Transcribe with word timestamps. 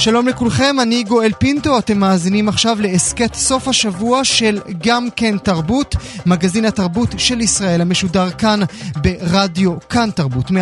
שלום 0.00 0.28
לכולכם, 0.28 0.76
אני 0.82 1.02
גואל 1.02 1.32
פינטו, 1.38 1.78
אתם 1.78 1.98
מאזינים 1.98 2.48
עכשיו 2.48 2.80
להסכת 2.80 3.34
סוף 3.34 3.68
השבוע 3.68 4.24
של 4.24 4.60
גם 4.78 5.08
כן 5.16 5.38
תרבות, 5.38 5.96
מגזין 6.26 6.64
התרבות 6.64 7.08
של 7.18 7.40
ישראל 7.40 7.80
המשודר 7.80 8.30
כאן 8.30 8.60
ברדיו 8.96 9.80
כאן 9.88 10.10
תרבות 10.10 10.50
104.9 10.50 10.52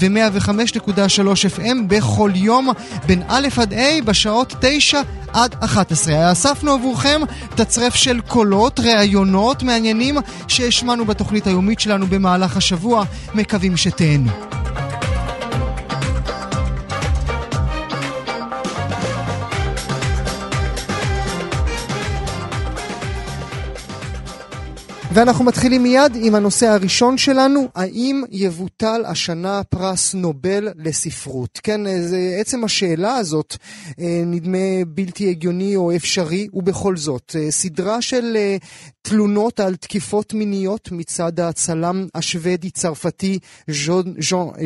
ו-105.3 0.00 1.20
FM 1.56 1.76
בכל 1.88 2.30
יום 2.34 2.68
בין 3.06 3.22
א' 3.28 3.48
עד 3.56 3.74
ה' 3.74 4.02
בשעות 4.04 4.54
9 4.60 5.00
עד 5.32 5.54
11. 5.60 6.32
אספנו 6.32 6.72
עבורכם 6.72 7.20
תצרף 7.54 7.94
של 7.94 8.20
קולות, 8.20 8.80
ראיונות 8.80 9.62
מעניינים 9.62 10.18
שהשמענו 10.48 11.04
בתוכנית 11.04 11.46
היומית 11.46 11.80
שלנו 11.80 12.06
במהלך 12.06 12.56
השבוע, 12.56 13.04
מקווים 13.34 13.76
שתהנו. 13.76 14.30
ואנחנו 25.16 25.44
מתחילים 25.44 25.82
מיד 25.82 26.12
עם 26.20 26.34
הנושא 26.34 26.66
הראשון 26.66 27.18
שלנו, 27.18 27.68
האם 27.74 28.22
יבוטל 28.30 29.02
השנה 29.06 29.62
פרס 29.64 30.14
נובל 30.14 30.68
לספרות? 30.78 31.60
כן, 31.62 31.80
זה, 32.02 32.36
עצם 32.40 32.64
השאלה 32.64 33.16
הזאת 33.16 33.56
אה, 34.00 34.22
נדמה 34.26 34.84
בלתי 34.86 35.30
הגיוני 35.30 35.76
או 35.76 35.96
אפשרי, 35.96 36.48
ובכל 36.52 36.96
זאת, 36.96 37.36
אה, 37.38 37.50
סדרה 37.50 38.02
של 38.02 38.36
אה, 38.36 38.56
תלונות 39.08 39.60
על 39.60 39.76
תקיפות 39.76 40.34
מיניות 40.34 40.88
מצד 40.92 41.40
הצלם 41.40 42.06
השוודי-צרפתי 42.14 43.38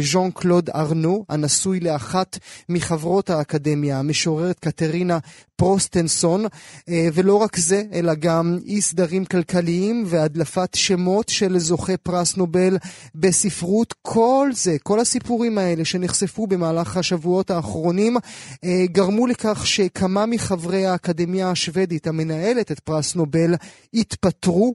ז'אן 0.00 0.30
קלוד 0.34 0.70
ארנו, 0.70 1.24
הנשוי 1.28 1.80
לאחת 1.80 2.38
מחברות 2.68 3.30
האקדמיה, 3.30 3.98
המשוררת 3.98 4.58
קטרינה 4.58 5.18
פרוסטנסון, 5.56 6.44
ולא 6.88 7.34
רק 7.34 7.56
זה, 7.56 7.82
אלא 7.92 8.14
גם 8.14 8.58
אי 8.66 8.80
סדרים 8.82 9.24
כלכליים 9.24 10.04
והדלפת 10.06 10.74
שמות 10.74 11.28
של 11.28 11.58
זוכי 11.58 11.96
פרס 11.96 12.36
נובל 12.36 12.76
בספרות. 13.14 13.94
כל 14.02 14.50
זה, 14.54 14.76
כל 14.82 15.00
הסיפורים 15.00 15.58
האלה 15.58 15.84
שנחשפו 15.84 16.46
במהלך 16.46 16.96
השבועות 16.96 17.50
האחרונים, 17.50 18.16
גרמו 18.84 19.26
לכך 19.26 19.66
שכמה 19.66 20.26
מחברי 20.26 20.86
האקדמיה 20.86 21.50
השוודית, 21.50 22.06
המנהלת 22.06 22.72
את 22.72 22.80
פרס 22.80 23.14
נובל, 23.14 23.54
התפטרו, 23.94 24.29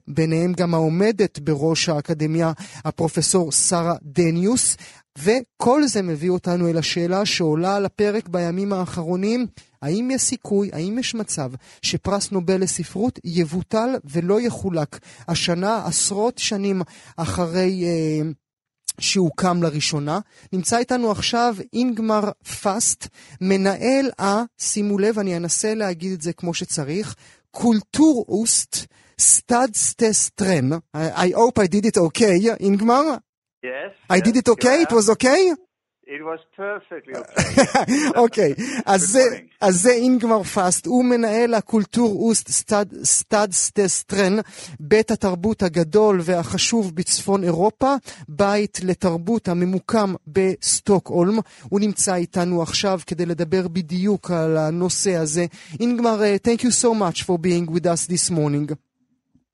ביניהם 0.08 0.54
גם 0.54 0.74
העומדת 0.74 1.40
בראש 1.40 1.90
האקדמיה, 1.90 2.52
הפרופסור 2.86 3.52
שרה 3.52 3.96
דניוס. 4.04 4.78
וכל 5.18 5.88
זה 5.88 6.02
מביא 6.02 6.30
אותנו 6.30 6.70
אל 6.70 6.78
השאלה 6.78 7.26
שעולה 7.26 7.76
על 7.76 7.86
הפרק 7.86 8.28
בימים 8.28 8.74
האחרונים, 8.74 9.48
האם 9.82 10.12
יש 10.12 10.22
סיכוי, 10.22 10.70
האם 10.74 11.00
יש 11.00 11.16
מצב 11.16 11.52
שפרס 11.82 12.32
נובל 12.32 12.62
לספרות 12.62 13.20
יבוטל 13.24 13.90
ולא 14.06 14.42
יחולק 14.42 15.00
השנה, 15.28 15.86
עשרות 15.86 16.38
שנים 16.38 16.82
אחרי 17.18 17.84
אה, 17.86 18.30
שהוקם 19.00 19.64
לראשונה. 19.64 20.20
נמצא 20.54 20.78
איתנו 20.78 21.12
עכשיו 21.12 21.56
אינגמר 21.74 22.32
פאסט, 22.62 23.08
מנהל 23.42 24.12
ה, 24.22 24.42
שימו 24.58 24.98
לב, 24.98 25.20
אני 25.20 25.38
אנסה 25.38 25.74
להגיד 25.74 26.12
את 26.12 26.22
זה 26.22 26.34
כמו 26.34 26.54
שצריך, 26.54 27.16
Kulturhuset 27.52 28.86
Stadsteatern. 29.20 30.70
I 30.94 31.30
hope 31.30 31.60
I 31.60 31.68
did 31.68 31.86
it 31.86 31.98
okay, 31.98 32.56
אינגמר. 32.60 33.02
Yes. 33.64 33.92
I 34.10 34.20
did 34.20 34.36
it 34.38 34.48
okay? 34.50 34.84
It 34.84 34.92
was 34.92 35.10
okay? 35.10 35.54
It 36.08 36.22
was 36.24 36.40
perfectly 36.56 37.14
okay. 37.18 38.12
אוקיי, 38.16 38.54
אז 38.86 39.18
זה, 39.70 39.92
אינגמר 39.92 40.44
פאסט, 40.44 40.86
הוא 40.86 41.06
מנהל 41.06 41.54
ה 41.54 42.28
Kulturhuset 42.30 43.52
Stadsteatern, 43.52 44.38
בית 44.80 45.12
התרבות 45.12 45.64
הגדול 45.64 46.20
והחשוב 46.24 46.96
בצפון 46.96 47.44
אירופה, 47.44 47.96
בית 48.30 48.80
לתרבות 48.84 49.48
הממוקם 49.48 50.14
בסטוקהולם. 50.28 51.40
הוא 51.70 51.80
נמצא 51.80 52.16
איתנו 52.16 52.62
עכשיו 52.62 53.00
כדי 53.08 53.26
לדבר 53.26 53.68
בדיוק 53.68 54.32
על 54.32 54.58
הנושא 54.58 55.16
הזה. 55.16 55.46
אינגמר, 55.80 56.22
thank 56.48 56.62
you 56.62 56.72
so 56.84 56.94
much 56.94 57.24
for 57.24 57.38
being 57.38 57.72
with 57.72 57.86
us 57.86 58.08
this 58.08 58.32
morning. 58.32 58.85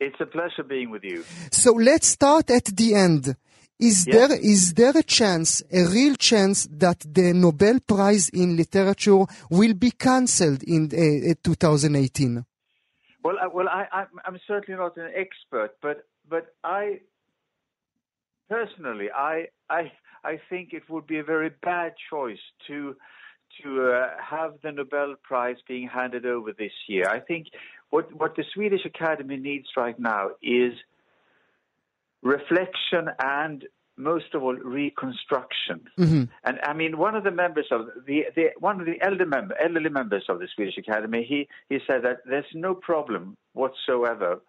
It's 0.01 0.19
a 0.19 0.25
pleasure 0.25 0.63
being 0.63 0.89
with 0.89 1.03
you. 1.03 1.23
So 1.51 1.73
let's 1.73 2.07
start 2.07 2.49
at 2.49 2.65
the 2.65 2.95
end. 2.95 3.35
Is 3.79 4.07
Yes. 4.07 4.15
there 4.15 4.39
is 4.53 4.73
there 4.73 4.97
a 4.97 5.03
chance, 5.03 5.61
a 5.71 5.83
real 5.97 6.15
chance, 6.15 6.67
that 6.83 6.99
the 7.17 7.33
Nobel 7.33 7.79
Prize 7.79 8.29
in 8.29 8.57
Literature 8.57 9.25
will 9.49 9.75
be 9.75 9.91
cancelled 9.91 10.63
in 10.63 10.81
uh, 10.85 11.33
2018? 11.43 12.45
Well, 13.23 13.37
I, 13.39 13.47
well, 13.47 13.69
I, 13.69 13.83
I'm, 13.91 14.07
I'm 14.25 14.39
certainly 14.47 14.79
not 14.79 14.97
an 14.97 15.11
expert, 15.15 15.71
but 15.81 15.97
but 16.27 16.55
I 16.63 17.01
personally, 18.49 19.09
I 19.11 19.47
I 19.69 19.91
I 20.23 20.39
think 20.49 20.73
it 20.73 20.83
would 20.89 21.05
be 21.05 21.19
a 21.19 21.23
very 21.23 21.51
bad 21.61 21.93
choice 22.09 22.43
to 22.67 22.95
to 23.61 23.67
uh, 23.91 24.09
have 24.33 24.53
the 24.63 24.71
Nobel 24.71 25.15
Prize 25.23 25.57
being 25.67 25.87
handed 25.87 26.25
over 26.25 26.53
this 26.53 26.71
year. 26.87 27.07
I 27.09 27.19
think 27.19 27.47
what 27.91 28.11
what 28.15 28.35
the 28.35 28.43
Swedish 28.53 28.85
Academy 28.85 29.37
needs 29.37 29.67
right 29.77 29.99
now 29.99 30.31
is 30.41 30.73
reflection 32.23 33.09
and 33.19 33.65
most 33.97 34.33
of 34.33 34.41
all 34.41 34.55
reconstruction. 34.55 35.81
And 36.43 36.59
I 36.63 36.73
mean, 36.73 36.97
one 36.97 37.15
of 37.15 37.23
the 37.23 37.31
members 37.31 37.67
of 37.71 37.87
the, 38.07 38.23
the 38.35 38.45
one 38.59 38.79
of 38.79 38.85
the 38.85 38.99
elder 39.01 39.25
member, 39.25 39.55
elderly 39.61 39.89
members 39.89 40.23
of 40.29 40.39
the 40.39 40.47
Swedish 40.55 40.77
Academy, 40.77 41.25
he 41.27 41.47
he 41.69 41.79
said 41.85 42.01
that 42.03 42.19
there's 42.25 42.45
no 42.53 42.73
problem 42.73 43.37
whatsoever 43.53 44.41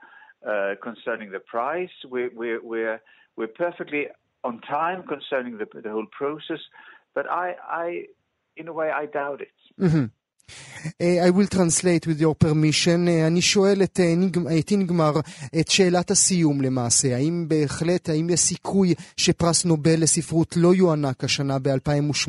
uh, 0.47 0.75
concerning 0.82 1.31
the 1.32 1.41
price. 1.41 1.91
We're 2.08 2.31
we're 2.34 2.62
we're 2.62 3.00
we're 3.36 3.48
perfectly 3.48 4.06
on 4.44 4.60
time 4.60 5.02
concerning 5.06 5.58
the 5.58 5.66
the 5.82 5.91
whole 5.91 6.06
process, 6.10 6.60
but 7.14 7.28
I 7.31 7.56
I 7.69 8.04
in 8.56 8.69
a 8.69 8.72
way 8.72 8.91
I 8.91 9.06
doubt 9.06 9.41
it. 9.42 9.48
Uh, 9.81 10.06
I 11.00 11.30
will 11.30 11.46
translate 11.46 12.06
with 12.06 12.20
your 12.20 12.34
permission. 12.34 13.08
Uh, 13.08 13.26
אני 13.26 13.42
שואל 13.42 13.82
את, 13.82 14.00
uh, 14.00 14.16
ניג, 14.16 14.38
את 14.58 14.70
אינגמר 14.70 15.12
את 15.60 15.70
שאלת 15.70 16.10
הסיום 16.10 16.60
למעשה. 16.60 17.16
האם 17.16 17.44
בהחלט, 17.48 18.08
האם 18.08 18.30
יש 18.30 18.40
סיכוי 18.40 18.94
שפרס 19.16 19.64
נובל 19.64 20.02
לספרות 20.02 20.56
לא 20.56 20.74
יוענק 20.74 21.24
השנה 21.24 21.58
ב-2018? 21.58 22.28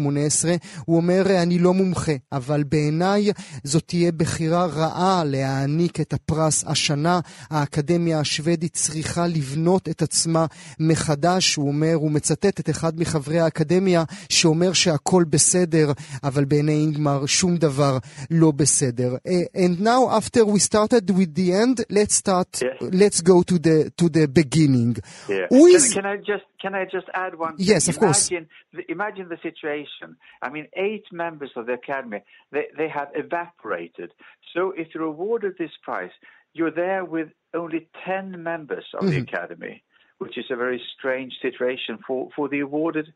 הוא 0.85 0.97
אומר, 0.97 1.41
אני 1.41 1.59
לא 1.59 1.73
מומחה, 1.73 2.11
אבל 2.31 2.63
בעיניי 2.63 3.31
זאת 3.63 3.84
תהיה 3.88 4.11
בחירה 4.11 4.66
רעה 4.66 5.23
להעניק 5.23 6.00
את 6.01 6.13
הפרס 6.13 6.63
השנה. 6.67 7.19
האקדמיה 7.50 8.19
השוודית 8.19 8.73
צריכה 8.73 9.28
לבנות 9.28 9.90
את 9.90 10.01
עצמה 10.01 10.45
מחדש. 10.79 11.55
הוא 11.55 11.67
אומר, 11.67 11.94
הוא 11.94 12.11
מצטט 12.11 12.59
את 12.59 12.69
אחד 12.69 13.00
מחברי 13.00 13.40
האקדמיה 13.40 14.03
שאומר 14.29 14.73
שהכל 14.73 15.23
בסדר, 15.29 15.91
אבל 16.23 16.46
בעיני 16.46 16.73
אינגמר 16.73 17.25
שום 17.25 17.58
דבר 17.58 17.97
לא 18.30 18.50
בסדר. 18.53 19.10
Uh, 19.15 19.65
and 19.65 19.80
now 19.80 20.09
after 20.21 20.45
we 20.45 20.59
started 20.59 21.10
with 21.18 21.34
the 21.34 21.53
end, 21.53 21.77
let's 21.91 22.15
start, 22.24 22.50
Yes. 22.62 22.77
let's 23.03 23.21
go 23.21 23.42
to 23.50 23.56
the, 23.66 23.77
to 24.00 24.09
the 24.09 24.27
beginning. 24.41 24.97
Yeah. 25.28 25.47
Who 25.50 25.66
can, 25.66 25.77
is, 25.77 25.95
can 25.95 26.06
I 26.06 26.16
just 26.16 26.47
can 26.62 26.74
I 26.74 26.84
just 26.97 27.09
add 27.15 27.33
one? 27.47 27.56
Thing? 27.56 27.66
Yes, 27.72 27.89
of 27.89 27.98
course. 27.98 28.22
Imagine 28.30 28.48
the, 28.77 28.83
imagine 28.97 29.27
the 29.34 29.41
situation. 29.48 30.09
I 30.42 30.48
mean, 30.54 30.66
eight 30.89 31.06
members 31.12 31.53
of 31.59 31.62
the 31.66 31.74
academy 31.83 32.21
they 32.54 32.66
they 32.78 32.89
have 32.98 33.09
evaporated. 33.24 34.10
So 34.54 34.60
if 34.83 34.86
you're 34.92 35.04
awarded 35.15 35.53
this 35.59 35.71
prize, 35.86 36.10
you're 36.56 36.77
there 36.84 37.04
with 37.04 37.28
only 37.54 37.89
ten 38.06 38.42
members 38.42 38.86
of 38.98 39.03
the 39.10 39.18
academy, 39.28 39.83
which 40.22 40.36
is 40.39 40.47
a 40.50 40.56
very 40.56 40.80
strange 40.97 41.33
situation 41.47 41.95
for 42.06 42.21
for 42.34 42.48
the 42.48 42.60
awarded 42.60 43.06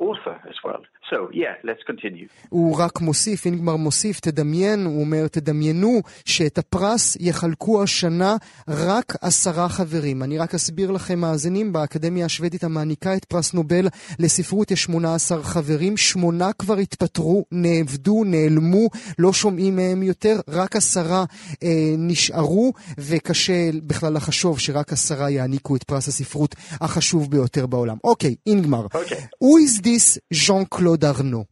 author 0.00 0.36
as 0.50 0.56
well. 0.64 0.82
So, 1.10 1.16
yeah, 1.32 1.54
let's 1.64 1.82
continue. 1.86 2.28
הוא 2.48 2.78
רק 2.78 3.00
מוסיף, 3.00 3.46
אינגמר 3.46 3.76
מוסיף, 3.76 4.20
תדמיין, 4.20 4.84
הוא 4.84 5.00
אומר, 5.00 5.28
תדמיינו 5.28 6.00
שאת 6.24 6.58
הפרס 6.58 7.16
יחלקו 7.20 7.82
השנה 7.82 8.36
רק 8.68 9.14
עשרה 9.20 9.68
חברים. 9.68 10.22
אני 10.22 10.38
רק 10.38 10.54
אסביר 10.54 10.90
לכם, 10.90 11.18
מאזינים, 11.18 11.72
באקדמיה 11.72 12.26
השוודית 12.26 12.64
המעניקה 12.64 13.16
את 13.16 13.24
פרס 13.24 13.54
נובל 13.54 13.88
לספרות 14.18 14.70
יש 14.70 14.82
18 14.82 15.42
חברים, 15.42 15.96
שמונה 15.96 16.52
כבר 16.52 16.76
התפטרו, 16.76 17.44
נאבדו, 17.52 18.24
נעלמו, 18.24 18.88
לא 19.18 19.32
שומעים 19.32 19.76
מהם 19.76 20.02
יותר, 20.02 20.40
רק 20.48 20.76
עשרה 20.76 21.24
אה, 21.62 21.68
נשארו, 21.98 22.72
וקשה 22.98 23.70
בכלל 23.86 24.14
לחשוב 24.14 24.58
שרק 24.58 24.92
עשרה 24.92 25.30
יעניקו 25.30 25.76
את 25.76 25.82
פרס 25.82 26.08
הספרות 26.08 26.54
החשוב 26.80 27.30
ביותר 27.30 27.66
בעולם. 27.66 27.96
אוקיי, 28.04 28.34
אינגמר. 28.46 28.86
Okay. 28.94 29.22
This 29.90 30.18
Jean-Claude 30.30 31.02
Arnault? 31.04 31.48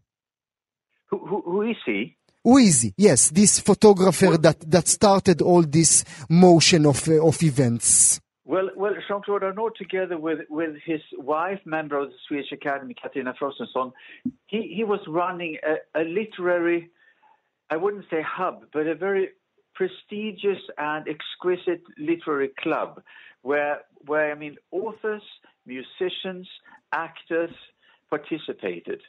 Who, 1.06 1.18
who, 1.26 1.40
who 1.40 1.62
is 1.62 1.76
he? 1.86 2.18
Who 2.44 2.58
is 2.58 2.82
he? 2.82 2.92
Yes, 2.98 3.30
this 3.30 3.60
photographer 3.60 4.36
that, 4.36 4.60
that 4.70 4.88
started 4.88 5.40
all 5.40 5.62
this 5.62 6.04
motion 6.28 6.84
of, 6.84 7.08
uh, 7.08 7.26
of 7.26 7.42
events. 7.42 8.20
Well, 8.44 8.68
well, 8.76 8.92
Jean-Claude 9.08 9.42
Arnault, 9.42 9.70
together 9.78 10.18
with, 10.18 10.40
with 10.50 10.74
his 10.84 11.00
wife, 11.16 11.60
member 11.64 11.96
of 11.98 12.10
the 12.10 12.14
Swedish 12.28 12.52
Academy, 12.52 12.94
Katarina 13.02 13.32
Frostenson, 13.40 13.92
he, 14.48 14.70
he 14.76 14.84
was 14.84 15.00
running 15.08 15.56
a, 15.66 16.02
a 16.02 16.04
literary, 16.04 16.90
I 17.70 17.78
wouldn't 17.78 18.04
say 18.10 18.20
hub, 18.20 18.66
but 18.70 18.86
a 18.86 18.94
very 18.94 19.30
prestigious 19.74 20.60
and 20.76 21.06
exquisite 21.08 21.84
literary 21.96 22.50
club 22.58 23.00
where, 23.40 23.78
where 24.04 24.30
I 24.30 24.34
mean, 24.34 24.56
authors, 24.72 25.22
musicians, 25.64 26.46
actors 26.92 27.54
participated. 28.10 29.00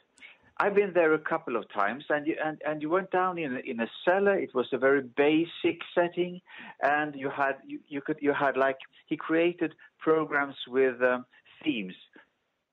I've 0.60 0.74
been 0.74 0.92
there 0.92 1.14
a 1.14 1.20
couple 1.20 1.54
of 1.56 1.72
times, 1.72 2.04
and 2.10 2.26
you 2.26 2.36
and, 2.44 2.60
and 2.66 2.82
you 2.82 2.90
went 2.90 3.12
down 3.12 3.38
in 3.38 3.56
a, 3.56 3.60
in 3.60 3.78
a 3.80 3.86
cellar. 4.04 4.36
It 4.36 4.52
was 4.54 4.66
a 4.72 4.78
very 4.78 5.02
basic 5.02 5.78
setting, 5.94 6.40
and 6.82 7.14
you 7.14 7.30
had 7.30 7.56
you, 7.64 7.78
you 7.88 8.00
could 8.00 8.18
you 8.20 8.32
had 8.32 8.56
like 8.56 8.78
he 9.06 9.16
created 9.16 9.74
programs 10.00 10.56
with 10.66 11.00
um, 11.02 11.26
themes. 11.62 11.94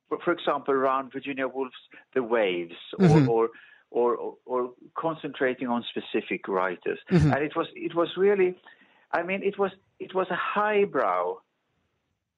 For, 0.10 0.18
for 0.24 0.32
example, 0.34 0.74
around 0.74 1.12
Virginia 1.12 1.48
Woolf's 1.48 1.76
The 2.16 2.24
Waves, 2.24 2.74
or, 2.98 3.08
Mhm. 3.08 3.28
or 3.28 3.50
or, 3.92 4.16
or 4.16 4.34
or 4.46 4.74
concentrating 4.98 5.68
on 5.68 5.84
specific 5.94 6.48
writers, 6.48 7.00
Mhm. 7.12 7.36
and 7.36 7.44
it 7.44 7.56
was 7.56 7.68
it 7.76 7.94
was 7.94 8.10
really, 8.18 8.56
I 9.12 9.22
mean, 9.22 9.44
it 9.44 9.60
was 9.60 9.72
it 10.00 10.16
was 10.16 10.28
a 10.32 10.36
highbrow 10.36 11.38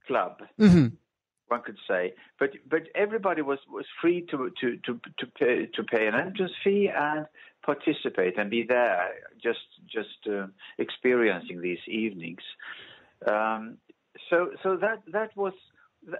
club 0.07 0.41
Mhm. 0.59 0.97
One 1.47 1.61
could 1.61 1.77
say. 1.87 2.13
But 2.39 2.51
but 2.69 2.83
everybody 2.95 3.41
was, 3.41 3.59
was 3.69 3.85
free 4.01 4.21
to 4.31 4.51
to 4.61 4.77
to 4.85 4.99
to 5.19 5.27
pay, 5.39 5.65
to 5.65 5.83
pay 5.83 6.07
an 6.07 6.15
entrance 6.15 6.51
fee 6.63 6.89
and 6.93 7.25
participate 7.63 8.37
and 8.37 8.49
be 8.49 8.63
there, 8.63 9.09
just 9.41 9.59
just 9.87 10.27
uh, 10.31 10.47
experiencing 10.77 11.61
these 11.61 11.79
evenings. 11.87 12.41
Um, 13.27 13.77
so 14.29 14.51
so 14.63 14.77
that 14.77 15.01
that 15.11 15.35
was 15.35 15.53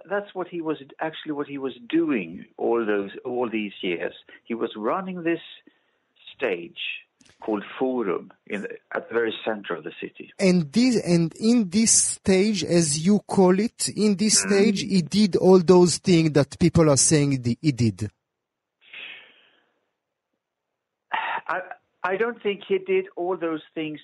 that's 0.09 0.33
what 0.33 0.47
he 0.47 0.62
was 0.62 0.77
actually 1.00 1.33
what 1.33 1.47
he 1.47 1.57
was 1.57 1.73
doing 1.89 2.45
all 2.57 2.85
those 2.85 3.12
all 3.25 3.50
these 3.50 3.73
years. 3.81 4.13
He 4.44 4.53
was 4.53 4.71
running 4.75 5.23
this 5.23 5.41
stage 6.35 6.80
called 7.41 7.63
Forum 7.79 8.31
in 8.47 8.62
the, 8.63 8.69
at 8.94 9.07
the 9.09 9.13
very 9.13 9.33
center 9.45 9.75
of 9.75 9.83
the 9.83 9.91
city. 10.01 10.31
And 10.39 10.71
this 10.71 11.01
and 11.06 11.33
in 11.39 11.69
this 11.69 11.91
stage, 11.91 12.63
as 12.63 13.06
you 13.06 13.19
call 13.19 13.59
it, 13.59 13.89
in 13.89 14.15
this 14.15 14.39
stage, 14.39 14.81
he 14.81 15.01
did 15.01 15.35
all 15.35 15.59
those 15.59 15.97
things 15.97 16.31
that 16.31 16.57
people 16.59 16.89
are 16.89 16.97
saying 16.97 17.41
the- 17.41 17.57
he 17.62 17.71
did. 17.71 18.09
I 21.47 21.62
I 22.03 22.15
don't 22.18 22.41
think 22.41 22.62
he 22.68 22.77
did 22.79 23.06
all 23.15 23.38
those 23.38 23.62
things 23.73 24.00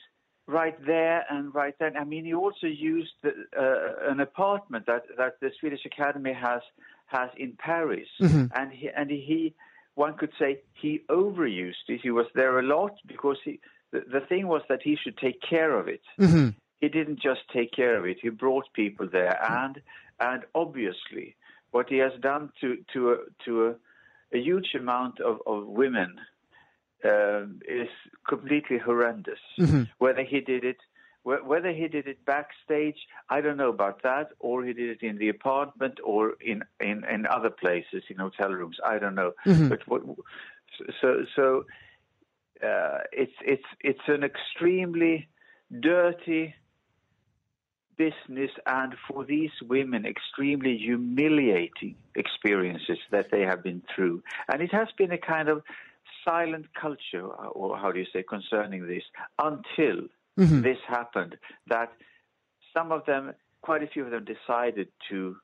right 0.48 0.78
there 0.86 1.26
and 1.30 1.54
right 1.54 1.76
then. 1.80 1.96
I 1.98 2.04
mean, 2.04 2.26
he 2.26 2.34
also 2.34 2.68
used 2.68 3.12
the, 3.22 3.30
uh, 3.58 4.12
an 4.12 4.20
apartment 4.20 4.86
that, 4.88 5.04
that 5.18 5.40
the 5.40 5.52
Swedish 5.60 5.86
Academy 5.86 6.34
has 6.34 6.62
has 7.08 7.30
in 7.38 7.54
Paris, 7.58 8.08
and 8.20 8.72
he 8.72 8.90
and 8.96 9.10
he 9.10 9.54
one 9.96 10.16
could 10.16 10.32
say 10.40 10.62
he 10.74 11.02
overused 11.10 11.88
it. 11.88 12.02
He 12.02 12.12
was 12.12 12.26
there 12.34 12.60
a 12.60 12.64
lot 12.64 12.94
because 13.06 13.38
he 13.44 13.60
the, 13.92 14.02
the 14.12 14.22
thing 14.22 14.48
was 14.48 14.64
that 14.70 14.82
he 14.84 14.96
should 14.96 15.18
take 15.18 15.40
care 15.42 15.78
of 15.78 15.88
it. 15.88 16.02
Mhm. 16.20 16.56
He 16.82 16.90
didn't 16.90 17.20
just 17.22 17.42
take 17.54 17.72
care 17.72 17.96
of 17.98 18.06
it. 18.06 18.18
He 18.22 18.30
brought 18.30 18.66
people 18.74 19.08
there, 19.10 19.38
and 19.50 19.82
and 20.20 20.44
obviously, 20.54 21.36
what 21.72 21.90
he 21.90 21.98
has 21.98 22.14
done 22.22 22.52
to 22.62 22.78
to 22.94 23.12
a, 23.12 23.18
to 23.46 23.68
a, 23.68 23.76
a 24.38 24.40
huge 24.40 24.74
amount 24.76 25.20
of, 25.20 25.40
of 25.46 25.68
women 25.68 26.20
um, 27.06 27.60
is 27.68 27.90
completely 28.28 28.78
horrendous. 28.78 29.40
Whether 30.00 30.24
he 30.24 30.40
did 30.42 30.64
it, 30.64 30.78
whether 31.24 31.72
he 31.72 31.88
did 31.88 32.08
it 32.08 32.26
backstage, 32.26 32.98
I 33.30 33.40
don't 33.42 33.58
know 33.58 33.70
about 33.70 34.04
that, 34.04 34.32
or 34.40 34.64
he 34.64 34.74
did 34.74 34.90
it 34.90 35.06
in 35.06 35.18
the 35.18 35.30
apartment 35.30 36.00
or 36.04 36.34
in 36.42 36.64
in, 36.80 37.04
in 37.06 37.26
other 37.28 37.50
places, 37.50 38.04
in 38.10 38.18
hotel 38.18 38.50
rooms. 38.50 38.78
I 38.86 39.00
don't 39.00 39.16
know. 39.16 39.32
But 39.70 39.88
what, 39.88 40.04
so 41.02 41.26
so 41.36 41.66
uh, 42.64 43.00
it's 43.12 43.34
it's 43.46 43.70
it's 43.82 44.08
an 44.08 44.24
extremely 44.24 45.28
dirty 45.80 46.56
business 47.96 48.52
and 48.66 48.96
for 49.08 49.24
these 49.24 49.52
women 49.62 50.06
extremely 50.06 50.78
humiliating 50.78 51.96
experiences 52.16 52.98
that 53.12 53.30
they 53.32 53.42
have 53.42 53.62
been 53.62 53.84
through 53.96 54.22
and 54.52 54.64
it 54.64 54.72
has 54.72 54.88
been 54.98 55.12
a 55.12 55.18
kind 55.18 55.48
of 55.48 55.62
silent 56.26 56.66
culture 56.74 57.26
or 57.26 57.78
how 57.78 57.92
do 57.92 58.00
you 58.00 58.06
say 58.12 58.24
concerning 58.24 58.88
this 58.88 59.04
until 59.38 60.08
Mm-hmm. 60.40 60.62
this 60.62 60.78
happened 60.88 61.38
that 61.68 61.92
some 62.76 62.92
of 62.92 63.06
them 63.06 63.34
quite 63.62 63.84
a 63.84 63.88
few 63.88 64.04
of 64.06 64.12
them 64.12 64.26
decided 64.26 64.88
to 65.10 65.36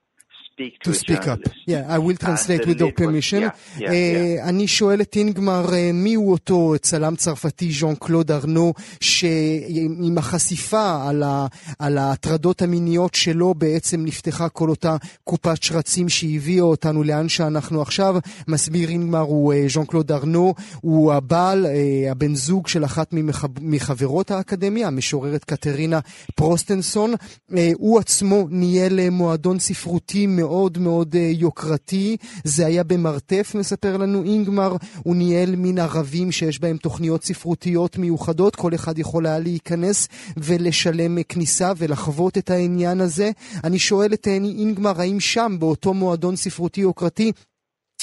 speak 0.60 0.80
to, 0.80 0.92
to 0.92 0.94
speak 0.94 1.28
up. 1.28 1.40
Yeah, 1.66 1.96
I 1.96 1.98
will 2.00 2.18
translate 2.26 2.66
with 2.68 2.80
your 2.80 2.92
permission. 2.92 3.42
yeah, 3.42 3.52
yeah, 3.78 3.90
אה, 3.90 4.36
yeah. 4.38 4.50
אני 4.50 4.68
שואל 4.68 5.02
את 5.02 5.16
אינגמר 5.16 5.74
אה, 5.74 5.92
מי 5.94 6.14
הוא 6.14 6.32
אותו 6.32 6.74
צלם 6.82 7.16
צרפתי 7.16 7.72
ז'אן 7.72 7.96
קלוד 7.96 8.32
ארנו 8.32 8.74
שעם 9.02 10.18
החשיפה 10.18 11.10
על, 11.10 11.24
ה, 11.24 11.48
על 11.80 11.98
ההטרדות 11.98 12.62
המיניות 12.62 13.16
שלו 13.16 13.54
בעצם 13.54 14.06
נפתחה 14.06 14.50
כל 14.50 14.70
אותה 14.70 14.98
קופת 15.24 15.64
שרצים 15.64 16.10
שהביאה 16.10 16.64
אותנו 16.64 17.04
לאן 17.04 17.30
שאנחנו 17.30 17.82
עכשיו. 17.82 18.16
מסביר 18.48 18.90
אינגמר 18.90 19.20
הוא 19.20 19.54
אה, 19.54 19.66
ז'אן 19.70 19.86
קלוד 19.86 20.12
ארנו, 20.12 20.54
הוא 20.82 21.14
הבעל, 21.14 21.66
אה, 21.66 22.12
הבן 22.12 22.36
זוג 22.36 22.68
של 22.68 22.86
אחת 22.86 23.14
ממח, 23.14 23.46
מחברות 23.62 24.32
האקדמיה, 24.32 24.88
המשוררת 24.88 25.44
קטרינה 25.44 26.00
פרוסטנסון. 26.36 27.14
אה, 27.58 27.72
הוא 27.78 28.00
עצמו 28.00 28.48
ניהל 28.50 29.00
אה, 29.00 29.10
מועדון 29.10 29.60
ספרותי 29.60 30.28
מאוד 30.36 30.78
מאוד 30.78 31.16
אה, 31.16 31.32
יוקרתי, 31.34 32.18
זה 32.44 32.66
היה 32.66 32.84
במרתף, 32.84 33.52
מספר 33.56 33.98
לנו 33.98 34.24
אינגמר, 34.24 34.76
הוא 35.04 35.16
ניהל 35.16 35.56
מין 35.56 35.80
ערבים 35.80 36.32
שיש 36.32 36.60
בהם 36.60 36.78
תוכניות 36.78 37.24
ספרותיות 37.24 37.98
מיוחדות, 37.98 38.56
כל 38.56 38.76
אחד 38.76 39.00
יכול 39.00 39.26
היה 39.26 39.40
להיכנס 39.40 40.08
ולשלם 40.38 41.18
אה, 41.18 41.24
כניסה 41.24 41.72
ולחוות 41.78 42.38
את 42.38 42.50
העניין 42.50 43.02
הזה. 43.02 43.32
אני 43.64 43.80
שואל 43.80 44.14
את 44.14 44.28
אה, 44.28 44.34
אינגמר, 44.34 45.02
האם 45.02 45.20
שם, 45.20 45.56
באותו 45.60 45.94
מועדון 45.94 46.36
ספרותי 46.36 46.82
יוקרתי, 46.82 47.32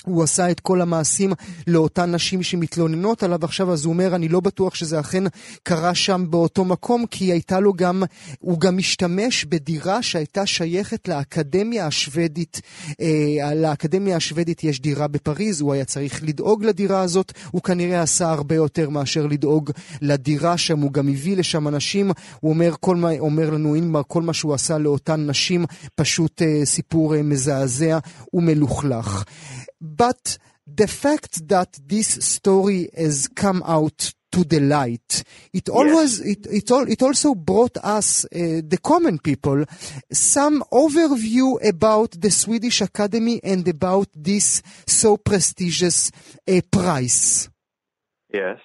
הוא 0.07 0.23
עשה 0.23 0.51
את 0.51 0.61
כל 0.61 0.81
המעשים 0.81 1.33
לאותן 1.67 2.15
נשים 2.15 2.43
שמתלוננות 2.43 3.23
עליו 3.23 3.45
עכשיו, 3.45 3.73
אז 3.73 3.85
הוא 3.85 3.93
אומר, 3.93 4.15
אני 4.15 4.29
לא 4.29 4.41
בטוח 4.41 4.75
שזה 4.75 5.01
אכן 5.01 5.25
קרה 5.63 5.95
שם 5.95 6.25
באותו 6.31 6.65
מקום, 6.65 7.07
כי 7.07 7.25
הייתה 7.25 7.61
לו 7.61 7.73
גם, 7.73 8.03
הוא 8.39 8.61
גם 8.61 8.79
השתמש 8.79 9.45
בדירה 9.45 10.03
שהייתה 10.03 10.47
שייכת 10.47 11.09
לאקדמיה 11.09 11.87
השוודית. 11.87 12.61
אה, 13.01 13.55
לאקדמיה 13.55 14.17
השוודית 14.17 14.65
יש 14.65 14.81
דירה 14.81 15.09
בפריז, 15.09 15.61
הוא 15.61 15.73
היה 15.73 15.85
צריך 15.85 16.23
לדאוג 16.23 16.65
לדירה 16.65 17.01
הזאת, 17.01 17.33
הוא 17.51 17.63
כנראה 17.63 18.03
עשה 18.03 18.31
הרבה 18.31 18.55
יותר 18.55 18.91
מאשר 18.91 19.27
לדאוג 19.27 19.71
לדירה 20.03 20.57
שם, 20.57 20.79
הוא 20.79 20.93
גם 20.93 21.09
הביא 21.09 21.37
לשם 21.37 21.69
אנשים, 21.69 22.11
הוא 22.41 22.51
אומר, 22.51 22.75
כל 22.81 22.97
מה, 22.97 23.11
אומר 23.19 23.51
לנו 23.51 23.75
אינמר, 23.75 24.03
כל 24.09 24.23
מה 24.23 24.33
שהוא 24.33 24.55
עשה 24.55 24.79
לאותן 24.79 25.31
נשים, 25.31 25.65
פשוט 25.95 26.43
אה, 26.43 26.61
סיפור 26.65 27.15
אה, 27.15 27.23
מזעזע 27.23 27.99
ומלוכלך. 28.35 29.25
But 29.87 30.39
the 30.67 30.89
fact 30.89 31.47
that 31.49 31.79
this 31.87 32.09
story 32.25 32.89
has 32.97 33.29
come 33.29 33.63
out 33.65 34.13
to 34.33 34.45
the 34.45 34.61
light, 34.61 35.25
it 35.53 35.69
always 35.69 36.21
it 36.21 36.47
it, 36.51 36.71
all, 36.71 36.91
it 36.91 37.01
also 37.03 37.35
brought 37.35 37.77
us 37.79 38.25
uh, 38.27 38.29
the 38.67 38.79
common 38.83 39.19
people 39.19 39.65
some 40.13 40.63
overview 40.73 41.57
about 41.67 42.11
the 42.21 42.31
Swedish 42.31 42.81
Academy 42.81 43.41
and 43.43 43.67
about 43.69 44.09
this 44.15 44.63
so 44.87 45.17
prestigious 45.17 46.11
uh, 46.49 46.61
prize. 46.71 47.49
yes 48.33 48.59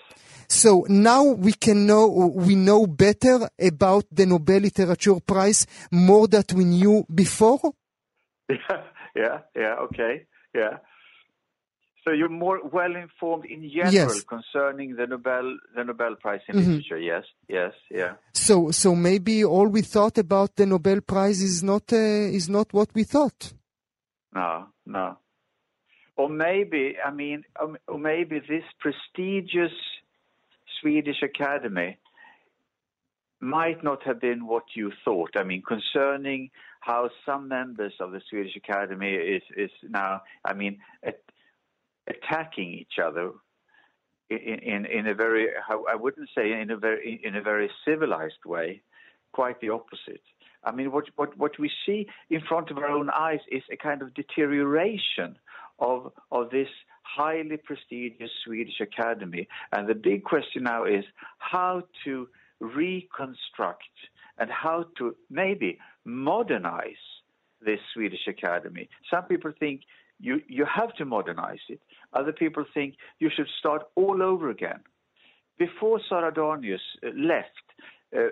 So 0.51 0.85
now 0.89 1.23
we 1.23 1.53
can 1.53 1.85
know 1.87 2.07
we 2.35 2.55
know 2.55 2.85
better 2.85 3.47
about 3.57 4.03
the 4.11 4.25
Nobel 4.25 4.59
Literature 4.59 5.21
Prize 5.21 5.65
more 5.89 6.27
that 6.27 6.51
we 6.51 6.65
knew 6.65 7.05
before. 7.07 7.71
yeah, 8.49 8.83
yeah, 9.15 9.37
yeah, 9.55 9.75
okay, 9.85 10.25
yeah. 10.53 10.79
So 12.03 12.11
you're 12.11 12.29
more 12.29 12.59
well 12.67 12.95
informed 12.95 13.45
in 13.45 13.69
general 13.69 13.93
Yes. 13.93 14.23
concerning 14.23 14.95
the 14.95 15.05
Nobel 15.05 15.57
the 15.75 15.83
Nobel 15.83 16.15
Prize 16.15 16.41
in 16.47 16.55
Mhm. 16.55 16.67
literature. 16.67 16.97
Yes, 16.99 17.25
yes, 17.47 17.73
yeah. 17.91 18.15
So, 18.33 18.71
so 18.71 18.95
maybe 18.95 19.43
all 19.45 19.67
we 19.67 19.81
thought 19.81 20.17
about 20.17 20.55
the 20.55 20.65
Nobel 20.65 21.01
Prize 21.01 21.41
is 21.43 21.61
not 21.61 21.93
uh, 21.93 21.97
is 22.39 22.49
not 22.49 22.73
what 22.73 22.89
we 22.95 23.03
thought. 23.03 23.53
No, 24.33 24.67
no. 24.85 25.17
Or 26.15 26.27
maybe, 26.29 26.97
I 27.03 27.11
mean, 27.11 27.43
um, 27.61 27.77
or 27.87 27.99
maybe 27.99 28.39
this 28.39 28.63
prestigious 28.79 29.73
Swedish 30.79 31.21
Academy 31.21 31.97
might 33.39 33.83
not 33.83 34.03
have 34.03 34.19
been 34.19 34.45
what 34.45 34.63
you 34.75 34.91
thought. 35.05 35.31
I 35.35 35.43
mean, 35.43 35.61
concerning 35.61 36.49
how 36.79 37.09
some 37.25 37.47
members 37.47 37.93
of 37.99 38.11
the 38.11 38.21
Swedish 38.29 38.55
Academy 38.55 39.13
is 39.13 39.43
is 39.55 39.71
now, 39.87 40.21
I 40.43 40.53
mean, 40.53 40.79
at, 41.03 41.19
attacking 42.07 42.73
each 42.73 42.99
other 43.03 43.31
in, 44.29 44.37
in 44.37 44.85
in 44.85 45.07
a 45.07 45.13
very, 45.13 45.47
I 45.69 45.95
wouldn't 45.95 46.29
say 46.35 46.53
in 46.59 46.71
a 46.71 46.77
very 46.77 47.21
in 47.23 47.35
a 47.35 47.41
very 47.41 47.69
civilized 47.85 48.43
way. 48.45 48.81
Quite 49.33 49.61
the 49.61 49.69
opposite. 49.69 50.21
I 50.63 50.71
mean, 50.71 50.91
what, 50.91 51.05
what, 51.15 51.37
what 51.37 51.57
we 51.57 51.71
see 51.85 52.05
in 52.29 52.41
front 52.41 52.69
of 52.69 52.77
our 52.77 52.89
own 52.89 53.09
eyes 53.09 53.39
is 53.49 53.63
a 53.71 53.77
kind 53.77 54.01
of 54.01 54.13
deterioration 54.13 55.37
of, 55.79 56.11
of 56.31 56.49
this 56.51 56.67
highly 57.03 57.57
prestigious 57.57 58.29
Swedish 58.43 58.79
academy. 58.79 59.47
And 59.71 59.87
the 59.87 59.95
big 59.95 60.23
question 60.23 60.63
now 60.63 60.83
is 60.85 61.03
how 61.39 61.83
to 62.03 62.27
reconstruct 62.59 63.83
and 64.37 64.51
how 64.51 64.85
to 64.97 65.15
maybe 65.29 65.79
modernize 66.05 67.03
this 67.65 67.79
Swedish 67.93 68.27
academy. 68.27 68.89
Some 69.09 69.23
people 69.23 69.53
think 69.59 69.81
you, 70.21 70.41
you 70.47 70.65
have 70.65 70.93
to 70.95 71.05
modernize 71.05 71.65
it. 71.69 71.81
Other 72.13 72.31
people 72.31 72.65
think 72.73 72.95
you 73.19 73.29
should 73.35 73.49
start 73.59 73.83
all 73.95 74.21
over 74.21 74.49
again. 74.49 74.81
Before 75.57 75.99
Saradonius 76.09 76.79
uh, 77.05 77.09
left, 77.15 77.65
uh, 78.15 78.29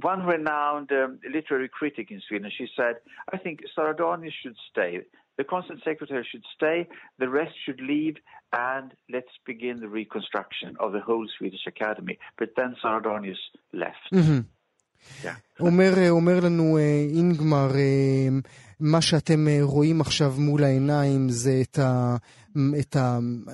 one 0.00 0.24
renowned 0.24 0.90
um, 0.92 1.18
literary 1.32 1.68
critic 1.68 2.10
in 2.10 2.20
Sweden, 2.26 2.50
she 2.56 2.66
said, 2.76 2.96
I 3.32 3.38
think 3.38 3.60
Saradonius 3.76 4.32
should 4.42 4.56
stay. 4.70 5.00
The 5.36 5.44
constant 5.44 5.80
secretary 5.84 6.26
should 6.30 6.44
stay, 6.54 6.86
the 7.18 7.28
rest 7.28 7.54
should 7.64 7.80
leave, 7.80 8.16
and 8.52 8.92
let's 9.10 9.28
begin 9.44 9.80
the 9.80 9.88
reconstruction 9.88 10.76
of 10.78 10.92
the 10.92 11.00
whole 11.00 11.26
Swedish 11.38 11.66
academy. 11.66 12.18
But 12.38 12.50
then 12.56 12.76
Saradonius 12.82 13.38
left. 13.72 13.96
Yeah. 14.12 14.42
אומר, 15.60 16.10
אומר 16.10 16.40
לנו 16.40 16.78
אה, 16.78 17.06
אינגמר, 17.16 17.76
אה, 17.76 18.28
מה 18.80 19.00
שאתם 19.00 19.48
אה, 19.48 19.58
רואים 19.62 20.00
עכשיו 20.00 20.34
מול 20.38 20.64
העיניים 20.64 21.28
זה 21.28 21.62
את, 21.62 21.78
ה, 21.78 22.16
את 22.78 22.96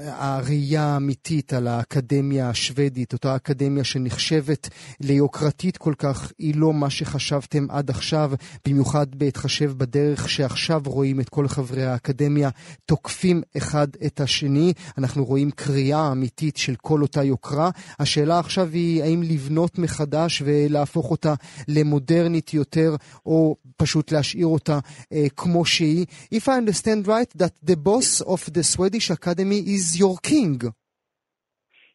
הראייה 0.04 0.82
האמיתית 0.82 1.52
על 1.52 1.68
האקדמיה 1.68 2.48
השוודית, 2.50 3.12
אותה 3.12 3.36
אקדמיה 3.36 3.84
שנחשבת 3.84 4.68
ליוקרתית 5.00 5.76
כל 5.76 5.94
כך, 5.98 6.32
היא 6.38 6.54
לא 6.54 6.72
מה 6.72 6.90
שחשבתם 6.90 7.66
עד 7.70 7.90
עכשיו, 7.90 8.32
במיוחד 8.66 9.14
בהתחשב 9.14 9.72
בדרך 9.76 10.28
שעכשיו 10.28 10.82
רואים 10.86 11.20
את 11.20 11.28
כל 11.28 11.48
חברי 11.48 11.84
האקדמיה 11.84 12.50
תוקפים 12.86 13.42
אחד 13.56 13.88
את 14.06 14.20
השני. 14.20 14.72
אנחנו 14.98 15.24
רואים 15.24 15.50
קריאה 15.50 16.12
אמיתית 16.12 16.56
של 16.56 16.74
כל 16.76 17.02
אותה 17.02 17.24
יוקרה. 17.24 17.70
השאלה 17.98 18.38
עכשיו 18.38 18.68
היא 18.72 19.02
האם 19.02 19.22
לבנות 19.22 19.78
מחדש 19.78 20.42
ולהפוך 20.46 21.10
אותה 21.10 21.34
למודרנית 21.68 22.54
יותר, 22.54 22.96
או 23.26 23.56
פשוט 23.76 24.12
להשאיר 24.12 24.46
אותה 24.46 24.78
אה, 25.12 25.26
כמו 25.36 25.64
שהיא. 25.64 26.06
If 26.34 26.38
I 26.38 26.50
understand 26.50 27.06
right, 27.06 27.42
that 27.42 27.70
the 27.70 27.76
boss 27.76 28.20
of 28.20 28.52
the 28.52 28.62
Swedish 28.62 28.89
Academy 29.10 29.58
is 29.58 29.98
your 29.98 30.16
king. 30.18 30.60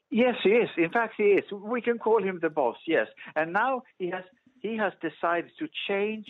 Yes, 0.10 0.36
he 0.44 0.50
is. 0.50 0.70
In 0.78 0.92
fact, 0.92 1.16
he 1.18 1.24
is. 1.24 1.44
We 1.52 1.82
can 1.82 1.98
call 1.98 2.24
him 2.24 2.40
the 2.42 2.50
boss. 2.50 2.78
Yes, 2.88 3.08
and 3.36 3.52
now 3.52 3.84
he 3.98 4.10
has 4.12 4.24
he 4.62 4.78
has 4.78 4.94
decided 5.02 5.52
to 5.60 5.68
change 5.88 6.28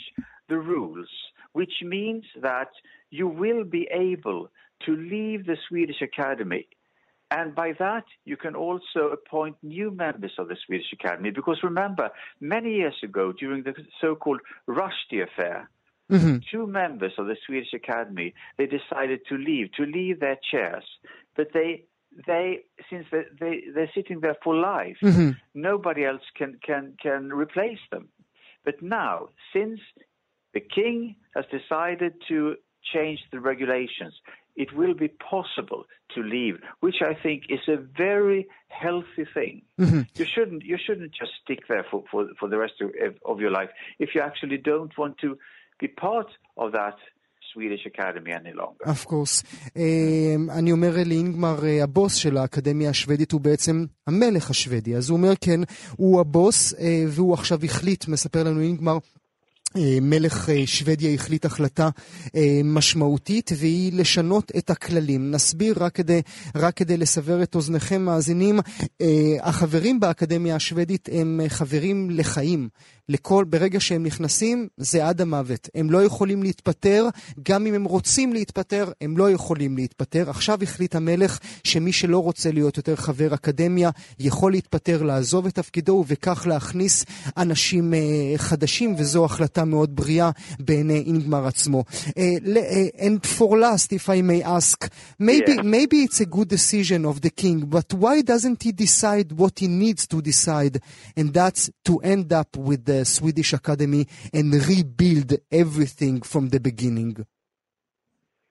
the 0.50 0.58
rules, 0.58 1.08
which 1.54 1.74
means 1.84 2.26
that 2.42 2.70
you 3.12 3.28
will 3.28 3.64
be 3.64 3.88
able 3.92 4.50
to 4.86 4.96
leave 4.96 5.46
the 5.46 5.58
Swedish 5.68 6.02
Academy. 6.02 6.68
And 7.32 7.56
by 7.56 7.74
that, 7.80 8.04
you 8.24 8.38
can 8.38 8.56
also 8.56 9.10
appoint 9.12 9.58
new 9.64 9.90
members 9.92 10.34
of 10.38 10.48
the 10.48 10.58
Swedish 10.66 10.92
Academy. 10.94 11.32
Because 11.32 11.60
remember, 11.64 12.10
many 12.40 12.76
years 12.76 12.96
ago, 13.04 13.32
during 13.32 13.64
the 13.64 13.74
so-called 14.00 14.42
Rushdie 14.70 15.24
affair, 15.24 15.70
Mm-hmm. 16.12 16.38
two 16.52 16.68
members 16.68 17.14
of 17.18 17.26
the 17.26 17.36
Swedish 17.48 17.74
Academy 17.74 18.36
they 18.58 18.68
decided 18.68 19.22
to 19.28 19.38
leave, 19.38 19.72
to 19.74 19.86
leave 19.86 20.20
their 20.20 20.38
chairs, 20.52 20.84
but 21.36 21.48
they 21.54 21.86
they 22.28 22.60
since 22.90 23.06
they, 23.12 23.24
they 23.40 23.64
they're 23.74 23.92
sitting 23.94 24.20
there 24.20 24.38
for 24.44 24.56
life, 24.56 24.98
mm-hmm. 25.02 25.32
nobody 25.54 26.06
else 26.06 26.22
can 26.38 26.60
can 26.66 26.96
can 27.02 27.34
replace 27.34 27.80
them. 27.92 28.10
But 28.64 28.82
now, 28.82 29.30
since 29.54 29.80
the 30.54 30.60
king 30.60 31.16
has 31.36 31.46
decided 31.52 32.14
to 32.28 32.56
change 32.94 33.20
the 33.32 33.40
regulations, 33.40 34.14
it 34.56 34.74
will 34.74 34.94
be 34.94 35.08
possible 35.08 35.86
to 36.14 36.22
leave, 36.22 36.60
which 36.80 37.02
I 37.02 37.14
think 37.14 37.44
is 37.50 37.68
a 37.68 37.78
very 37.78 38.48
healthy 38.70 39.26
thing. 39.34 39.64
Mm-hmm. 39.80 40.02
You 40.16 40.26
shouldn't 40.26 40.64
you 40.64 40.78
shouldn't 40.78 41.12
just 41.12 41.32
stick 41.44 41.68
there 41.68 41.86
for, 41.90 42.04
for, 42.10 42.28
for 42.40 42.48
the 42.48 42.58
rest 42.58 42.76
of, 42.82 42.92
of 43.26 43.40
your 43.40 43.52
life 43.52 43.70
if 44.00 44.16
you 44.16 44.22
actually 44.22 44.58
don't 44.58 44.98
want 44.98 45.18
to 45.20 45.38
be 45.84 45.88
part 45.88 46.30
of 46.58 46.72
that 46.72 46.98
Swedish 47.56 47.86
Academy 47.86 48.32
any 48.34 48.54
longer. 48.54 48.84
of 48.86 49.06
course. 49.08 49.44
Um, 49.76 50.52
אני 50.60 50.72
אומר 50.72 50.96
לאינגמר, 51.06 51.60
uh, 51.60 51.84
הבוס 51.84 52.16
של 52.16 52.38
האקדמיה 52.38 52.90
השוודית 52.90 53.32
הוא 53.32 53.42
בעצם 53.42 53.86
המלך 54.08 54.50
השוודי. 54.50 54.96
אז 54.96 55.10
הוא 55.10 55.18
אומר, 55.18 55.34
כן, 55.42 55.60
הוא 55.98 56.20
הבוס, 56.20 56.74
uh, 56.74 56.78
והוא 57.08 57.34
עכשיו 57.34 57.60
החליט, 57.64 58.08
מספר 58.08 58.44
לנו 58.44 58.62
אינגמר, 58.62 58.98
אה, 59.78 59.98
מלך 60.02 60.50
שוודיה 60.66 61.14
החליט 61.14 61.46
החלטה 61.46 61.90
משמעותית 62.64 63.52
והיא 63.58 63.94
לשנות 64.00 64.52
את 64.58 64.70
הכללים. 64.70 65.32
נסביר 65.32 65.76
רק 65.84 65.96
כדי, 65.96 66.22
רק 66.56 66.74
כדי 66.74 66.98
לסבר 66.98 67.44
את 67.44 67.56
אוזניכם 67.56 68.02
מאזינים, 68.02 68.60
החברים 69.42 70.00
באקדמיה 70.00 70.56
השוודית 70.56 71.10
הם 71.12 71.40
חברים 71.48 72.10
לחיים. 72.12 72.70
לכל, 73.10 73.46
ברגע 73.50 73.80
שהם 73.80 74.04
נכנסים, 74.04 74.68
זה 74.78 75.08
עד 75.08 75.22
המוות. 75.22 75.70
הם 75.76 75.90
לא 75.92 76.04
יכולים 76.04 76.44
להתפטר, 76.44 77.08
גם 77.44 77.66
אם 77.68 77.74
הם 77.74 77.84
רוצים 77.84 78.34
להתפטר, 78.34 78.92
הם 79.02 79.18
לא 79.18 79.32
יכולים 79.32 79.78
להתפטר. 79.78 80.30
עכשיו 80.30 80.60
החליט 80.64 80.96
המלך 80.96 81.40
שמי 81.64 81.92
שלא 81.94 82.20
רוצה 82.20 82.52
להיות 82.52 82.78
יותר 82.78 82.96
חבר 82.96 83.34
אקדמיה, 83.34 83.90
יכול 84.20 84.52
להתפטר, 84.52 85.04
לעזוב 85.04 85.46
את 85.46 85.56
תפקידו, 85.56 85.92
ובכך 85.94 86.48
להכניס 86.48 87.06
אנשים 87.38 87.94
אה, 87.94 88.00
חדשים, 88.38 88.96
וזו 88.98 89.26
החלטה 89.26 89.66
מאוד 89.66 89.96
בריאה 89.96 90.32
בעיני 90.60 91.04
אינגמר 91.06 91.48
עצמו. 91.48 91.84
אה, 92.18 92.32
ל- 92.42 92.58
אה, 92.58 92.88
and 93.08 93.26
for 93.40 93.52
last, 93.52 93.92
if 93.92 94.08
I 94.08 94.22
may 94.22 94.46
ask, 94.48 94.88
maybe, 95.22 95.26
Yeah. 95.56 95.62
maybe 95.64 95.98
it's 96.08 96.20
a 96.22 96.36
good 96.36 96.50
decision 96.50 97.06
of 97.06 97.20
the 97.26 97.42
king, 97.42 97.58
but 97.70 97.94
why 98.00 98.22
doesn't 98.32 98.64
he 98.68 98.72
decide 98.86 99.40
what 99.42 99.60
he 99.62 99.68
needs 99.68 100.04
to 100.14 100.18
decide? 100.22 100.76
And 101.20 101.28
that's 101.38 101.64
to 101.88 101.94
end 102.14 102.28
up 102.42 102.52
with 102.68 102.82
the 102.86 102.95
Swedish 103.04 103.54
Academy 103.54 104.08
and 104.34 104.54
rebuild 104.54 105.34
everything 105.52 106.22
from 106.22 106.50
the 106.50 106.60
beginning. 106.60 107.26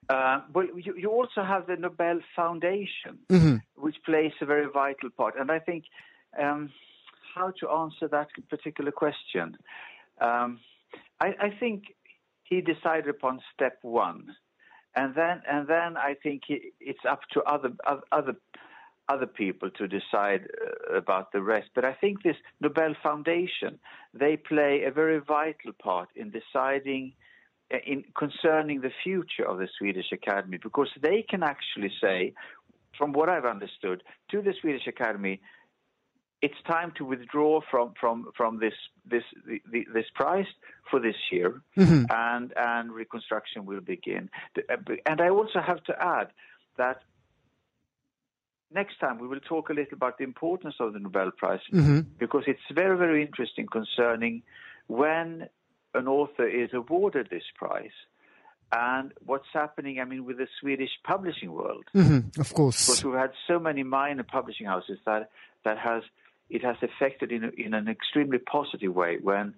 Uh, 0.09 0.41
but 0.53 0.65
you, 0.77 0.93
you 0.95 1.09
also 1.09 1.43
have 1.43 1.65
the 1.65 1.75
Nobel 1.75 2.19
Foundation, 2.35 3.17
which 3.75 3.95
plays 4.05 4.31
a 4.41 4.45
very 4.45 4.67
vital 4.71 5.09
part. 5.09 5.33
And 5.39 5.49
I 5.51 5.59
think 5.59 5.85
um, 6.39 6.69
how 7.33 7.51
to 7.59 7.69
answer 7.69 8.07
that 8.09 8.27
particular 8.49 8.91
question. 8.91 9.57
Um, 10.21 10.59
I, 11.19 11.27
I 11.39 11.49
think 11.59 11.83
he 12.43 12.61
decided 12.61 13.09
upon 13.09 13.41
step 13.53 13.79
one, 13.81 14.35
and 14.95 15.15
then 15.15 15.41
and 15.49 15.67
then 15.67 15.97
I 15.97 16.15
think 16.21 16.43
he, 16.47 16.71
it's 16.79 16.99
up 17.09 17.21
to 17.33 17.41
other 17.41 17.71
other 18.11 18.35
other 19.07 19.27
people 19.27 19.69
to 19.69 19.87
decide 19.87 20.47
uh, 20.47 20.95
about 20.95 21.31
the 21.31 21.41
rest. 21.41 21.69
But 21.75 21.85
I 21.85 21.93
think 21.93 22.23
this 22.23 22.37
Nobel 22.59 22.95
Foundation 23.03 23.79
they 24.13 24.37
play 24.37 24.83
a 24.83 24.91
very 24.91 25.19
vital 25.19 25.73
part 25.73 26.09
in 26.15 26.31
deciding 26.31 27.13
uh, 27.73 27.77
in 27.85 28.03
concerning 28.17 28.81
the 28.81 28.91
future 29.03 29.45
of 29.47 29.57
the 29.57 29.67
Swedish 29.77 30.11
Academy 30.11 30.57
because 30.61 30.89
they 31.01 31.25
can 31.27 31.43
actually 31.43 31.91
say, 32.01 32.33
from 32.97 33.11
what 33.11 33.29
I've 33.29 33.45
understood, 33.45 34.03
to 34.31 34.41
the 34.41 34.53
Swedish 34.61 34.87
Academy, 34.87 35.41
it's 36.41 36.61
time 36.67 36.91
to 36.97 37.05
withdraw 37.05 37.61
from 37.71 37.93
from 37.99 38.29
from 38.37 38.59
this 38.59 38.73
this 39.05 39.23
the, 39.47 39.61
the, 39.71 39.87
this 39.93 40.05
prize 40.13 40.45
for 40.89 40.99
this 40.99 41.15
year, 41.31 41.61
and 42.09 42.53
and 42.55 42.91
reconstruction 42.91 43.65
will 43.65 43.81
begin. 43.81 44.29
Uh, 44.57 44.75
And 45.05 45.21
I 45.21 45.29
also 45.29 45.59
have 45.59 45.83
to 45.85 45.93
add 45.99 46.27
that 46.77 47.01
next 48.73 48.99
time 48.99 49.19
we 49.19 49.27
will 49.27 49.39
talk 49.39 49.69
a 49.69 49.73
little 49.73 49.93
about 49.93 50.17
the 50.17 50.23
importance 50.23 50.75
of 50.79 50.93
the 50.93 50.99
Nobel 50.99 51.31
Prize 51.31 51.59
because 52.17 52.43
it's 52.47 52.59
very 52.73 52.97
very 52.97 53.21
interesting 53.21 53.67
concerning 53.67 54.43
when 54.87 55.47
an 55.93 56.07
author 56.07 56.47
is 56.47 56.69
awarded 56.73 57.27
this 57.29 57.43
prize. 57.55 57.97
and 58.71 59.13
what's 59.25 59.47
happening, 59.53 59.99
I 59.99 60.05
mean, 60.05 60.25
with 60.25 60.37
the 60.37 60.47
Swedish 60.59 60.89
publishing 61.03 61.51
world. 61.51 61.85
Mm-hmm, 61.95 62.39
of 62.39 62.53
course. 62.53 62.85
Because 62.85 63.05
we've 63.05 63.15
had 63.15 63.31
so 63.47 63.59
many 63.59 63.83
minor 63.83 64.23
publishing 64.23 64.65
houses 64.67 64.97
that, 65.05 65.29
that 65.63 65.77
has, 65.77 66.03
it 66.49 66.63
has 66.63 66.75
affected 66.81 67.31
in, 67.31 67.51
in 67.57 67.73
an 67.73 67.87
extremely 67.87 68.39
positive 68.39 68.93
way 68.93 69.17
when 69.21 69.53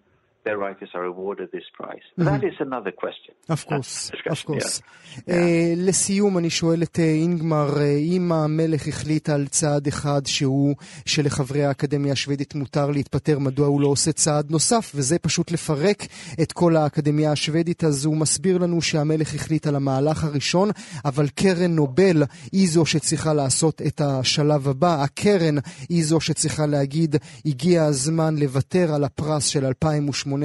their 0.48 0.58
writers 0.64 0.92
are 0.98 1.06
awarded 1.14 1.48
this 1.58 1.68
prize. 1.80 2.08
Mm-hmm. 2.10 2.30
That 2.30 2.44
is 2.50 2.58
another 2.68 2.94
question. 3.04 3.34
Of 3.56 3.62
course, 3.70 3.94
of 4.34 4.40
course. 4.50 4.74
Yeah. 4.82 5.34
Uh, 5.34 5.74
לסיום 5.78 6.38
אני 6.38 6.50
שואל 6.50 6.84
את 6.84 7.00
אינגמר, 7.00 7.70
אם 7.98 8.32
המלך 8.32 8.88
החליט 8.88 9.30
על 9.30 9.48
צעד 9.48 9.88
אחד 9.88 10.26
שהוא 10.26 10.76
שלחברי 11.06 11.66
האקדמיה 11.66 12.14
השוודית 12.14 12.56
מותר 12.56 12.92
להתפטר, 12.92 13.40
מדוע 13.40 13.68
הוא 13.68 13.82
לא 13.82 13.88
עושה 13.88 14.12
צעד 14.12 14.52
נוסף, 14.52 14.92
וזה 14.96 15.20
פשוט 15.20 15.52
לפרק 15.52 16.04
את 16.42 16.52
כל 16.52 16.76
האקדמיה 16.76 17.32
השוודית, 17.32 17.84
אז 17.84 18.06
הוא 18.06 18.18
מסביר 18.18 18.58
לנו 18.58 18.82
שהמלך 18.82 19.36
החליט 19.36 19.68
על 19.68 19.76
המהלך 19.76 20.24
הראשון, 20.24 20.70
אבל 21.06 21.28
קרן 21.28 21.76
נובל 21.76 22.24
היא 22.52 22.68
זו 22.68 22.86
שצריכה 22.86 23.34
לעשות 23.34 23.82
את 23.82 24.02
השלב 24.02 24.68
הבא. 24.68 25.04
הקרן 25.04 25.56
היא 25.90 26.04
זו 26.04 26.22
שצריכה 26.22 26.66
להגיד, 26.66 27.16
הגיע 27.46 27.84
הזמן 27.84 28.38
לוותר 28.38 28.94
על 28.94 29.04
הפרס 29.04 29.46
של 29.46 29.66
2018. 29.66 30.37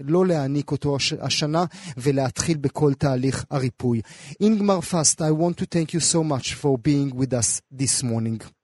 לא 0.00 0.26
להעניק 0.26 0.70
אותו 0.70 0.96
השנה 1.20 1.64
ולהתחיל 1.96 2.56
בכל 2.56 2.94
תהליך 2.94 3.44
הריפוי. 3.50 4.00
אינגמר 4.40 4.80
פאסט, 4.80 5.22
I 5.22 5.24
want 5.24 5.60
to 5.60 5.64
thank 5.64 5.94
you 5.94 6.00
so 6.00 6.22
much 6.22 6.54
for 6.54 6.78
being 6.78 7.18
with 7.18 7.32
us 7.32 7.60
this 7.78 8.02
morning. 8.02 8.57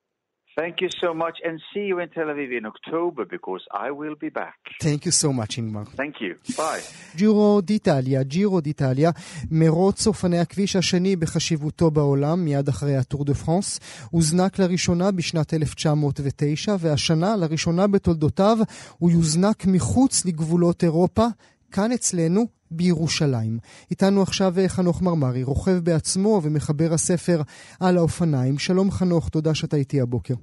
Thank 0.57 0.81
you 0.83 0.91
so 1.03 1.13
much 1.25 1.37
and 1.47 1.55
see 1.71 1.87
you 1.91 1.99
in 1.99 2.09
Tel 2.15 2.29
Aviv 2.35 2.51
in 2.59 2.65
October 2.65 3.25
because 3.25 3.63
I 3.87 3.91
will 3.91 4.17
be 4.25 4.31
back. 4.43 4.59
Thank 4.81 5.05
you 5.07 5.11
so 5.23 5.33
much, 5.33 5.59
Ingmar. 5.59 5.87
Thank 5.97 6.21
you. 6.21 6.35
Bye. 6.57 6.83
ג'ירו 7.17 7.61
דיטליה, 7.61 8.23
ג'ירו 8.23 8.61
דיטליה, 8.61 9.11
מרוץ 9.51 10.07
אופני 10.07 10.39
הכביש 10.39 10.77
השני 10.77 11.17
בחשיבותו 11.17 11.91
בעולם, 11.91 12.45
מיד 12.45 12.69
אחרי 12.69 12.97
הטור 12.97 13.25
דה 13.25 13.35
פרנס, 13.35 13.81
הוזנק 14.11 14.59
לראשונה 14.59 15.11
בשנת 15.11 15.55
1909, 15.55 16.77
והשנה, 16.79 17.37
לראשונה 17.37 17.87
בתולדותיו, 17.87 18.59
הוא 18.99 19.11
יוזנק 19.11 19.67
מחוץ 19.67 20.25
לגבולות 20.25 20.85
אירופה, 20.85 21.27
כאן 21.73 21.93
אצלנו, 21.93 22.47
בירושלים. 22.77 23.59
איתנו 23.91 24.23
עכשיו 24.23 24.53
חנוך 24.69 25.03
מרמרי, 25.03 25.43
רוכב 25.43 25.79
בעצמו 25.85 26.41
ומחבר 26.45 26.89
הספר 26.95 27.43
על 27.81 27.97
האופניים. 27.97 28.59
שלום 28.59 28.91
חנוך, 28.91 29.29
תודה 29.29 29.55
שאתה 29.55 29.77
איתי 29.77 30.01
הבוקר. 30.01 30.35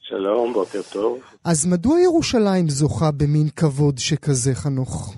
שלום, 0.00 0.52
בוקר 0.52 0.80
טוב. 0.92 1.18
אז 1.44 1.66
מדוע 1.72 2.00
ירושלים 2.00 2.68
זוכה 2.68 3.10
במין 3.10 3.48
כבוד 3.56 3.98
שכזה, 3.98 4.54
חנוך? 4.54 5.14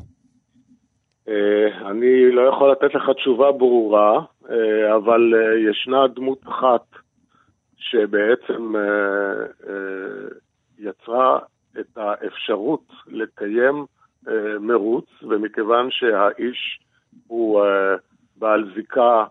אני 1.91 2.33
לא 2.33 2.43
יכול 2.49 2.73
לתת 2.73 2.95
לך 2.95 3.03
תשובה 3.17 3.53
ברורה, 3.53 4.25
אבל 4.97 5.21
ישנה 5.71 5.99
דמות 6.15 6.43
אחת 6.43 6.87
שבעצם 7.77 8.73
יצרה 10.79 11.39
את 11.81 11.97
האפשרות 11.97 12.85
לקיים 13.07 13.85
מרוץ, 14.61 15.05
ומכיוון 15.23 15.91
שהאיש 15.91 16.81
הוא 17.27 17.63
בעל 18.37 18.71
זיקה, 18.75 19.25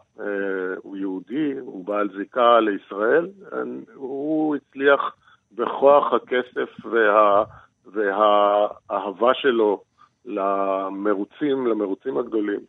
הוא 0.78 0.98
יהודי, 0.98 1.54
הוא 1.60 1.86
בעל 1.86 2.10
זיקה 2.18 2.60
לישראל, 2.60 3.28
הוא 3.96 4.56
הצליח 4.56 5.16
בכוח 5.52 6.14
הכסף 6.14 6.86
וה, 6.86 7.44
והאהבה 7.86 9.34
שלו 9.34 9.82
למרוצים, 10.26 11.68
למרוצים 11.68 12.18
הגדולים, 12.18 12.60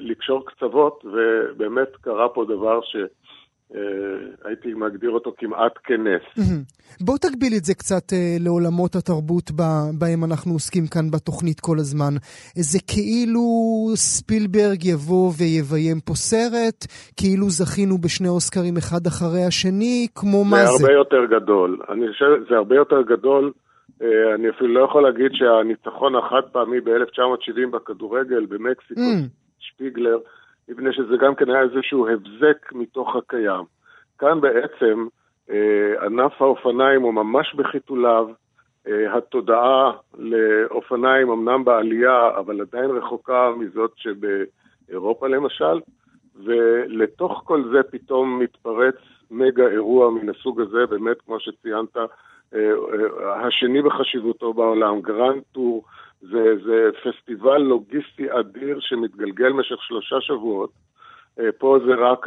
לקשור 0.00 0.46
קצוות, 0.46 1.04
ובאמת 1.04 1.96
קרה 1.96 2.28
פה 2.28 2.44
דבר 2.44 2.80
ש... 2.82 2.96
הייתי 4.44 4.74
מגדיר 4.74 5.10
אותו 5.10 5.34
כמעט 5.38 5.72
כנס. 5.84 6.46
בוא 7.00 7.18
תגביל 7.18 7.52
את 7.56 7.64
זה 7.64 7.74
קצת 7.74 8.12
לעולמות 8.40 8.94
התרבות 8.94 9.50
בהם 9.98 10.24
אנחנו 10.24 10.52
עוסקים 10.52 10.86
כאן 10.86 11.10
בתוכנית 11.10 11.60
כל 11.60 11.76
הזמן. 11.78 12.14
זה 12.54 12.78
כאילו 12.86 13.40
ספילברג 13.94 14.84
יבוא 14.84 15.32
ויביים 15.38 16.00
פה 16.00 16.14
סרט, 16.14 16.86
כאילו 17.16 17.50
זכינו 17.50 17.98
בשני 17.98 18.28
אוסקרים 18.28 18.76
אחד 18.76 19.06
אחרי 19.06 19.44
השני, 19.44 20.06
כמו 20.14 20.44
מה 20.44 20.56
זה? 20.56 20.64
זה 20.66 20.86
הרבה 20.86 20.92
יותר 20.94 21.24
גדול. 21.36 21.80
אני 21.88 22.12
חושב, 22.12 22.26
זה 22.48 22.56
הרבה 22.56 22.76
יותר 22.76 23.02
גדול. 23.02 23.52
אני 24.34 24.50
אפילו 24.50 24.74
לא 24.74 24.84
יכול 24.84 25.02
להגיד 25.02 25.30
שהניצחון 25.32 26.12
החד 26.16 26.44
פעמי 26.52 26.80
ב-1970 26.80 27.70
בכדורגל 27.72 28.46
במקסיקו, 28.46 29.00
שפיגלר, 29.58 30.18
מפני 30.70 30.92
שזה 30.92 31.16
גם 31.16 31.34
כן 31.34 31.50
היה 31.50 31.62
איזשהו 31.62 32.08
הבזק 32.08 32.72
מתוך 32.72 33.16
הקיים. 33.16 33.64
כאן 34.18 34.40
בעצם 34.40 35.06
אה, 35.50 36.06
ענף 36.06 36.42
האופניים 36.42 37.02
הוא 37.02 37.14
ממש 37.14 37.54
בחיתוליו, 37.54 38.28
אה, 38.86 39.16
התודעה 39.16 39.92
לאופניים 40.18 41.30
אמנם 41.30 41.64
בעלייה, 41.64 42.30
אבל 42.38 42.60
עדיין 42.60 42.90
רחוקה 42.90 43.50
מזאת 43.58 43.92
שבאירופה 43.96 45.28
למשל, 45.28 45.80
ולתוך 46.44 47.42
כל 47.44 47.62
זה 47.72 47.82
פתאום 47.82 48.38
מתפרץ 48.38 48.96
מגה 49.30 49.66
אירוע 49.66 50.10
מן 50.10 50.28
הסוג 50.28 50.60
הזה, 50.60 50.86
באמת 50.86 51.20
כמו 51.26 51.40
שציינת, 51.40 51.96
אה, 52.54 52.70
השני 53.46 53.82
בחשיבותו 53.82 54.52
בעולם, 54.52 55.00
גרנד 55.00 55.42
טור, 55.52 55.84
זה, 56.20 56.54
זה 56.64 56.88
פסטיבל 57.04 57.58
לוגיסטי 57.58 58.26
אדיר 58.40 58.78
שמתגלגל 58.80 59.52
במשך 59.52 59.82
שלושה 59.82 60.16
שבועות. 60.20 60.70
פה 61.58 61.78
זה 61.86 61.94
רק, 61.94 62.26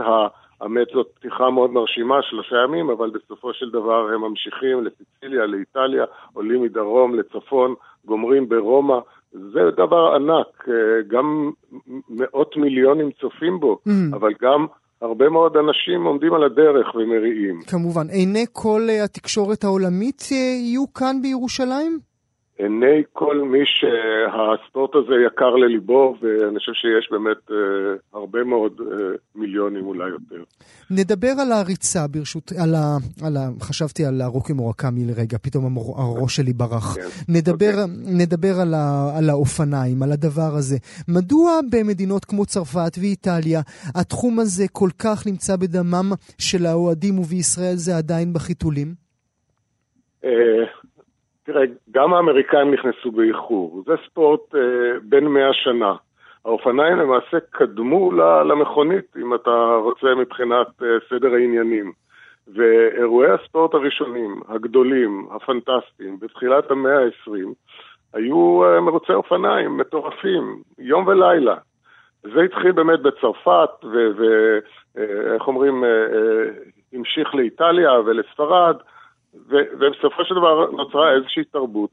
האמת 0.62 0.88
זאת 0.94 1.08
פתיחה 1.16 1.50
מאוד 1.50 1.70
מרשימה, 1.70 2.16
שלושה 2.22 2.56
ימים, 2.68 2.90
אבל 2.90 3.10
בסופו 3.10 3.54
של 3.54 3.70
דבר 3.70 4.10
הם 4.14 4.22
ממשיכים 4.22 4.84
לסיציליה, 4.86 5.46
לאיטליה, 5.46 6.06
עולים 6.34 6.62
מדרום 6.62 7.16
לצפון, 7.16 7.76
גומרים 8.06 8.50
ברומא. 8.50 9.00
זה 9.32 9.60
דבר 9.78 10.16
ענק, 10.16 10.68
גם 11.08 11.52
מאות 12.10 12.58
מיליונים 12.58 13.12
צופים 13.22 13.60
בו, 13.60 13.80
mm. 13.88 14.16
אבל 14.16 14.32
גם 14.42 14.66
הרבה 15.02 15.30
מאוד 15.30 15.58
אנשים 15.58 16.04
עומדים 16.04 16.34
על 16.34 16.44
הדרך 16.44 16.96
ומריעים. 16.96 17.60
כמובן. 17.68 18.08
עיני 18.10 18.46
כל 18.52 18.82
התקשורת 19.04 19.64
העולמית 19.64 20.22
יהיו 20.32 20.94
כאן 20.94 21.22
בירושלים? 21.22 22.13
עיני 22.58 23.04
כל 23.14 23.38
מי 23.42 23.60
שהספורט 23.66 24.96
הזה 24.96 25.14
יקר 25.28 25.56
לליבו, 25.56 26.16
ואני 26.22 26.60
חושב 26.60 26.72
שיש 26.74 27.10
באמת 27.12 27.52
אה, 27.52 27.56
הרבה 28.14 28.44
מאוד 28.44 28.82
אה, 28.82 28.98
מיליונים, 29.36 29.86
אולי 29.86 30.10
יותר. 30.10 30.44
נדבר 30.92 31.32
על 31.42 31.52
הריצה 31.52 32.08
ברשות, 32.08 32.52
על 32.64 32.76
ה, 32.76 32.98
על 33.26 33.38
ה, 33.38 33.50
חשבתי 33.62 34.06
על 34.06 34.22
הרוקי 34.22 34.54
מורקמי 34.54 35.06
לרגע, 35.06 35.38
פתאום 35.42 35.66
המור, 35.66 36.02
הראש 36.02 36.36
שלי 36.36 36.54
ברח. 36.54 36.96
כן. 36.96 37.08
נדבר, 37.30 37.74
okay. 37.74 38.18
נדבר 38.22 38.60
על, 38.62 38.74
ה, 38.74 39.18
על 39.18 39.30
האופניים, 39.30 40.04
על 40.04 40.12
הדבר 40.12 40.52
הזה. 40.58 40.78
מדוע 41.08 41.60
במדינות 41.72 42.26
כמו 42.26 42.46
צרפת 42.46 42.92
ואיטליה 43.00 43.62
התחום 43.96 44.40
הזה 44.40 44.64
כל 44.72 44.90
כך 45.00 45.28
נמצא 45.28 45.56
בדמם 45.56 46.12
של 46.38 46.66
האוהדים 46.66 47.20
ובישראל 47.20 47.76
זה 47.76 47.98
עדיין 47.98 48.34
בחיתולים? 48.34 48.94
אה, 50.26 50.30
תראה, 51.44 51.64
גם 51.92 52.14
האמריקאים 52.14 52.74
נכנסו 52.74 53.12
באיחור. 53.12 53.84
זה 53.86 53.94
ספורט 54.06 54.56
אה, 54.56 55.00
בין 55.04 55.28
מאה 55.28 55.54
שנה. 55.54 55.96
האופניים 56.46 56.98
למעשה 56.98 57.38
קדמו 57.50 58.12
למכונית, 58.50 59.18
אם 59.22 59.36
אתה 59.36 59.76
רוצה 59.84 60.16
מבחינת 60.16 60.68
אה, 60.82 60.88
סדר 61.10 61.34
העניינים. 61.34 61.92
ואירועי 62.48 63.32
הספורט 63.32 63.74
הראשונים, 63.74 64.42
הגדולים, 64.50 65.28
הפנטסטיים, 65.32 66.20
בתחילת 66.20 66.72
המאה 66.72 67.00
ה-20, 67.00 67.32
היו 68.14 68.64
אה, 68.66 68.82
מרוצי 68.82 69.14
אופניים 69.14 69.78
מטורפים, 69.78 70.62
יום 70.80 71.08
ולילה. 71.08 71.56
זה 72.24 72.42
התחיל 72.42 72.72
באמת 72.72 73.00
בצרפת, 73.00 73.70
ואיך 73.84 75.42
אה, 75.42 75.48
אומרים, 75.48 75.84
אה, 75.84 75.90
המשיך 76.94 77.36
לאיטליה 77.36 77.92
ולספרד, 78.06 78.76
ובסופו 79.50 80.26
של 80.26 80.36
דבר 80.36 80.72
נוצרה 80.72 81.12
איזושהי 81.12 81.44
תרבות, 81.44 81.90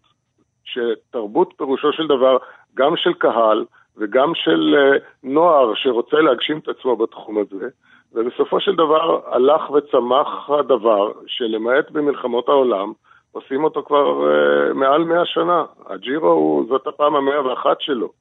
שתרבות 0.65 1.55
פירושו 1.57 1.93
של 1.93 2.07
דבר 2.07 2.37
גם 2.75 2.97
של 2.97 3.13
קהל 3.13 3.65
וגם 3.97 4.35
של 4.35 4.77
uh, 4.77 4.79
נוער 5.23 5.75
שרוצה 5.75 6.17
להגשים 6.17 6.59
את 6.59 6.69
עצמו 6.69 6.97
בתחום 6.97 7.39
הזה, 7.39 7.69
ובסופו 8.13 8.61
של 8.61 8.75
דבר 8.75 9.21
הלך 9.27 9.71
וצמח 9.71 10.51
הדבר 10.51 11.13
שלמעט 11.27 11.91
במלחמות 11.91 12.49
העולם, 12.49 12.93
עושים 13.33 13.65
אותו 13.65 13.83
כבר 13.83 14.29
uh, 14.29 14.75
מעל 14.75 15.05
מאה 15.05 15.25
שנה. 15.25 15.65
הג'ירו 15.87 16.29
הוא, 16.29 16.67
זאת 16.69 16.87
הפעם 16.87 17.17
המאה 17.17 17.47
ואחת 17.47 17.81
שלו. 17.81 18.13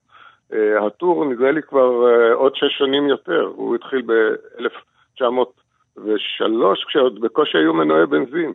Uh, 0.51 0.55
הטור 0.85 1.25
נדמה 1.25 1.51
לי 1.51 1.61
כבר 1.61 1.89
uh, 1.89 2.33
עוד 2.33 2.55
שש 2.55 2.77
שנים 2.77 3.07
יותר, 3.07 3.51
הוא 3.55 3.75
התחיל 3.75 4.01
ב-1903 4.05 6.85
כשעוד 6.87 7.21
בקושי 7.21 7.57
היו 7.57 7.73
מנועי 7.73 8.05
בנזין. 8.05 8.53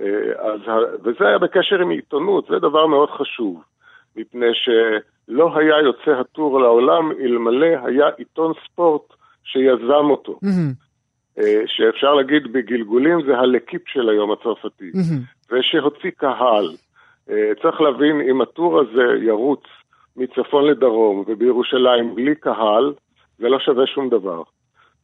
אה, 0.00 0.06
אז, 0.38 0.60
וזה 1.04 1.28
היה 1.28 1.38
בקשר 1.38 1.80
עם 1.80 1.90
עיתונות, 1.90 2.46
זה 2.50 2.58
דבר 2.58 2.86
מאוד 2.86 3.10
חשוב, 3.10 3.62
מפני 4.16 4.46
לא 5.28 5.58
היה 5.58 5.80
יוצא 5.80 6.10
הטור 6.10 6.60
לעולם 6.60 7.12
אלמלא 7.12 7.76
היה 7.84 8.08
עיתון 8.16 8.52
ספורט 8.64 9.02
שיזם 9.44 10.10
אותו. 10.10 10.38
Mm-hmm. 10.44 11.40
שאפשר 11.66 12.14
להגיד 12.14 12.52
בגלגולים 12.52 13.22
זה 13.26 13.38
הלקיפ 13.38 13.82
של 13.88 14.08
היום 14.08 14.32
הצרפתי, 14.32 14.90
mm-hmm. 14.94 15.52
ושהוציא 15.54 16.10
קהל. 16.16 16.76
אה, 17.30 17.52
צריך 17.62 17.80
להבין, 17.80 18.20
אם 18.20 18.40
הטור 18.40 18.80
הזה 18.80 19.24
ירוץ 19.24 19.62
מצפון 20.16 20.64
לדרום 20.64 21.24
ובירושלים 21.26 22.14
בלי 22.14 22.34
קהל, 22.34 22.92
זה 23.38 23.48
לא 23.48 23.58
שווה 23.58 23.86
שום 23.86 24.08
דבר. 24.08 24.42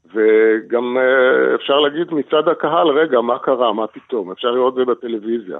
וגם 0.06 0.96
אה, 0.98 1.54
אפשר 1.54 1.78
להגיד 1.78 2.14
מצד 2.14 2.48
הקהל, 2.48 2.88
רגע, 2.88 3.20
מה 3.20 3.38
קרה, 3.38 3.72
מה 3.72 3.86
פתאום? 3.86 4.30
אפשר 4.30 4.50
לראות 4.50 4.78
את 4.78 4.86
זה 4.86 4.92
בטלוויזיה. 4.92 5.58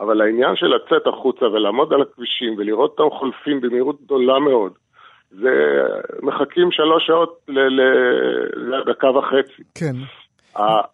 אבל 0.00 0.20
העניין 0.20 0.56
של 0.56 0.66
לצאת 0.66 1.06
החוצה 1.06 1.44
ולעמוד 1.44 1.92
על 1.92 2.02
הכבישים 2.02 2.54
ולראות 2.58 2.90
אותם 2.98 3.16
חולפים 3.16 3.60
במהירות 3.60 4.02
גדולה 4.04 4.38
מאוד, 4.38 4.72
זה 5.30 5.50
מחכים 6.22 6.70
שלוש 6.70 7.06
שעות 7.06 7.46
לדקה 8.56 9.10
וחצי. 9.10 9.62
כן. 9.74 9.96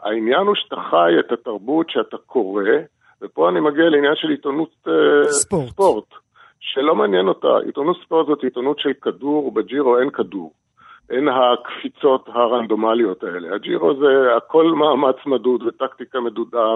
העניין 0.01 0.47
הוא 0.47 0.55
שאתה 0.55 0.77
חי 0.91 1.13
את 1.21 1.33
התרבות 1.33 1.91
שאתה 1.91 2.17
קורא, 2.27 2.63
ופה 3.23 3.49
אני 3.49 3.61
מגיע 3.61 3.85
לעניין 3.85 4.15
של 4.17 4.29
עיתונות 4.29 4.71
אה, 4.89 4.93
ספורט. 5.33 5.69
ספורט, 5.69 6.05
שלא 6.61 6.95
מעניין 6.95 7.29
אותה. 7.29 7.59
עיתונות 7.67 7.97
ספורט 8.05 8.27
זאת 8.27 8.45
עיתונות 8.45 8.79
של 8.79 8.93
כדור, 9.03 9.53
בג'ירו 9.55 9.99
אין 9.99 10.11
כדור. 10.11 10.53
אין 11.11 11.29
הקפיצות 11.29 12.29
הרנדומליות 12.29 13.25
האלה. 13.25 13.55
הג'ירו 13.55 13.95
זה 13.95 14.37
הכל 14.37 14.65
מאמץ 14.65 15.17
מדוד 15.27 15.63
וטקטיקה 15.63 16.21
מדודה 16.21 16.67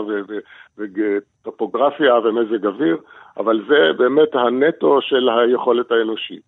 וטופוגרפיה 0.79 2.15
ומזג 2.15 2.67
אוויר, 2.67 2.97
אבל 3.37 3.65
זה 3.69 3.93
באמת 3.99 4.35
הנטו 4.35 5.03
של 5.03 5.29
היכולת 5.29 5.93
האנושית. 5.93 6.43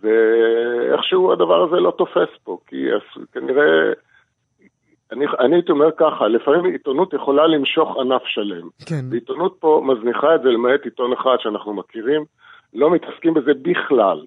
ואיכשהו 0.00 1.32
הדבר 1.32 1.62
הזה 1.62 1.76
לא 1.76 1.90
תופס 1.98 2.28
פה, 2.44 2.58
כי 2.66 2.86
כנראה, 3.32 3.92
אני, 5.12 5.26
אני 5.38 5.56
הייתי 5.56 5.72
אומר 5.72 5.90
ככה, 5.96 6.28
לפעמים 6.28 6.64
עיתונות 6.64 7.14
יכולה 7.14 7.46
למשוך 7.46 7.96
ענף 8.00 8.22
שלם. 8.24 8.68
כן. 8.86 9.04
ועיתונות 9.10 9.56
פה 9.60 9.82
מזניחה 9.84 10.34
את 10.34 10.42
זה 10.42 10.48
למעט 10.48 10.84
עיתון 10.84 11.12
אחד 11.12 11.36
שאנחנו 11.38 11.74
מכירים, 11.74 12.24
לא 12.74 12.90
מתעסקים 12.90 13.34
בזה 13.34 13.52
בכלל. 13.62 14.24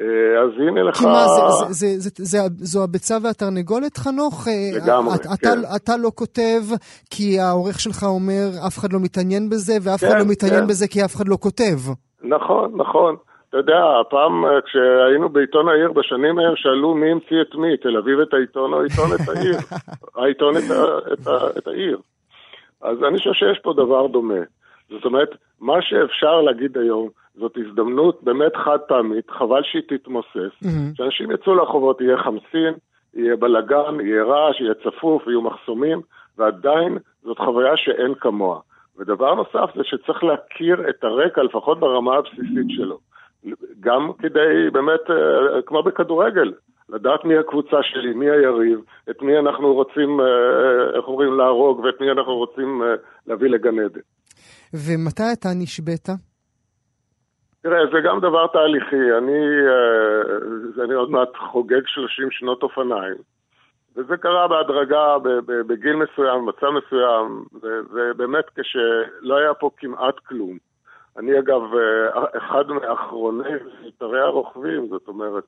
אה, 0.00 0.42
אז 0.42 0.50
הנה 0.68 0.82
לך... 0.82 0.96
כי 0.96 1.04
מה, 1.04 1.24
זה, 1.28 1.72
זה, 1.72 1.86
זה, 1.98 2.10
זה, 2.14 2.24
זה, 2.24 2.38
זו 2.56 2.84
הביצה 2.84 3.16
והתרנגולת, 3.22 3.96
חנוך? 3.96 4.48
אה, 4.48 4.52
לגמרי, 4.82 5.14
אתה, 5.14 5.28
כן. 5.28 5.34
אתה, 5.36 5.76
אתה 5.76 5.92
לא 5.96 6.10
כותב 6.14 6.62
כי 7.10 7.40
העורך 7.40 7.80
שלך 7.80 8.02
אומר 8.02 8.48
אף 8.66 8.78
אחד 8.78 8.92
לא 8.92 8.98
מתעניין 9.02 9.48
בזה, 9.48 9.72
ואף 9.82 10.00
כן, 10.00 10.06
אחד 10.06 10.18
לא 10.18 10.24
מתעניין 10.28 10.60
כן. 10.60 10.66
בזה 10.66 10.88
כי 10.88 11.04
אף 11.04 11.16
אחד 11.16 11.28
לא 11.28 11.36
כותב. 11.40 11.78
נכון, 12.22 12.72
נכון. 12.76 13.16
אתה 13.48 13.58
יודע, 13.58 13.80
הפעם 14.00 14.44
אה, 14.44 14.60
כשהיינו 14.60 15.28
בעיתון 15.28 15.68
העיר 15.68 15.92
בשנים 15.92 16.38
ההם, 16.38 16.56
שאלו 16.56 16.94
מי 16.94 17.10
המציא 17.10 17.40
את 17.42 17.54
מי, 17.54 17.76
תל 17.76 17.96
אביב 17.96 18.20
את 18.20 18.34
העיתון 18.34 18.72
או 18.72 18.82
עיתון 18.82 19.10
את 19.14 19.28
העיר? 19.28 19.56
העיתון 20.18 20.56
את, 20.56 20.62
את, 21.12 21.28
את 21.58 21.68
העיר. 21.68 21.98
אז 22.82 22.96
אני 23.08 23.18
חושב 23.18 23.32
שיש 23.32 23.58
פה 23.62 23.72
דבר 23.72 24.06
דומה. 24.06 24.42
זאת 24.90 25.04
אומרת, 25.04 25.28
מה 25.60 25.82
שאפשר 25.82 26.40
להגיד 26.40 26.78
היום, 26.78 27.08
זאת 27.40 27.56
הזדמנות 27.56 28.22
באמת 28.22 28.56
חד 28.56 28.78
פעמית, 28.88 29.30
חבל 29.30 29.62
שהיא 29.62 29.82
תתמוסס, 29.88 30.54
mm-hmm. 30.64 30.94
שאנשים 30.94 31.30
יצאו 31.30 31.54
לרחובות, 31.54 32.00
יהיה 32.00 32.16
חמסין, 32.16 32.74
יהיה 33.14 33.36
בלאגן, 33.36 34.00
יהיה 34.00 34.24
רעש, 34.24 34.60
יהיה 34.60 34.74
צפוף, 34.74 35.26
יהיו 35.26 35.42
מחסומים, 35.42 36.00
ועדיין 36.38 36.98
זאת 37.24 37.38
חוויה 37.38 37.76
שאין 37.76 38.14
כמוה. 38.20 38.60
ודבר 38.98 39.34
נוסף 39.34 39.76
זה 39.76 39.82
שצריך 39.84 40.24
להכיר 40.24 40.88
את 40.90 41.04
הרקע, 41.04 41.42
לפחות 41.42 41.80
ברמה 41.80 42.16
הבסיסית 42.16 42.68
שלו. 42.68 42.98
גם 43.80 44.10
כדי 44.18 44.70
באמת, 44.72 45.00
אה, 45.10 45.62
כמו 45.66 45.82
בכדורגל, 45.82 46.52
לדעת 46.88 47.24
מי 47.24 47.38
הקבוצה 47.38 47.76
שלי, 47.82 48.12
מי 48.14 48.30
היריב, 48.30 48.80
את 49.10 49.22
מי 49.22 49.38
אנחנו 49.38 49.74
רוצים, 49.74 50.20
אה, 50.20 50.26
אה, 50.26 50.96
איך 50.96 51.04
אומרים, 51.08 51.32
להרוג, 51.38 51.80
ואת 51.80 52.00
מי 52.00 52.10
אנחנו 52.10 52.36
רוצים 52.36 52.82
להביא 53.26 53.48
לגן 53.48 53.78
עדן. 53.78 54.00
ומתי 54.74 55.32
אתה 55.32 55.48
נשבית? 55.62 56.08
תראה, 57.62 57.86
זה 57.92 58.00
גם 58.00 58.20
דבר 58.20 58.46
תהליכי. 58.46 59.12
אני, 59.18 59.42
אה, 59.68 60.84
אני 60.84 60.94
עוד 60.94 61.10
מעט 61.10 61.36
חוגג 61.36 61.86
30 61.86 62.30
שנות 62.30 62.62
אופניים. 62.62 63.16
וזה 63.96 64.16
קרה 64.16 64.48
בהדרגה, 64.48 65.16
בגיל 65.46 65.96
מסוים, 65.96 66.46
במצב 66.46 66.70
מסוים, 66.70 67.44
ובאמת 67.62 68.44
כשלא 68.56 69.36
היה 69.36 69.54
פה 69.54 69.70
כמעט 69.76 70.18
כלום. 70.18 70.58
אני 71.18 71.38
אגב 71.38 71.62
אה, 71.74 72.24
אחד 72.38 72.68
מאחרוני 72.68 73.48
סתרי 73.88 74.20
הרוכבים, 74.20 74.88
זאת 74.88 75.08
אומרת, 75.08 75.44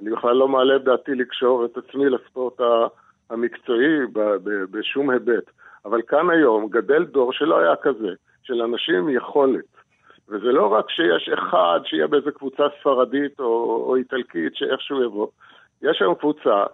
אני 0.00 0.10
בכלל 0.10 0.36
לא 0.36 0.48
מעלה 0.48 0.78
בדעתי 0.78 1.14
לקשור 1.14 1.64
את 1.64 1.76
עצמי 1.76 2.10
לספורט 2.10 2.60
המקצועי 3.30 3.98
בשום 4.70 5.10
היבט. 5.10 5.50
אבל 5.84 6.02
כאן 6.02 6.30
היום 6.30 6.68
גדל 6.68 7.04
דור 7.04 7.32
שלא 7.32 7.58
היה 7.58 7.76
כזה, 7.76 8.08
של 8.42 8.62
אנשים 8.62 8.94
עם 8.94 9.08
יכולת. 9.08 9.73
וזה 10.28 10.52
לא 10.52 10.72
רק 10.72 10.90
שיש 10.90 11.28
אחד 11.28 11.80
שיהיה 11.84 12.06
באיזה 12.06 12.30
קבוצה 12.30 12.62
ספרדית 12.80 13.40
או, 13.40 13.84
או 13.86 13.96
איטלקית 13.96 14.56
שאיכשהו 14.56 15.02
יבוא. 15.02 15.26
יש 15.82 16.02
היום 16.02 16.14
קבוצה 16.14 16.64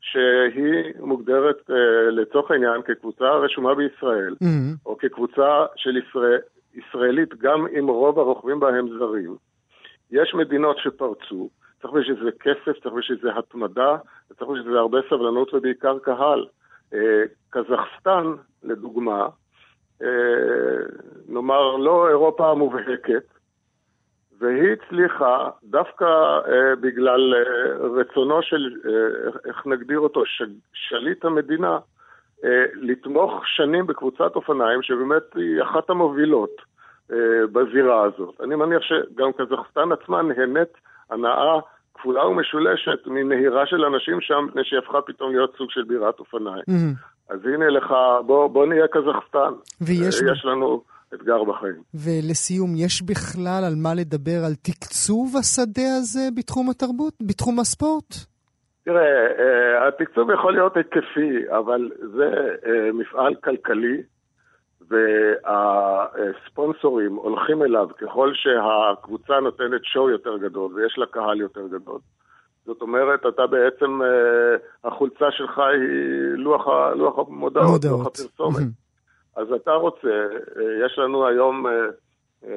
שהיא 0.00 0.92
מוגדרת 1.00 1.70
uh, 1.70 1.72
לצורך 2.10 2.50
העניין 2.50 2.82
כקבוצה 2.82 3.30
רשומה 3.30 3.74
בישראל, 3.74 4.34
mm-hmm. 4.44 4.86
או 4.86 4.98
כקבוצה 4.98 5.66
של 5.76 5.96
ישראל, 5.96 6.38
ישראלית, 6.74 7.34
גם 7.34 7.66
אם 7.78 7.86
רוב 7.86 8.18
הרוכבים 8.18 8.60
בה 8.60 8.68
הם 8.68 8.98
זרים. 8.98 9.36
יש 10.10 10.34
מדינות 10.34 10.78
שפרצו, 10.78 11.48
צריך 11.82 11.94
בשביל 11.94 12.24
זה 12.24 12.30
כסף, 12.40 12.82
צריך 12.82 12.94
בשביל 12.94 13.18
זה 13.22 13.28
התמדה, 13.38 13.96
צריך 14.38 14.50
בשביל 14.50 14.72
זה 14.72 14.78
הרבה 14.78 14.98
סבלנות 15.10 15.54
ובעיקר 15.54 15.98
קהל. 15.98 16.46
Uh, 16.92 16.96
קזחסטן, 17.50 18.26
לדוגמה, 18.62 19.20
אה, 19.22 19.28
נאמר, 21.28 21.76
לא 21.76 22.08
אירופה 22.08 22.50
המובהקת, 22.50 23.22
והיא 24.40 24.72
הצליחה 24.72 25.48
דווקא 25.64 26.04
אה, 26.04 26.76
בגלל 26.80 27.34
אה, 27.34 27.86
רצונו 28.00 28.42
של, 28.42 28.76
אה, 28.86 29.30
איך 29.48 29.66
נגדיר 29.66 29.98
אותו, 29.98 30.22
שליט 30.72 31.24
המדינה, 31.24 31.78
אה, 32.44 32.64
לתמוך 32.74 33.46
שנים 33.46 33.86
בקבוצת 33.86 34.36
אופניים 34.36 34.82
שבאמת 34.82 35.22
היא 35.34 35.62
אחת 35.62 35.90
המובילות 35.90 36.56
אה, 37.12 37.46
בזירה 37.52 38.02
הזאת. 38.02 38.40
אני 38.40 38.54
מניח 38.54 38.82
שגם 38.82 39.32
קזחסטן 39.32 39.92
עצמה 39.92 40.22
נהנית 40.22 40.72
הנאה 41.10 41.60
כפולה 41.94 42.26
ומשולשת 42.26 43.06
מנהירה 43.06 43.66
של 43.66 43.84
אנשים 43.84 44.20
שם, 44.20 44.46
מפני 44.48 44.64
שהיא 44.64 44.78
הפכה 44.78 45.00
פתאום 45.00 45.32
להיות 45.32 45.54
סוג 45.58 45.70
של 45.70 45.82
בירת 45.82 46.18
אופניים. 46.18 46.62
Mm-hmm. 46.70 47.19
אז 47.30 47.46
הנה 47.46 47.68
לך, 47.68 47.94
בוא, 48.26 48.46
בוא 48.46 48.66
נהיה 48.66 48.88
קזחסטן. 48.88 49.52
ויש... 49.80 50.14
יש 50.32 50.44
לנו 50.44 50.82
אתגר 51.14 51.44
בחיים. 51.44 51.82
ולסיום, 51.94 52.70
יש 52.76 53.02
בכלל 53.02 53.62
על 53.66 53.74
מה 53.82 53.94
לדבר 53.94 54.44
על 54.46 54.54
תקצוב 54.54 55.36
השדה 55.38 55.96
הזה 55.98 56.28
בתחום 56.36 56.70
התרבות, 56.70 57.14
בתחום 57.22 57.60
הספורט? 57.60 58.14
תראה, 58.84 59.26
אה, 59.38 59.88
התקצוב 59.88 60.30
יכול 60.30 60.52
להיות 60.52 60.76
היקפי, 60.76 61.50
אבל 61.58 61.90
זה 62.16 62.30
אה, 62.66 62.92
מפעל 62.92 63.34
כלכלי, 63.34 64.02
והספונסורים 65.44 67.14
הולכים 67.14 67.62
אליו 67.62 67.88
ככל 67.98 68.32
שהקבוצה 68.34 69.40
נותנת 69.40 69.84
שואו 69.84 70.10
יותר 70.10 70.36
גדול 70.38 70.74
ויש 70.74 70.98
לה 70.98 71.06
קהל 71.06 71.40
יותר 71.40 71.66
גדול. 71.66 71.98
זאת 72.70 72.82
אומרת, 72.82 73.26
אתה 73.26 73.46
בעצם, 73.46 74.02
אה, 74.02 74.56
החולצה 74.84 75.30
שלך 75.30 75.58
היא 75.58 75.88
לוח, 76.36 76.66
לוח 76.96 77.18
המודעות, 77.18 77.84
לוח 77.84 78.06
הפרסומת. 78.06 78.68
אז 79.36 79.52
אתה 79.52 79.72
רוצה, 79.72 80.26
אה, 80.56 80.86
יש 80.86 80.98
לנו 80.98 81.26
היום 81.26 81.66
אה, 81.66 82.50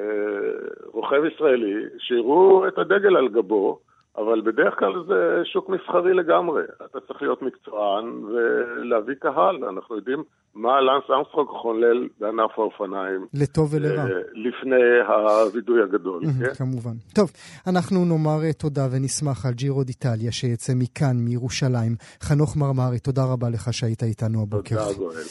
רוכב 0.93 1.21
ישראלי, 1.26 1.73
שיראו 1.99 2.67
את 2.67 2.78
הדגל 2.78 3.17
על 3.17 3.28
גבו, 3.28 3.80
אבל 4.17 4.41
בדרך 4.41 4.80
כלל 4.80 5.04
זה 5.08 5.41
שוק 5.43 5.69
מסחרי 5.69 6.13
לגמרי. 6.13 6.63
אתה 6.86 6.99
צריך 6.99 7.21
להיות 7.21 7.41
מקצוען 7.41 8.23
ולהביא 8.23 9.15
קהל. 9.15 9.65
אנחנו 9.65 9.95
יודעים 9.95 10.23
מה 10.55 10.81
לנס 10.81 11.03
אמסטרונג 11.19 11.49
חולל 11.61 12.07
בענף 12.19 12.51
האופניים. 12.57 13.25
לטוב 13.33 13.73
ולרע. 13.73 14.01
אה, 14.01 14.07
לפני 14.33 14.75
הווידוי 15.07 15.83
הגדול, 15.83 16.23
כן? 16.39 16.53
כמובן. 16.53 16.93
טוב, 17.13 17.31
אנחנו 17.67 18.05
נאמר 18.05 18.43
אה, 18.43 18.53
תודה 18.53 18.87
ונשמח 18.91 19.45
על 19.45 19.53
ג'ירו 19.53 19.83
דיטליה 19.83 20.31
שיצא 20.31 20.73
מכאן, 20.75 21.17
מירושלים. 21.17 21.95
חנוך 22.21 22.57
מרמרי, 22.57 22.99
תודה 22.99 23.21
רבה 23.25 23.49
לך 23.49 23.73
שהיית 23.73 24.03
איתנו 24.03 24.41
הבוקר. 24.41 24.75
תודה, 24.75 24.97
גואל. 24.97 25.23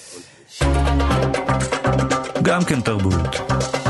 גם 2.43 2.61
כן 2.69 2.81
תרבות. 2.81 3.82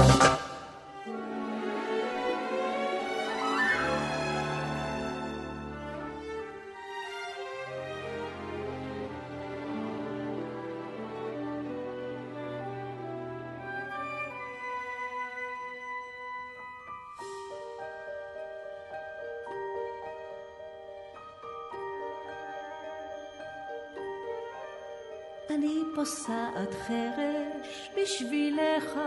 פוסעת 26.02 26.74
חרש 26.86 27.90
בשבילך, 27.96 28.98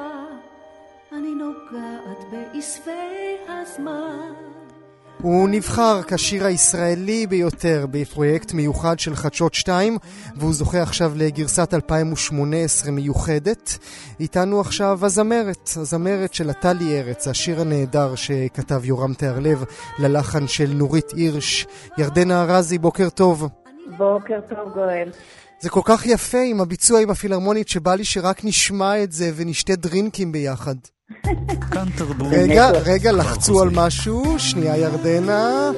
אני 1.12 1.30
נוגעת 1.36 2.18
בעשבי 2.32 3.38
הזמן. 3.48 4.34
הוא 5.22 5.50
נבחר 5.50 6.02
כשיר 6.08 6.46
הישראלי 6.46 7.28
ביותר 7.28 7.86
בפרויקט 7.92 8.54
מיוחד 8.54 9.00
של 9.00 9.16
חדשות 9.16 9.54
2 9.54 9.98
והוא 10.36 10.54
זוכה 10.54 10.82
עכשיו 10.82 11.12
לגרסת 11.16 11.74
2018 11.74 12.92
מיוחדת. 12.92 13.78
איתנו 14.20 14.62
עכשיו 14.62 15.06
הזמרת, 15.06 15.70
הזמרת 15.76 16.34
של 16.34 16.50
עטלי 16.50 17.00
ארץ, 17.00 17.28
השיר 17.28 17.62
הנהדר 17.62 18.16
שכתב 18.16 18.86
יורם 18.86 19.14
תיארלב 19.14 19.64
ללחן 20.00 20.48
של 20.48 20.72
נורית 20.74 21.12
הירש. 21.12 21.68
ירדנה 21.98 22.44
ארזי, 22.44 22.78
בוקר 22.78 23.10
טוב. 23.10 23.50
בוקר 23.98 24.40
טוב 24.50 24.74
גואל. 24.74 25.10
זה 25.60 25.70
כל 25.70 25.82
כך 25.84 26.06
יפה 26.06 26.38
עם 26.52 26.62
הביצוע 26.62 27.02
עם 27.02 27.10
הפילהרמונית 27.10 27.68
שבא 27.68 27.96
לי 27.96 28.04
שרק 28.04 28.46
נשמע 28.46 29.04
את 29.04 29.12
זה 29.12 29.26
ונשתה 29.36 29.76
דרינקים 29.76 30.32
ביחד. 30.32 30.76
כאן 31.72 31.86
תרבות. 31.98 32.28
רגע, 32.32 32.70
רגע, 32.72 33.12
לחצו 33.12 33.62
על 33.62 33.70
משהו. 33.76 34.40
שנייה, 34.40 34.78
ירדנה. 34.78 35.72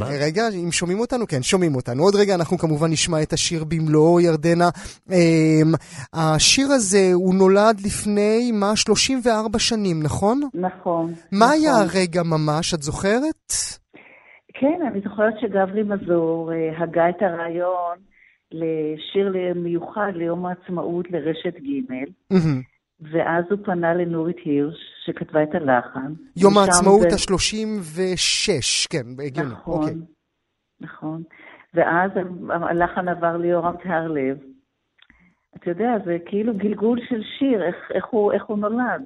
רגע, 0.00 0.42
אם 0.64 0.72
שומעים 0.72 1.00
אותנו? 1.00 1.26
כן, 1.26 1.42
שומעים 1.42 1.74
אותנו. 1.74 2.02
עוד 2.02 2.14
רגע 2.14 2.34
אנחנו 2.34 2.58
כמובן 2.58 2.90
נשמע 2.90 3.22
את 3.22 3.32
השיר 3.32 3.64
במלואו, 3.64 4.20
ירדנה. 4.20 4.68
אמ, 5.10 5.72
השיר 6.14 6.66
הזה, 6.70 7.10
הוא 7.12 7.34
נולד 7.34 7.80
לפני, 7.86 8.52
מה, 8.52 8.76
34 8.76 9.58
שנים, 9.58 10.02
נכון? 10.02 10.40
נכון. 10.54 11.12
מה 11.32 11.46
נכון. 11.46 11.50
היה 11.52 11.72
הרגע 11.76 12.22
ממש, 12.22 12.74
את 12.74 12.82
זוכרת? 12.82 13.52
כן, 14.60 14.86
אני 14.90 15.00
זוכרת 15.04 15.34
שגברי 15.40 15.82
מזור 15.82 16.52
אה, 16.52 16.82
הגה 16.82 17.08
את 17.08 17.22
הרעיון 17.22 18.15
לשיר 18.52 19.32
מיוחד 19.54 20.12
ליום 20.14 20.46
העצמאות 20.46 21.10
לרשת 21.10 21.54
ג'. 21.60 21.94
ואז 23.00 23.44
הוא 23.50 23.58
פנה 23.64 23.94
לנורית 23.94 24.36
הירש, 24.44 24.76
שכתבה 25.04 25.42
את 25.42 25.54
הלחן. 25.54 26.12
יום 26.36 26.58
העצמאות 26.58 27.00
זה- 27.00 27.08
ה-36, 27.08 28.86
כן, 28.90 29.06
הגיוני. 29.26 29.50
נכון, 29.52 29.80
אוקיי. 29.82 29.94
נכון. 30.80 31.22
ואז 31.74 32.10
הלחן 32.50 33.08
עבר 33.08 33.36
ליורם 33.36 33.74
תיארלב. 33.82 34.36
אתה 35.56 35.70
יודע, 35.70 35.90
זה 36.04 36.16
כאילו 36.26 36.54
גלגול 36.56 37.00
של 37.08 37.22
שיר, 37.38 37.62
איך, 37.62 37.76
איך, 37.94 38.04
הוא, 38.10 38.32
איך 38.32 38.44
הוא 38.44 38.58
נולד. 38.58 39.02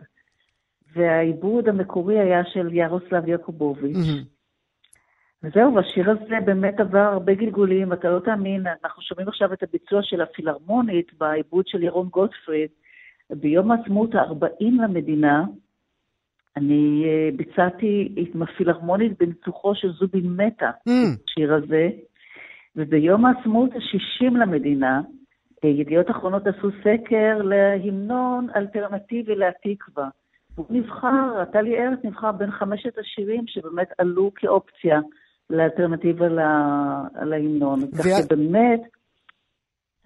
והעיבוד 0.96 1.68
המקורי 1.68 2.18
היה 2.20 2.44
של 2.44 2.74
ירוסלב 2.74 3.28
יעקובוביץ'. 3.28 3.96
מהמם. 3.96 4.22
וזהו, 5.42 5.74
והשיר 5.74 6.10
הזה 6.10 6.36
באמת 6.44 6.80
עבר 6.80 6.98
הרבה 6.98 7.34
גלגולים, 7.34 7.92
אתה 7.92 8.10
לא 8.10 8.18
תאמין, 8.18 8.66
אנחנו 8.84 9.02
שומעים 9.02 9.28
עכשיו 9.28 9.52
את 9.52 9.62
הביצוע 9.62 10.02
של 10.02 10.20
הפילהרמונית 10.20 11.12
בעיבוד 11.18 11.66
של 11.66 11.82
ירון 11.82 12.08
גוטפריד. 12.08 12.68
ביום 13.30 13.70
העצמאות 13.70 14.14
ה-40 14.14 14.82
למדינה, 14.82 15.44
אני 16.56 17.04
uh, 17.04 17.36
ביצעתי 17.36 18.14
עם 18.16 18.42
הפילהרמונית 18.42 19.18
בניצוחו 19.18 19.74
של 19.74 19.92
זובין 19.92 20.36
מטה, 20.36 20.70
מהמם. 20.86 21.14
השיר 21.24 21.54
הזה, 21.54 21.88
וביום 22.76 23.24
העצמאות 23.24 23.70
ה-60 23.72 24.38
למדינה, 24.38 25.00
אה, 25.64 25.68
ידיעות 25.68 26.10
אחרונות 26.10 26.46
עשו 26.46 26.68
סקר 26.80 27.42
להמנון 27.42 28.46
אלטרנטיבי 28.56 29.34
להתקווה. 29.34 30.08
הוא 30.54 30.66
נבחר, 30.70 31.44
טלי 31.52 31.78
ארץ 31.78 31.98
נבחר 32.04 32.32
בין 32.32 32.50
חמשת 32.50 32.98
השירים 32.98 33.46
שבאמת 33.46 33.88
עלו 33.98 34.30
כאופציה 34.34 35.00
לאלטרנטיבה 35.50 36.28
לה- 36.28 37.02
להמנון. 37.22 37.80
כך 37.86 38.06
וה- 38.06 38.22
שבאמת, 38.22 38.80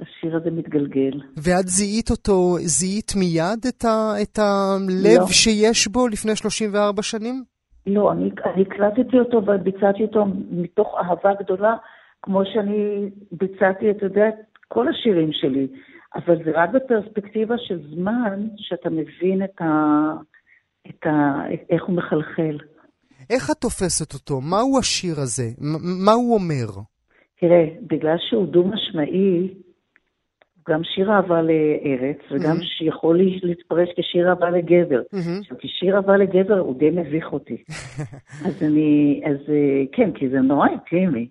השיר 0.00 0.36
הזה 0.36 0.50
מתגלגל. 0.50 1.20
ואת 1.36 1.66
זיהית 1.68 2.10
אותו, 2.10 2.56
זיהית 2.60 3.12
מיד 3.16 3.64
את, 3.68 3.84
ה, 3.84 4.12
את 4.22 4.38
הלב 4.38 5.20
לא. 5.20 5.26
שיש 5.26 5.88
בו 5.88 6.08
לפני 6.08 6.36
34 6.36 7.02
שנים? 7.02 7.44
לא, 7.86 8.12
אני, 8.12 8.30
אני 8.54 8.62
הקלטתי 8.62 9.18
אותו 9.18 9.36
וביצעתי 9.36 10.02
אותו 10.02 10.24
מתוך 10.50 10.94
אהבה 10.98 11.30
גדולה, 11.42 11.76
כמו 12.22 12.42
שאני 12.44 13.10
ביצעתי, 13.32 13.90
אתה 13.90 14.06
יודע, 14.06 14.28
את 14.28 14.34
כל 14.68 14.88
השירים 14.88 15.30
שלי. 15.32 15.66
אבל 16.14 16.44
זה 16.44 16.50
רק 16.54 16.70
בפרספקטיבה 16.70 17.54
של 17.58 17.78
זמן 17.94 18.46
שאתה 18.56 18.90
מבין 18.90 19.44
את 19.44 19.60
ה... 19.60 20.10
את 20.88 21.06
ה... 21.06 21.42
איך 21.70 21.84
הוא 21.84 21.96
מחלחל. 21.96 22.58
איך 23.30 23.50
את 23.50 23.56
תופסת 23.56 24.14
אותו? 24.14 24.40
מהו 24.40 24.78
השיר 24.78 25.20
הזה? 25.20 25.44
מה 26.04 26.12
הוא 26.12 26.34
אומר? 26.34 26.66
תראה, 27.40 27.64
בגלל 27.82 28.16
שהוא 28.30 28.46
דו-משמעי, 28.46 29.54
גם 30.68 30.80
שיר 30.84 31.10
אהבה 31.12 31.42
לארץ, 31.42 32.16
וגם 32.30 32.56
Mhm. 32.56 32.64
שיכול 32.64 33.20
להתפרש 33.42 33.88
כשיר 33.98 34.28
אהבה 34.28 34.50
לגבר. 34.50 35.02
מהמם. 35.12 35.38
עכשיו, 35.40 35.56
כשיר 35.58 35.96
אהבה 35.96 36.16
לגבר 36.16 36.58
הוא 36.58 36.78
די 36.78 36.90
מביך 36.90 37.32
אותי. 37.32 37.56
אז 38.46 38.62
אני, 38.62 39.22
אז 39.26 39.36
אה, 39.48 39.82
כן, 39.92 40.12
כי 40.12 40.28
זה 40.28 40.40
נורא 40.40 40.68
אינטימי. 40.68 41.28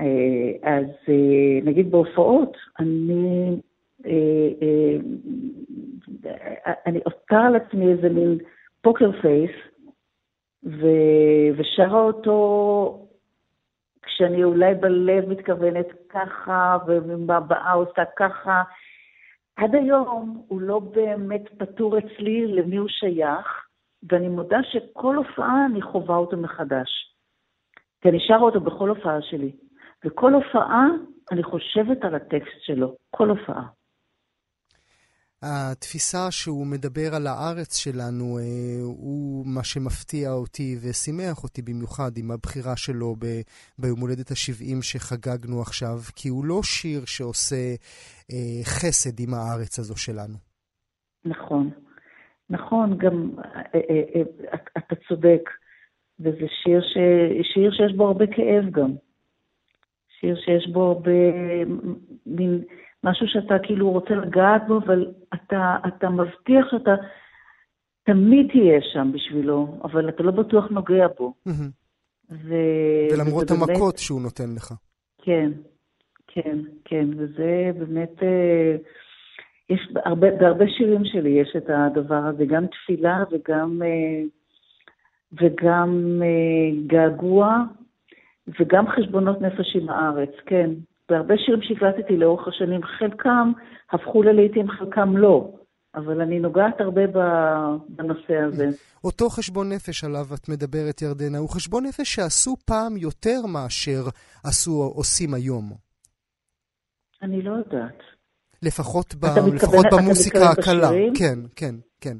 אה, 0.00 0.04
אז 0.76 0.84
אה, 1.08 1.14
נגיד 1.64 1.90
בהופעות, 1.90 2.56
אני, 2.78 3.56
אני 6.86 6.98
עוטה 7.04 7.40
על 7.46 7.56
עצמי 7.56 7.92
איזה 7.92 8.08
מין 8.08 8.38
פוקר 8.82 9.10
פייס, 9.22 9.50
ו- 10.64 11.48
ושרה 11.56 12.00
אותו 12.00 13.08
כשאני 14.02 14.44
אולי 14.44 14.74
בלב 14.74 15.28
מתכוונת 15.28 15.86
ככה, 16.08 16.78
ובהבעה 16.86 17.72
עושה 17.72 18.04
ככה. 18.16 18.62
עד 19.56 19.74
היום 19.74 20.44
הוא 20.48 20.60
לא 20.60 20.78
באמת 20.78 21.42
פתור 21.58 21.98
אצלי 21.98 22.46
למי 22.46 22.76
הוא 22.76 22.88
שייך, 22.88 23.66
ואני 24.10 24.28
מודה 24.28 24.58
שכל 24.62 25.16
הופעה 25.16 25.66
אני 25.66 25.82
חווה 25.82 26.16
אותו 26.16 26.36
מחדש. 26.36 27.14
כי 28.00 28.08
אני 28.08 28.18
שרה 28.20 28.40
אותו 28.40 28.60
בכל 28.60 28.88
הופעה 28.88 29.22
שלי. 29.22 29.52
וכל 30.04 30.34
הופעה 30.34 30.86
אני 31.32 31.42
חושבת 31.42 32.04
על 32.04 32.14
הטקסט 32.14 32.60
שלו, 32.60 32.96
כל 33.10 33.28
הופעה. 33.28 33.77
התפיסה 35.42 36.30
שהוא 36.30 36.66
מדבר 36.66 37.14
על 37.14 37.26
הארץ 37.26 37.76
שלנו 37.76 38.38
אה, 38.38 38.42
הוא 38.82 39.46
מה 39.46 39.64
שמפתיע 39.64 40.32
אותי 40.32 40.76
ושימח 40.82 41.42
אותי 41.44 41.62
במיוחד 41.62 42.10
עם 42.16 42.30
הבחירה 42.30 42.76
שלו 42.76 43.14
ב- 43.18 43.40
ביום 43.78 44.00
הולדת 44.00 44.30
ה-70 44.30 44.82
שחגגנו 44.82 45.60
עכשיו, 45.60 45.98
כי 46.16 46.28
הוא 46.28 46.44
לא 46.44 46.60
שיר 46.62 47.04
שעושה 47.06 47.74
אה, 48.32 48.64
חסד 48.64 49.20
עם 49.20 49.34
הארץ 49.34 49.78
הזו 49.78 49.96
שלנו. 49.96 50.34
נכון. 51.24 51.70
נכון, 52.50 52.98
גם 52.98 53.30
אה, 53.38 53.60
אה, 53.74 53.80
אה, 54.14 54.20
את- 54.54 54.68
אתה 54.78 54.94
צודק. 55.08 55.42
וזה 56.20 56.46
שיר, 56.62 56.80
ש... 56.82 56.94
שיר 57.54 57.70
שיש 57.72 57.96
בו 57.96 58.06
הרבה 58.06 58.24
כאב 58.26 58.70
גם. 58.70 58.92
שיר 60.20 60.36
שיש 60.44 60.68
בו 60.72 60.82
הרבה 60.82 61.10
מין 62.26 62.64
משהו 63.04 63.26
שאתה 63.28 63.54
כאילו 63.62 63.90
רוצה 63.90 64.14
לגעת 64.14 64.62
בו, 64.68 64.78
אבל 64.78 65.06
אתה, 65.34 65.76
אתה 65.88 66.08
מבטיח 66.10 66.66
שאתה 66.70 66.94
תמיד 68.04 68.48
תהיה 68.52 68.80
שם 68.92 69.12
בשבילו, 69.12 69.78
אבל 69.84 70.08
אתה 70.08 70.22
לא 70.22 70.30
בטוח 70.30 70.64
נוגע 70.70 71.06
בו. 71.18 71.34
ו... 72.30 72.54
ולמרות 73.12 73.44
וזה 73.44 73.54
באמת- 73.54 73.68
המכות 73.68 73.98
שהוא 73.98 74.22
נותן 74.22 74.54
לך. 74.56 74.72
כן, 75.22 75.50
כן, 76.26 76.58
כן, 76.84 77.08
וזה 77.16 77.70
באמת, 77.78 78.22
אה, 78.22 78.76
יש 79.70 79.80
בהרבה, 79.92 80.30
בהרבה 80.30 80.64
שירים 80.68 81.04
שלי 81.04 81.30
יש 81.30 81.56
את 81.56 81.70
הדבר 81.70 82.22
הזה, 82.26 82.44
גם 82.44 82.66
תפילה 82.66 83.24
וגם, 83.30 83.82
אה, 83.82 84.22
וגם 85.32 86.20
אה, 86.22 86.80
געגוע 86.86 87.62
וגם 88.60 88.84
חשבונות 88.88 89.40
נפש 89.40 89.76
עם 89.76 89.88
הארץ, 89.90 90.30
כן. 90.46 90.70
בהרבה 91.10 91.34
שירים 91.38 91.62
שהקלטתי 91.62 92.16
לאורך 92.16 92.48
השנים, 92.48 92.80
חלקם 92.82 93.52
הפכו 93.92 94.22
ללעיתים, 94.22 94.70
חלקם 94.70 95.16
לא, 95.16 95.50
אבל 95.94 96.20
אני 96.20 96.38
נוגעת 96.38 96.80
הרבה 96.80 97.02
בנושא 97.88 98.36
הזה. 98.46 98.66
אותו 99.04 99.28
חשבון 99.28 99.72
נפש 99.72 100.04
עליו 100.04 100.24
את 100.34 100.48
מדברת, 100.48 101.02
ירדנה, 101.02 101.38
הוא 101.38 101.48
חשבון 101.48 101.86
נפש 101.86 102.14
שעשו 102.14 102.56
פעם 102.66 102.96
יותר 102.96 103.40
מאשר 103.52 104.02
עשו 104.44 104.92
עושים 104.94 105.34
היום. 105.34 105.64
אני 107.22 107.42
לא 107.42 107.50
יודעת. 107.52 107.98
לפחות, 108.62 109.14
ב, 109.14 109.26
מתכוון- 109.26 109.54
לפחות 109.54 109.86
במוסיקה 109.92 110.50
הקלה. 110.50 110.88
כן, 111.18 111.38
כן, 111.56 111.74
כן. 112.00 112.16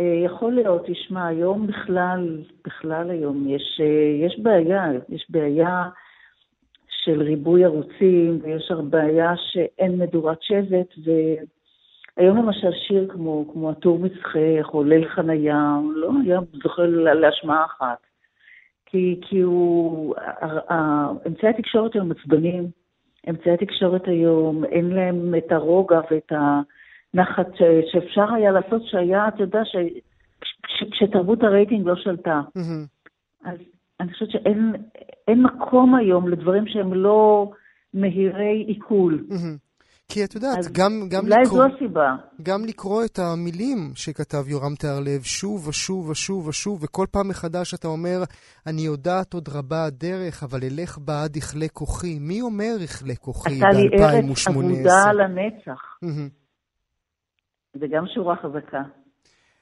אה, 0.00 0.24
יכול 0.26 0.54
להיות, 0.54 0.82
תשמע, 0.86 1.26
היום 1.26 1.66
בכלל, 1.66 2.44
בכלל 2.66 3.10
היום 3.10 3.48
יש, 3.48 3.80
אה, 3.80 4.26
יש 4.26 4.40
בעיה, 4.42 4.84
יש 5.08 5.26
בעיה 5.30 5.82
של 7.04 7.22
ריבוי 7.22 7.64
ערוצים, 7.64 8.38
ויש 8.42 8.72
בעיה 8.90 9.32
שאין 9.36 9.98
מדורת 9.98 10.42
שבט, 10.42 10.94
והיום 12.16 12.36
למשל 12.38 12.70
שיר 12.86 13.08
כמו, 13.12 13.44
כמו 13.52 13.70
הטור 13.70 13.98
מצחך, 13.98 14.74
או 14.74 14.84
ליל 14.84 15.08
חניה, 15.08 15.64
לא 15.94 16.10
היה 16.24 16.40
זוכה 16.62 16.82
לה- 16.82 17.14
להשמעה 17.14 17.64
אחת. 17.64 17.98
כי, 18.86 19.20
כי 19.28 19.40
הוא, 19.40 20.14
אמצעי 21.26 21.50
התקשורת 21.50 21.96
הם 21.96 22.10
עצבנים, 22.10 22.66
אמצעי 23.30 23.52
התקשורת 23.52 24.08
היום, 24.08 24.64
אין 24.64 24.90
להם 24.90 25.34
את 25.34 25.52
הרוגע 25.52 26.00
ואת 26.10 26.32
הנחת 26.32 27.46
ש- 27.56 27.92
שאפשר 27.92 28.32
היה 28.34 28.52
לעשות, 28.52 28.82
שהיה, 28.84 29.28
אתה 29.28 29.42
יודע, 29.42 29.64
ש... 29.64 29.76
כש- 30.40 30.84
כשתרבות 30.90 31.42
הרייטינג 31.42 31.86
לא 31.86 31.96
שלטה. 31.96 32.40
מהמם. 32.56 32.84
אז 33.44 33.58
אני 34.00 34.12
חושבת 34.12 34.30
שאין 34.30 34.72
אין 35.30 35.42
מקום 35.42 35.94
היום 35.94 36.28
לדברים 36.28 36.64
שהם 36.66 36.94
לא 36.94 37.50
מהירי 37.94 38.64
עיכול. 38.66 39.24
כי 40.08 40.24
את 40.24 40.34
יודעת, 40.34 40.58
גם, 40.72 40.92
גם, 41.10 41.24
אולי 41.24 41.42
לקרוא, 41.42 41.58
זו 41.58 41.74
הסיבה. 41.76 42.16
גם 42.42 42.64
לקרוא 42.64 43.04
את 43.04 43.18
המילים 43.18 43.78
שכתב 43.94 44.48
יורם 44.48 44.74
תיארלב 44.74 45.22
שוב 45.22 45.68
ושוב 45.68 46.08
ושוב 46.08 46.46
ושוב, 46.48 46.84
וכל 46.84 47.06
פעם 47.10 47.28
מחדש 47.28 47.74
אתה 47.74 47.88
אומר, 47.88 48.18
אני 48.66 48.82
יודעת 48.82 49.34
עוד 49.34 49.48
רבה 49.48 49.84
הדרך, 49.84 50.42
אבל 50.42 50.58
אלך 50.62 50.98
בה 50.98 51.22
עד 51.24 51.36
יכלה 51.36 51.68
כוחי. 51.72 52.18
מי 52.18 52.40
אומר 52.40 52.76
יכלה 52.84 53.14
כוחי 53.14 53.50
עשה 53.50 53.68
לי 53.68 54.04
ארץ 54.04 54.24
ב-2018? 54.24 54.50
אבודה 54.50 55.12
לנצח. 55.12 55.98
מהמם. 56.02 56.28
זה 57.74 57.86
גם 57.90 58.04
שורה 58.14 58.36
חזקה. 58.36 58.82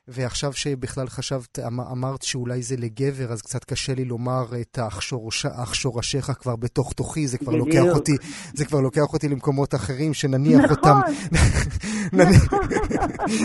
ועכשיו 0.08 0.52
שבכלל 0.52 1.08
חשבת, 1.08 1.58
אמ- 1.58 1.80
אמרת 1.80 2.22
שאולי 2.22 2.62
זה 2.62 2.76
לגבר, 2.76 3.32
אז 3.32 3.42
קצת 3.42 3.64
קשה 3.64 3.94
לי 3.94 4.04
לומר 4.04 4.44
את 4.60 4.78
שורש- 5.00 5.46
אך 5.46 5.74
שורשיך 5.74 6.32
כבר 6.38 6.56
בתוך 6.56 6.92
תוכי, 6.92 7.26
זה 7.26 7.38
כבר 7.38 7.52
בדיוק. 7.52 7.68
לוקח 7.68 7.94
אותי, 7.96 8.12
זה 8.54 8.64
כבר 8.64 8.80
לוקח 8.80 9.12
אותי 9.12 9.28
למקומות 9.28 9.74
אחרים 9.74 10.14
שנניח 10.14 10.60
נכון. 10.64 10.76
אותם. 10.76 11.00
נניח- 12.18 12.52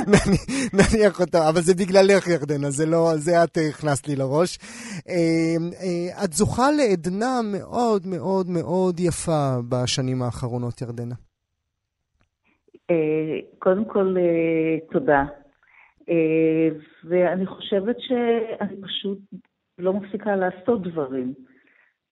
נניח- 0.08 0.45
נניח 0.73 1.19
אותם, 1.21 1.39
אבל 1.49 1.62
זה 1.62 1.73
בגללך 1.76 2.28
ירדנה, 2.28 2.69
זה 2.71 2.86
לא, 2.86 3.12
זה 3.17 3.43
את 3.43 3.58
הכנסת 3.69 4.08
לי 4.08 4.15
לראש. 4.15 4.60
אה, 5.10 5.56
אה, 5.82 6.23
את 6.23 6.34
זוכה 6.34 6.71
לעדנה 6.71 7.39
מאוד 7.43 8.08
מאוד 8.08 8.49
מאוד 8.49 8.99
יפה 8.99 9.56
בשנים 9.69 10.21
האחרונות, 10.21 10.82
ירדנה. 10.82 11.15
אה, 12.91 12.95
קודם 13.60 13.86
כל, 13.86 14.15
אה, 14.17 14.88
תודה. 14.99 15.23
אה, 16.10 16.70
ואני 17.04 17.46
חושבת 17.46 17.96
שאני 18.00 18.82
פשוט 18.82 19.20
לא 19.78 19.94
מפסיקה 19.94 20.36
לעשות 20.36 20.82
דברים. 20.82 21.34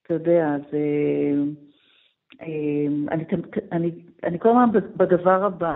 אתה 0.04 0.13
יודע, 0.13 0.45
זה... 0.71 0.77
אה, 2.41 3.12
אני, 3.12 3.23
אני, 3.71 3.91
אני 4.23 4.39
כל 4.39 4.49
הזמן 4.49 4.80
בדבר 4.97 5.45
הבא. 5.45 5.73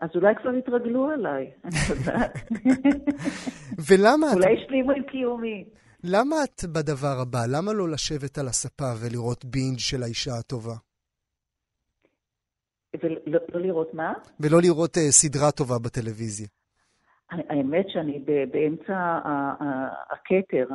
אז 0.00 0.10
אולי 0.14 0.34
כבר 0.42 0.54
יתרגלו 0.54 1.10
עליי, 1.10 1.50
אני 1.64 1.76
יודעת. 1.90 2.38
ולמה 3.88 4.26
את, 4.32 4.36
אולי 4.36 4.62
השלימו 4.62 4.92
עם 4.92 5.02
קיומי. 5.02 5.64
למה 6.04 6.36
את 6.44 6.64
בדבר 6.64 7.16
הבא? 7.22 7.38
למה 7.56 7.72
לא 7.72 7.88
לשבת 7.88 8.38
על 8.38 8.48
הספה 8.48 8.92
ולראות 9.00 9.44
בינג' 9.44 9.78
של 9.78 10.02
האישה 10.02 10.30
הטובה? 10.40 10.74
ולא 13.02 13.40
לא 13.54 13.60
לראות 13.60 13.94
מה? 13.94 14.12
ולא 14.40 14.58
לראות 14.62 14.98
אה, 14.98 15.10
סדרה 15.10 15.50
טובה 15.50 15.78
בטלוויזיה. 15.78 16.46
האמת 17.48 17.88
שאני 17.88 18.22
באמצע 18.52 19.18
הכתר, 20.10 20.66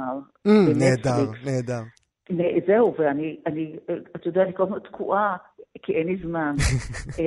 Mm. 0.48 0.52
נהדר, 0.80 1.32
נהדר. 1.46 1.82
נה- 2.30 2.60
זהו, 2.68 2.96
ואני, 3.00 3.38
אני, 3.46 3.76
אתה 4.16 4.28
יודע, 4.28 4.44
אני 4.44 4.54
כל 4.54 4.64
הזמן 4.64 4.80
תקועה, 4.80 5.38
כי 5.84 5.94
אין 5.94 6.08
לי 6.08 6.18
זמן. 6.24 6.56
אה, 7.20 7.24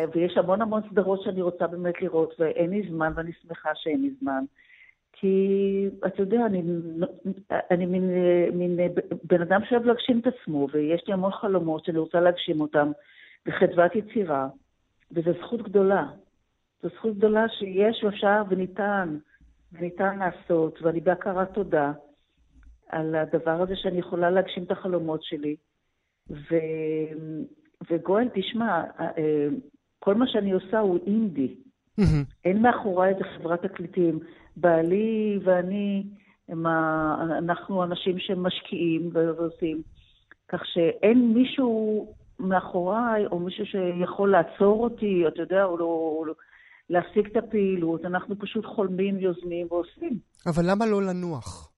אה, 0.00 0.04
ויש 0.14 0.36
המון 0.38 0.62
המון 0.62 0.82
סדרות 0.90 1.22
שאני 1.22 1.42
רוצה 1.42 1.66
באמת 1.66 2.02
לראות, 2.02 2.34
ואין 2.38 2.70
לי 2.70 2.88
זמן, 2.90 3.12
ואני 3.16 3.32
שמחה 3.42 3.70
שאין 3.74 4.02
לי 4.02 4.10
זמן. 4.20 4.44
כי, 5.12 5.36
אתה 6.06 6.22
יודע, 6.22 6.46
אני, 6.46 6.62
אני 7.70 7.86
מין, 7.86 8.10
מין 8.52 8.80
אה, 8.80 8.86
בן 9.24 9.42
אדם 9.42 9.60
שאוהב 9.68 9.84
להגשים 9.84 10.20
את 10.20 10.26
עצמו, 10.26 10.68
ויש 10.72 11.02
לי 11.06 11.12
המון 11.12 11.32
חלומות 11.32 11.84
שאני 11.84 11.98
רוצה 11.98 12.20
להגשים 12.20 12.60
אותם, 12.60 12.90
בחדוות 13.46 13.94
יצירה, 13.96 14.48
וזו 15.12 15.30
זכות 15.42 15.62
גדולה. 15.62 16.06
זו 16.82 16.88
זכות 16.88 17.16
גדולה 17.16 17.48
שיש 17.48 18.04
ואפשר 18.04 18.42
וניתן, 18.48 19.18
וניתן 19.72 20.18
לעשות, 20.18 20.82
ואני 20.82 21.00
בהכרת 21.00 21.54
תודה. 21.54 21.92
על 22.88 23.14
הדבר 23.14 23.62
הזה 23.62 23.76
שאני 23.76 23.98
יכולה 23.98 24.30
להגשים 24.30 24.62
את 24.62 24.70
החלומות 24.70 25.22
שלי. 25.22 25.56
ו... 26.30 26.54
וגואל, 27.90 28.28
תשמע, 28.34 28.82
אה, 29.00 29.48
כל 29.98 30.14
מה 30.14 30.26
שאני 30.28 30.52
עושה 30.52 30.78
הוא 30.78 30.98
אינדי. 31.06 31.54
אין 32.44 32.62
מאחוריי 32.62 33.14
איזה 33.14 33.24
חברת 33.24 33.66
תקליטים. 33.66 34.18
בעלי 34.56 35.38
ואני, 35.44 36.04
ה... 36.66 37.38
אנחנו 37.38 37.84
אנשים 37.84 38.18
שמשקיעים 38.18 39.10
ועושים. 39.12 39.82
כך 40.48 40.66
שאין 40.66 41.32
מישהו 41.34 42.06
מאחוריי, 42.38 43.26
או 43.26 43.38
מישהו 43.38 43.66
שיכול 43.66 44.30
לעצור 44.30 44.84
אותי, 44.84 45.24
אתה 45.28 45.42
יודע, 45.42 45.64
או 45.64 45.78
לא... 45.78 45.84
או 45.84 46.24
לא... 46.24 46.34
להפסיק 46.90 47.26
את 47.32 47.36
הפעילות, 47.36 48.04
אנחנו 48.04 48.38
פשוט 48.38 48.66
חולמים, 48.66 49.18
יוזמים 49.18 49.66
ועושים. 49.70 50.18
אבל 50.46 50.62
למה 50.70 50.86
לא 50.86 51.02
לנוח? 51.02 51.72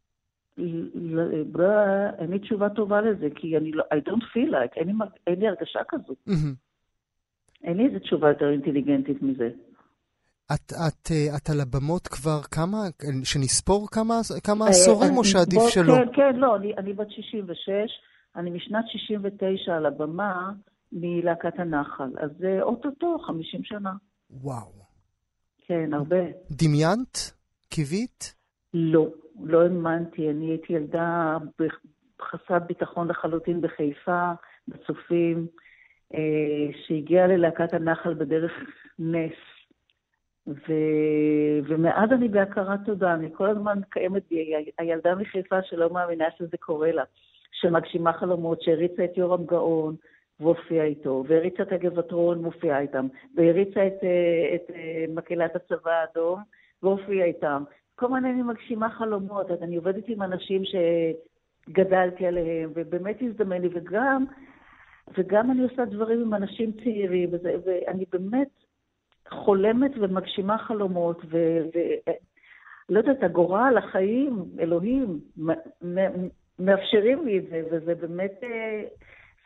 אין 2.18 2.30
לי 2.30 2.38
תשובה 2.38 2.68
טובה 2.68 3.00
לזה, 3.00 3.28
כי 3.34 3.56
אני 3.56 3.72
לא, 3.72 3.84
I 3.94 4.08
don't 4.08 4.22
feel 4.22 4.50
like, 4.52 4.76
אין 4.76 4.86
לי, 4.88 4.92
אין 5.26 5.40
לי 5.40 5.48
הרגשה. 5.48 5.78
מהמם. 6.26 6.54
אין 7.64 7.76
לי 7.76 7.86
איזה 7.86 7.98
תשובה 7.98 8.28
יותר 8.28 8.50
אינטליגנטית 8.50 9.22
מזה. 9.22 9.50
את, 10.54 10.72
את, 10.88 11.10
אה, 11.10 11.36
את 11.36 11.50
על 11.50 11.60
הבמות 11.60 12.08
כבר 12.08 12.40
כמה, 12.42 12.78
שנספור 13.24 13.88
כמה, 13.90 14.14
כמה 14.44 14.64
אה, 14.64 14.70
עשורים 14.70 15.08
אני- 15.10 15.18
או 15.18 15.24
שעדיף 15.24 15.58
בוא- 15.58 15.70
שלא? 15.70 15.94
כן, 15.94 16.08
כן, 16.16 16.36
לא, 16.36 16.56
אני, 16.56 16.74
אני 16.78 16.92
בת 16.92 17.10
66, 17.10 17.66
אני 18.36 18.50
משנת 18.50 18.84
69 18.88 19.72
על 19.76 19.86
הבמה 19.86 20.52
מלהקת 20.92 21.58
הנחל, 21.58 22.10
אז 22.20 22.30
זה 22.38 22.58
אוטוטו 22.62 23.18
50 23.26 23.60
שנה. 23.64 23.92
וואו. 24.30 24.79
כן, 25.70 25.94
הרבה. 25.94 26.16
דמיינת? 26.50 27.32
קיווית? 27.68 28.34
לא, 28.74 29.06
לא 29.42 29.62
האמנתי. 29.62 30.30
אני 30.30 30.50
הייתי 30.50 30.72
ילדה 30.72 31.36
חסרת 32.22 32.66
ביטחון 32.66 33.08
לחלוטין 33.08 33.60
בחיפה, 33.60 34.32
בצופים, 34.68 35.46
אה, 36.14 36.20
שהגיעה 36.86 37.26
ללהקת 37.26 37.74
הנחל 37.74 38.14
בדרך 38.14 38.52
נס. 38.98 39.38
ו... 40.46 40.72
ומאז 41.68 42.12
אני 42.12 42.28
בהכרת 42.28 42.80
תודה, 42.86 43.14
אני 43.14 43.28
כל 43.32 43.50
הזמן 43.50 43.78
קיימת 43.90 44.22
בי, 44.30 44.52
הילדה 44.78 45.14
מחיפה 45.14 45.62
שלא 45.62 45.90
מאמינה 45.90 46.24
שזה 46.38 46.56
קורה 46.56 46.92
לה, 46.92 47.02
שמגשימה 47.52 48.12
חלומות, 48.12 48.62
שהריצה 48.62 49.04
את 49.04 49.16
יורם 49.16 49.46
גאון 49.46 49.96
והופיעה 50.40 50.84
איתו, 50.84 51.24
והריצה 51.28 51.62
את 51.62 51.72
הגבעתרון 51.72 52.40
והופיעה 52.40 52.80
איתם, 52.80 53.06
והריצה 53.36 53.86
את, 53.86 54.04
אה, 54.04 54.54
את 54.54 54.70
אה, 54.74 55.04
מקהלת 55.08 55.56
הצבא 55.56 55.90
האדום 55.90 56.40
והופיעה 56.82 57.26
איתם. 57.26 57.62
כל 57.94 58.06
הזמן 58.06 58.24
אני 58.24 58.42
מגשימה 58.42 58.90
חלומות, 58.90 59.50
אז 59.50 59.62
אני 59.62 59.76
עובדת 59.76 60.08
עם 60.08 60.22
אנשים 60.22 60.62
שגדלתי 60.64 62.26
עליהם, 62.26 62.70
ובאמת 62.74 63.16
הזדמן 63.22 63.62
לי, 63.62 63.68
וגם, 63.72 64.24
וגם 65.18 65.50
אני 65.50 65.62
עושה 65.62 65.84
דברים 65.84 66.20
עם 66.20 66.34
אנשים 66.34 66.72
צעירים, 66.72 67.28
וזה, 67.32 67.54
ואני 67.66 68.04
באמת 68.12 68.48
חולמת 69.28 69.90
ומגשימה 70.00 70.58
חלומות, 70.58 71.22
ו... 71.24 71.36
ו 71.74 71.78
לא 72.90 72.98
יודעת, 72.98 73.22
הגורל, 73.22 73.74
החיים, 73.78 74.44
אלוהים, 74.60 75.20
מאפשרים 76.58 77.26
לי 77.26 77.38
את 77.38 77.44
זה, 77.50 77.62
וזה 77.70 77.94
באמת, 77.94 78.32
אה, 78.42 78.84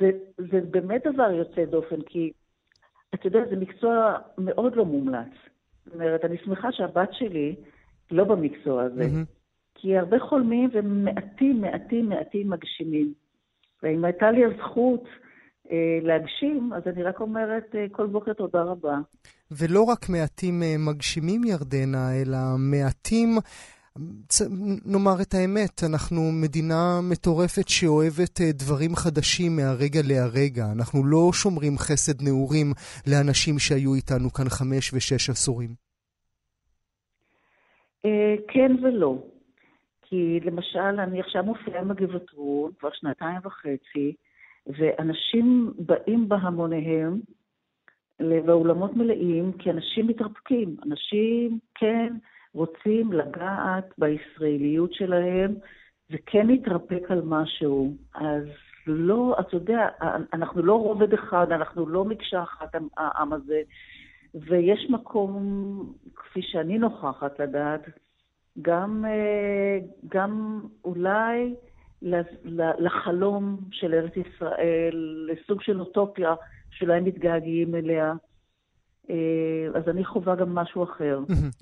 זה, 0.01 0.11
זה 0.37 0.61
באמת 0.71 1.03
דבר 1.13 1.31
יוצא 1.31 1.65
דופן, 1.65 2.01
כי 2.07 2.33
אתה 3.15 3.27
יודע, 3.27 3.41
זה 3.51 3.57
מקצוע 3.57 4.17
מאוד 4.39 4.77
לא 4.77 4.85
מומלץ. 4.85 5.33
זאת 5.85 5.95
אומרת, 5.95 6.25
אני 6.25 6.37
שמחה 6.45 6.73
שהבת 6.73 7.09
שלי 7.13 7.57
לא 8.11 8.25
במקצוע 8.25 8.83
הזה, 8.83 9.07
מהמם. 9.07 9.25
כי 9.75 9.97
הרבה 9.99 10.17
חולמים 10.19 10.71
ומעטים, 10.73 11.61
מעטים, 11.61 12.09
מעטים 12.09 12.51
מגשימים. 12.51 13.13
ואם 13.83 14.05
הייתה 14.05 14.31
לי 14.31 14.45
הזכות 14.45 15.05
אה, 15.71 15.99
להגשים, 16.03 16.73
אז 16.73 16.83
אני 16.87 17.03
רק 17.03 17.21
אומרת 17.21 17.75
אה, 17.75 17.87
כל 17.93 18.07
בוקר 18.07 18.33
תודה 18.33 18.63
רבה. 18.63 18.99
ולא 19.51 19.83
רק 19.83 20.09
מעטים 20.09 20.63
אה, 20.63 20.75
מגשימים 20.79 21.45
ירדנה, 21.45 22.23
אלא 22.23 22.39
מעטים, 22.59 23.29
נאמר 24.87 25.23
את 25.23 25.35
האמת, 25.35 25.83
אנחנו 25.91 26.21
מדינה 26.43 27.01
מטורפת 27.11 27.69
שאוהבת 27.69 28.41
אה, 28.41 28.53
דברים 28.53 28.95
חדשים 28.95 29.57
מהרגע 29.57 30.01
להרגע. 30.09 30.65
אנחנו 30.77 31.05
לא 31.05 31.31
שומרים 31.33 31.79
חסד 31.79 32.23
נעורים 32.23 32.73
לאנשים 33.07 33.59
שהיו 33.59 33.95
איתנו 33.95 34.31
כאן 34.31 34.49
חמש 34.49 34.95
ושש 34.95 35.31
עשורים. 35.31 35.71
אה, 38.05 38.35
כן 38.49 38.73
ולא. 38.83 39.19
כי 40.03 40.41
למשל, 40.45 41.01
אני 41.01 41.21
עכשיו 41.21 41.45
מופיעה 41.45 41.81
עם 41.81 41.91
הגבעתרון 41.91 42.73
כבר 42.79 42.91
שנתיים 42.93 43.41
וחצי, 43.45 44.15
ואנשים 44.67 45.73
באים 45.79 46.29
בהמוניהם, 46.29 47.21
והאולמות 48.21 48.97
מלאים, 48.97 49.53
כי 49.53 49.71
אנשים 49.71 50.07
מתרפקים. 50.07 50.77
אנשים 50.87 51.59
כן 51.75 52.13
רוצים 52.55 53.13
לגעת 53.13 53.95
בישראליות 53.99 54.93
שלהם, 54.93 55.55
וכן 56.11 56.47
להתרפק 56.47 57.03
על 57.09 57.23
משהו. 57.25 57.97
אז 58.15 58.45
לא, 58.87 59.37
אתה 59.41 59.57
יודע, 59.57 59.89
אנחנו 60.33 60.63
לא 60.63 60.75
רובד 60.75 61.13
אחד, 61.15 61.53
אנחנו 61.53 61.89
לא 61.89 62.05
מקשה 62.05 62.43
אחת, 62.43 62.75
העם 62.97 63.33
הזה, 63.33 63.63
ויש 64.35 64.91
מקום, 64.91 65.93
כפי 66.15 66.43
שאני 66.43 66.79
נוכחת 66.79 67.41
לדעת, 67.41 67.81
גם, 68.63 69.05
גם 70.09 70.61
אולי 70.85 71.55
לחלום 72.79 73.59
של 73.71 73.95
ארץ 73.95 74.13
ישראל, 74.17 75.27
לסוג 75.29 75.63
של 75.63 75.81
אוטופיה 75.81 76.35
שאולי 76.71 77.01
מתגעגעים 77.01 77.75
אליה. 77.75 78.13
אה, 79.11 79.79
אז 79.79 79.89
אני 79.89 80.05
חווה 80.05 80.35
גם 80.37 80.55
משהו 80.55 80.85
אחר. 80.85 81.19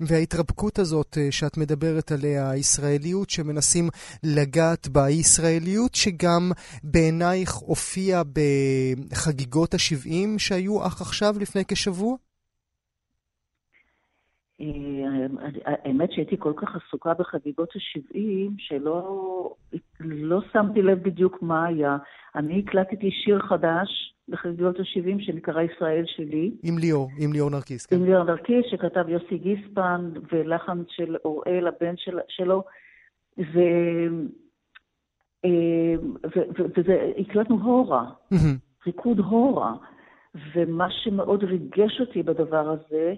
וההתרפקות 0.09 0.79
הזאת 0.79 1.17
אה, 1.17 1.31
שאת 1.31 1.57
מדברת 1.57 2.11
עליה, 2.11 2.49
הישראליות 2.49 3.29
שמנסים 3.29 3.89
לגעת 4.23 4.87
בה, 4.87 5.05
היא 5.05 5.19
ישראליות 5.19 5.95
שגם 5.95 6.51
בעינייך 6.83 7.53
הופיעה 7.53 8.21
בחגיגות 8.23 9.73
ה-70 9.73 10.27
שהיו 10.37 10.87
אך 10.87 11.01
עכשיו, 11.01 11.33
לפני 11.41 11.61
כשבוע? 11.67 12.15
אה, 14.61 14.67
האמת 15.65 16.11
שהייתי 16.11 16.35
כל 16.39 16.53
כך 16.55 16.75
עסוקה 16.75 17.13
בחגיגות 17.13 17.69
ה-70, 17.75 18.51
שלא 18.57 19.53
לא 19.99 20.39
שמתי 20.53 20.81
לב 20.81 21.03
בדיוק 21.03 21.41
מה 21.41 21.65
היה. 21.65 21.97
אני 22.35 22.63
הקלטתי 22.67 23.11
שיר 23.11 23.39
חדש 23.39 24.12
בחגיגות 24.29 24.79
ה-70 24.79 25.25
שנקרא 25.25 25.61
ישראל 25.61 26.03
שלי. 26.07 26.51
עם 26.63 26.77
ליאור, 26.77 27.09
עם 27.19 27.33
ליאור 27.33 27.49
נרקיס, 27.49 27.85
כן. 27.85 27.95
עם 27.95 28.05
ליאור 28.05 28.23
נרקיס, 28.23 28.65
שכתב 28.71 29.09
יוסי 29.09 29.37
גיספן, 29.37 30.11
ולחן 30.31 30.83
של 30.87 31.15
אוראל, 31.25 31.67
הבן 31.67 31.97
של, 31.97 32.19
שלו. 32.27 32.63
ו... 33.37 33.59
אה, 35.45 35.95
וזה, 36.77 37.11
הקלטנו 37.17 37.59
הורה, 37.63 38.05
ריקוד 38.85 39.19
הורה. 39.19 39.73
ומה 40.55 40.87
שמאוד 40.91 41.43
ריגש 41.43 41.99
אותי 41.99 42.23
בדבר 42.23 42.69
הזה, 42.69 43.13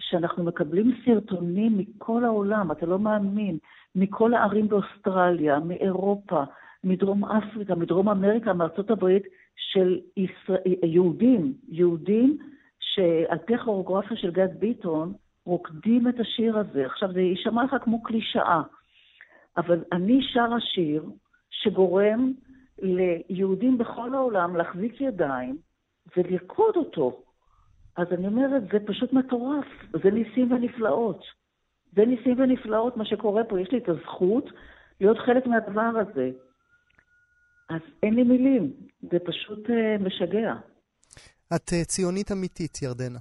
שאנחנו 0.00 0.44
מקבלים 0.44 1.00
סרטונים 1.04 1.78
מכל 1.78 2.24
העולם, 2.24 2.72
אתה 2.72 2.86
לא 2.86 2.98
מאמין, 2.98 3.58
מכל 3.94 4.34
הערים 4.34 4.68
באוסטרליה, 4.68 5.58
מאירופה, 5.58 6.42
מדרום 6.84 7.24
אפריקה, 7.24 7.74
מדרום 7.74 8.08
אמריקה, 8.08 8.52
מארצות 8.52 8.90
הברית, 8.90 9.22
של 9.58 10.00
ישראל, 10.16 10.60
יהודים, 10.84 11.54
יהודים 11.68 12.38
שעל 12.80 13.38
פי 13.38 13.54
הכוריאוגרפיה 13.54 14.16
של 14.16 14.30
גד 14.30 14.58
ביטון, 14.58 15.12
רוקדים 15.46 16.08
את 16.08 16.20
השיר 16.20 16.58
הזה. 16.58 16.86
עכשיו, 16.86 17.12
זה 17.12 17.20
יישמע 17.20 17.64
לך 17.64 17.76
כמו 17.82 18.02
קלישאה, 18.02 18.62
אבל 19.56 19.84
אני 19.92 20.20
שרה 20.22 20.60
שיר 20.60 21.04
שגורם 21.50 22.32
ליהודים 22.82 23.78
בכל 23.78 24.14
העולם 24.14 24.56
להחזיק 24.56 25.00
ידיים 25.00 25.56
ולרקוד 26.16 26.76
אותו. 26.76 27.22
אז 27.96 28.06
אני 28.12 28.26
אומרת, 28.26 28.62
זה 28.72 28.78
פשוט 28.86 29.12
מטורף, 29.12 29.66
זה 30.02 30.10
ניסים 30.10 30.52
ונפלאות. 30.52 31.24
זה 31.92 32.04
ניסים 32.04 32.40
ונפלאות 32.40 32.96
מה 32.96 33.04
שקורה 33.04 33.44
פה. 33.44 33.60
יש 33.60 33.72
לי 33.72 33.78
את 33.78 33.88
הזכות 33.88 34.44
להיות 35.00 35.18
חלק 35.18 35.46
מהדבר 35.46 35.80
הזה. 36.00 36.30
אז 37.68 37.80
אין 38.02 38.14
לי 38.14 38.22
מילים, 38.22 38.72
זה 39.00 39.18
פשוט 39.24 39.66
uh, 39.66 40.02
משגע. 40.02 40.54
את 41.56 41.68
uh, 41.68 41.84
ציונית 41.84 42.32
אמיתית, 42.32 42.82
ירדנה. 42.82 43.18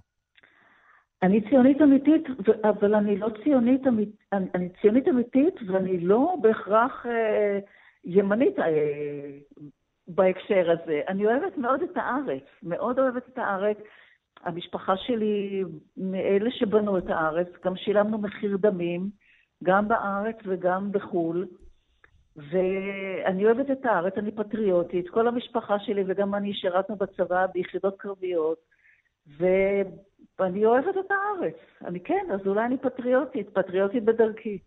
אני 1.24 1.50
ציונית 1.50 1.82
אמיתית, 1.82 2.24
אבל 2.64 2.96
אני 2.96 3.18
לא 3.18 3.28
ציונית 3.44 3.88
אמיתית, 3.88 4.16
אני, 4.34 4.70
ציונית 4.82 5.08
אמיתית 5.08 5.56
ואני 5.68 6.00
לא 6.00 6.36
בהכרח 6.42 7.06
uh, 7.06 7.10
ימנית 8.06 8.56
בהקשר 10.08 10.72
הזה. 10.72 11.02
אני 11.08 11.26
אוהבת 11.26 11.58
מאוד 11.58 11.82
את 11.82 11.98
הארץ, 11.98 12.44
מאוד 12.64 13.00
אוהבת 13.00 13.30
את 13.30 13.38
הארץ. 13.38 13.78
המשפחה 14.44 14.98
שלי 14.98 15.64
מאלה 15.98 16.52
שבנו 16.52 16.98
את 16.98 17.10
הארץ, 17.10 17.48
גם 17.66 17.76
שילמנו 17.76 18.18
מחיר 18.18 18.58
דמים, 18.58 19.10
גם 19.64 19.88
בארץ 19.88 20.36
וגם 20.46 20.92
בחו"ל. 20.92 21.48
ואני 22.38 23.46
אוהבת 23.46 23.72
את 23.72 23.86
הארץ, 23.86 24.14
אני 24.18 24.32
פטריוטית. 24.32 25.10
כל 25.10 25.28
המשפחה 25.28 25.80
שלי 25.80 26.04
וגם 26.08 26.36
אני 26.36 26.54
שירתנו 26.54 26.96
בצבא 26.96 27.46
ביחידות 27.54 27.96
קרביות, 27.98 28.58
ואני 29.38 30.66
אוהבת 30.66 30.98
את 31.06 31.12
הארץ. 31.12 31.56
אני 31.86 32.00
כן, 32.00 32.26
אז 32.34 32.40
אולי 32.48 32.66
אני 32.66 32.78
פטריוטית, 32.78 33.50
פטריוטית 33.50 34.06
בדרכי. 34.06 34.58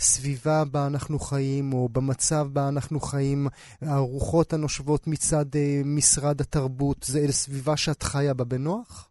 ובסביבה 0.00 0.62
בה 0.72 0.86
אנחנו 0.92 1.18
חיים, 1.18 1.72
או 1.72 1.88
במצב 1.88 2.46
בה 2.52 2.68
אנחנו 2.68 3.00
חיים, 3.00 3.46
הרוחות 3.82 4.52
הנושבות 4.52 5.06
מצד 5.06 5.44
אה, 5.54 5.80
משרד 5.96 6.40
התרבות, 6.40 7.02
זה 7.02 7.32
סביבה 7.32 7.76
שאת 7.76 8.02
חיה 8.02 8.34
בה 8.34 8.44
בנוח? 8.44 9.10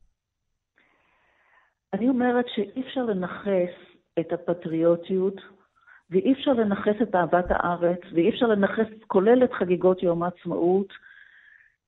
אני 1.94 2.10
אומרת 2.10 2.46
שאי 2.56 2.82
אפשר 2.88 3.02
לנכס 3.02 3.91
את 4.20 4.34
הפטריוטיות, 4.34 5.42
ואי 6.10 6.34
אפשר 6.34 6.54
לנכס 6.54 7.02
את 7.02 7.16
אהבת 7.16 7.46
הארץ, 7.50 8.00
ואי 8.14 8.30
אפשר 8.30 8.46
לנכס, 8.46 8.86
כולל 9.08 9.44
את 9.44 9.54
חגיגות 9.54 10.04
יום 10.04 10.24
העצמאות, 10.24 10.94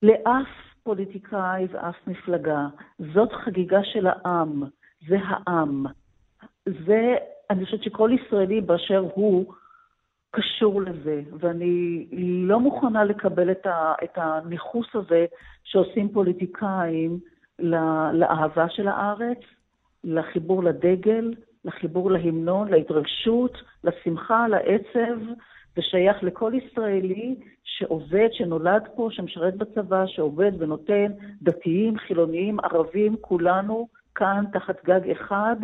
לאף 0.04 0.48
פוליטיקאי 0.84 1.68
ואף 1.72 1.96
מפלגה. 2.08 2.68
זאת 3.14 3.34
חגיגה 3.34 3.84
של 3.84 4.08
העם, 4.08 4.64
זה 5.08 5.18
העם. 5.24 5.86
זה, 6.66 7.16
אני 7.50 7.66
חושבת 7.66 7.84
שכל 7.84 8.12
ישראלי 8.14 8.62
באשר 8.62 9.06
הוא 9.14 9.54
קשור 10.32 10.82
לזה, 10.82 11.22
ואני 11.40 12.06
לא 12.48 12.60
מוכנה 12.60 13.04
לקבל 13.04 13.52
את, 13.52 13.66
ה, 13.66 13.94
את 14.04 14.12
הניכוס 14.16 14.88
הזה 14.94 15.26
שעושים 15.64 16.10
פוליטיקאים 16.10 17.20
לאהבה 18.14 18.70
של 18.70 18.88
הארץ, 18.88 19.40
לחיבור 20.04 20.64
לדגל, 20.64 21.34
לחיבור 21.66 22.12
להמנון, 22.12 22.68
להתרגשות, 22.68 23.58
לשמחה, 23.84 24.48
לעצב. 24.48 25.20
זה 25.76 25.82
שייך 25.82 26.24
לכל 26.24 26.52
ישראלי 26.56 27.36
שעובד, 27.64 28.28
שנולד 28.32 28.88
פה, 28.96 29.08
שמשרת 29.12 29.56
בצבא, 29.56 30.04
שעובד 30.08 30.52
ונותן, 30.60 31.12
דתיים, 31.42 31.98
חילוניים, 31.98 32.60
ערבים, 32.60 33.16
כולנו 33.22 33.88
כאן 34.16 34.44
תחת 34.54 34.86
גג 34.86 35.10
אחד, 35.12 35.56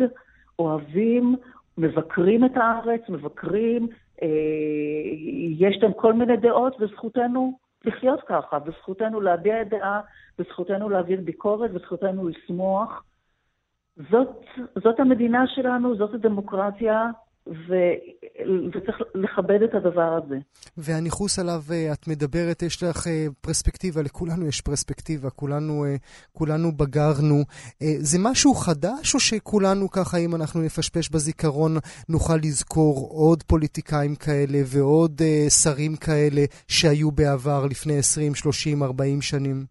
אוהבים, 0.58 1.36
מבקרים 1.78 2.44
את 2.44 2.56
הארץ, 2.56 3.00
מבקרים, 3.08 3.88
אה, 4.22 4.28
יש 5.58 5.78
להם 5.82 5.92
כל 5.92 6.12
מיני 6.12 6.36
דעות, 6.36 6.76
וזכותנו 6.80 7.58
לחיות 7.84 8.20
ככה, 8.28 8.58
וזכותנו 8.66 9.20
להביע 9.20 9.62
דעה, 9.62 10.00
וזכותנו 10.38 10.88
להעביר 10.88 11.20
ביקורת, 11.24 11.70
וזכותנו 11.74 12.28
לשמוח. 12.28 13.02
זאת, 14.10 14.44
זאת 14.84 15.00
המדינה 15.00 15.44
שלנו, 15.46 15.96
זאת 15.96 16.14
הדמוקרטיה, 16.14 17.10
ו... 17.46 17.74
וצריך 18.72 18.96
לכבד 19.14 19.62
את 19.62 19.74
הדבר 19.74 20.18
הזה. 20.24 20.38
והניכוס 20.76 21.38
עליו 21.38 21.60
אה, 21.72 21.92
את 21.92 22.08
מדברת, 22.08 22.62
יש 22.62 22.82
לך 22.82 23.06
אה, 23.06 23.26
פרספקטיבה, 23.40 24.02
לכולנו 24.02 24.46
יש 24.46 24.60
פרספקטיבה, 24.60 25.30
כולנו, 25.30 25.84
אה, 25.84 25.96
כולנו 26.32 26.72
בגרנו. 26.72 27.36
זה 27.80 28.18
משהו 28.22 28.54
חדש, 28.54 29.14
או 29.14 29.20
שכולנו 29.20 29.90
ככה, 29.90 30.16
אם 30.18 30.34
אנחנו 30.34 30.60
נפשפש 30.60 31.10
בזיכרון, 31.10 31.72
נוכל 32.08 32.36
לזכור 32.36 33.08
עוד 33.10 33.42
פוליטיקאים 33.42 34.14
כאלה 34.14 34.58
ועוד 34.64 35.22
שרים 35.62 35.96
כאלה 35.96 36.44
שהיו 36.68 37.10
בעבר 37.10 37.66
לפני 37.70 37.98
20, 37.98 38.34
30, 38.34 38.82
40 38.82 39.22
שנים? 39.22 39.64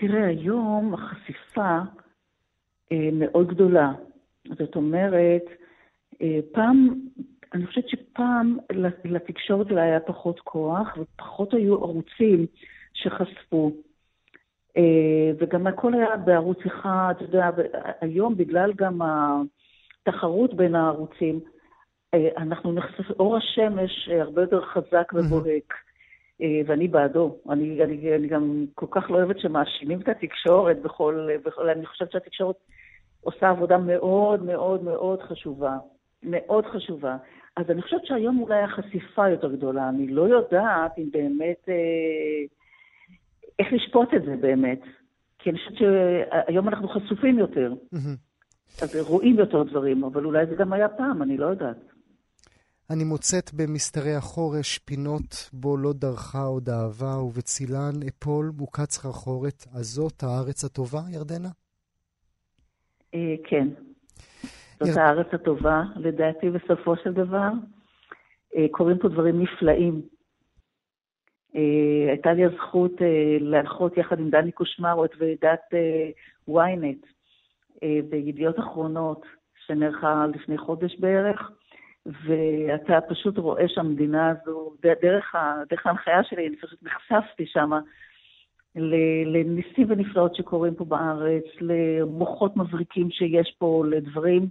תראה, 0.00 0.26
היום 0.26 0.94
החשיפה 0.94 1.78
מאוד 3.12 3.48
גדולה. 3.48 3.92
זאת 4.48 4.76
אומרת, 4.76 5.44
אה, 6.22 6.38
פעם, 6.52 7.00
אני 7.54 7.66
חושבת 7.66 7.88
שפעם 7.88 8.56
לתקשורת 9.04 9.70
אולי 9.70 9.80
היה 9.80 10.00
פחות 10.00 10.40
כוח, 10.40 10.96
ופחות 10.98 11.54
היו 11.54 11.74
ערוצים 11.74 12.46
שחשפו. 12.94 13.72
אה, 14.76 15.30
וגם 15.38 15.66
הכל 15.66 15.94
היה 15.94 16.16
בערוץ 16.16 16.58
אחד, 16.66 17.14
אתה 17.16 17.24
יודע, 17.24 17.50
היום 18.00 18.36
בגלל 18.36 18.72
גם 18.76 19.00
התחרות 19.02 20.54
בין 20.54 20.74
הערוצים, 20.74 21.40
אה, 22.14 22.28
אנחנו 22.36 22.72
נחשפים, 22.72 23.16
אור 23.18 23.36
השמש 23.36 24.08
הרבה 24.08 24.42
יותר 24.42 24.60
חזק 24.64 25.12
ובוהק. 25.14 25.74
ואני 26.66 26.88
בעדו. 26.88 27.36
אני, 27.50 27.84
אני, 27.84 28.14
אני 28.16 28.28
גם 28.28 28.64
כל 28.74 28.86
כך 28.90 29.10
לא 29.10 29.16
אוהבת 29.16 29.38
שמאשימים 29.40 30.00
את 30.00 30.08
התקשורת 30.08 30.82
בכל, 30.82 31.28
בכל... 31.44 31.68
אני 31.68 31.86
חושבת 31.86 32.12
שהתקשורת 32.12 32.56
עושה 33.20 33.50
עבודה 33.50 33.78
מאוד 33.78 34.42
מאוד 34.42 34.82
מאוד 34.82 35.22
חשובה. 35.22 35.78
מאוד 36.22 36.64
חשובה. 36.66 37.16
אז 37.56 37.70
אני 37.70 37.82
חושבת 37.82 38.06
שהיום 38.06 38.40
אולי 38.42 38.62
החשיפה 38.62 39.28
יותר 39.28 39.52
גדולה. 39.52 39.88
אני 39.88 40.06
לא 40.06 40.22
יודעת 40.22 40.98
אם 40.98 41.08
באמת... 41.12 41.68
אה, 41.68 41.74
איך 43.58 43.72
לשפוט 43.72 44.14
את 44.14 44.22
זה 44.24 44.36
באמת. 44.40 44.80
כי 45.38 45.50
אני 45.50 45.58
חושבת 45.58 45.78
שהיום 45.78 46.68
אנחנו 46.68 46.88
חשופים 46.88 47.38
יותר. 47.38 47.74
אז 48.82 48.96
רואים 49.08 49.38
יותר 49.38 49.62
דברים, 49.62 50.04
אבל 50.04 50.24
אולי 50.24 50.46
זה 50.46 50.54
גם 50.54 50.72
היה 50.72 50.88
פעם, 50.88 51.22
אני 51.22 51.36
לא 51.36 51.46
יודעת. 51.46 51.76
אני 52.90 53.04
מוצאת 53.04 53.54
במסתרי 53.54 54.14
החורש 54.14 54.78
פינות 54.78 55.50
בו 55.52 55.76
לא 55.76 55.92
דרכה 55.92 56.42
עוד 56.42 56.68
אהבה, 56.68 57.22
ובצילן 57.22 57.92
אפול 58.08 58.52
מוקץ 58.56 58.98
חרחורת, 58.98 59.64
הזאת 59.72 60.22
הארץ 60.22 60.64
הטובה, 60.64 61.00
ירדנה? 61.10 61.48
אה, 63.14 63.34
כן. 63.44 63.68
זאת 64.80 64.96
הארץ 64.96 65.26
הטובה, 65.32 65.82
לדעתי, 65.96 66.50
בסופו 66.50 66.96
של 66.96 67.12
דבר. 67.12 67.48
אה, 68.56 68.66
קורים 68.70 68.98
פה 68.98 69.08
דברים 69.08 69.42
נפלאים. 69.42 70.02
אה, 71.56 72.10
הייתה 72.10 72.32
לי 72.32 72.44
הזכות 72.44 72.92
להנחות 73.40 73.96
יחד 73.96 74.18
עם 74.18 74.30
דני 74.30 74.52
קושמרו 74.52 75.04
את 75.04 75.10
ועידת 75.18 75.60
ynet 76.50 77.06
בידיעות 78.10 78.58
אחרונות, 78.58 79.26
שנערכה 79.66 80.26
לפני 80.34 80.58
חודש 80.58 80.96
בערך. 80.98 81.50
ואתה 82.06 83.00
פשוט 83.08 83.38
רואה 83.38 83.68
שהמדינה 83.68 84.30
הזו, 84.30 84.74
דרך, 84.82 85.34
דרך 85.68 85.86
ההנחיה 85.86 86.24
שלי, 86.24 86.48
אני 86.48 86.56
פשוט 86.56 86.82
נחשפתי 86.82 87.46
שם 87.46 87.70
לניסים 89.26 89.86
ונפלאות 89.88 90.34
שקורים 90.34 90.74
פה 90.74 90.84
בארץ, 90.84 91.44
למוחות 91.60 92.56
מבריקים 92.56 93.10
שיש 93.10 93.54
פה, 93.58 93.84
לדברים, 93.90 94.48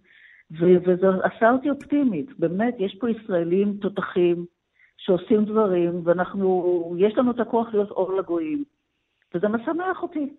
וזה 0.52 1.08
עשה 1.24 1.52
אותי 1.52 1.70
אופטימית. 1.70 2.40
באמת, 2.40 2.76
יש 2.80 2.98
פה 3.00 3.08
ישראלים 3.10 3.78
תותחים 3.82 4.46
שעושים 4.98 5.46
דברים, 5.46 6.02
ואנחנו, 6.04 6.96
יש 7.00 7.14
לנו 7.18 7.32
את 7.32 7.40
הכוח 7.40 7.68
להיות 7.74 7.92
אור 7.92 8.14
לגויים. 8.14 8.64
וזה 9.36 9.48
משמח 9.48 10.02
אותי. 10.02 10.30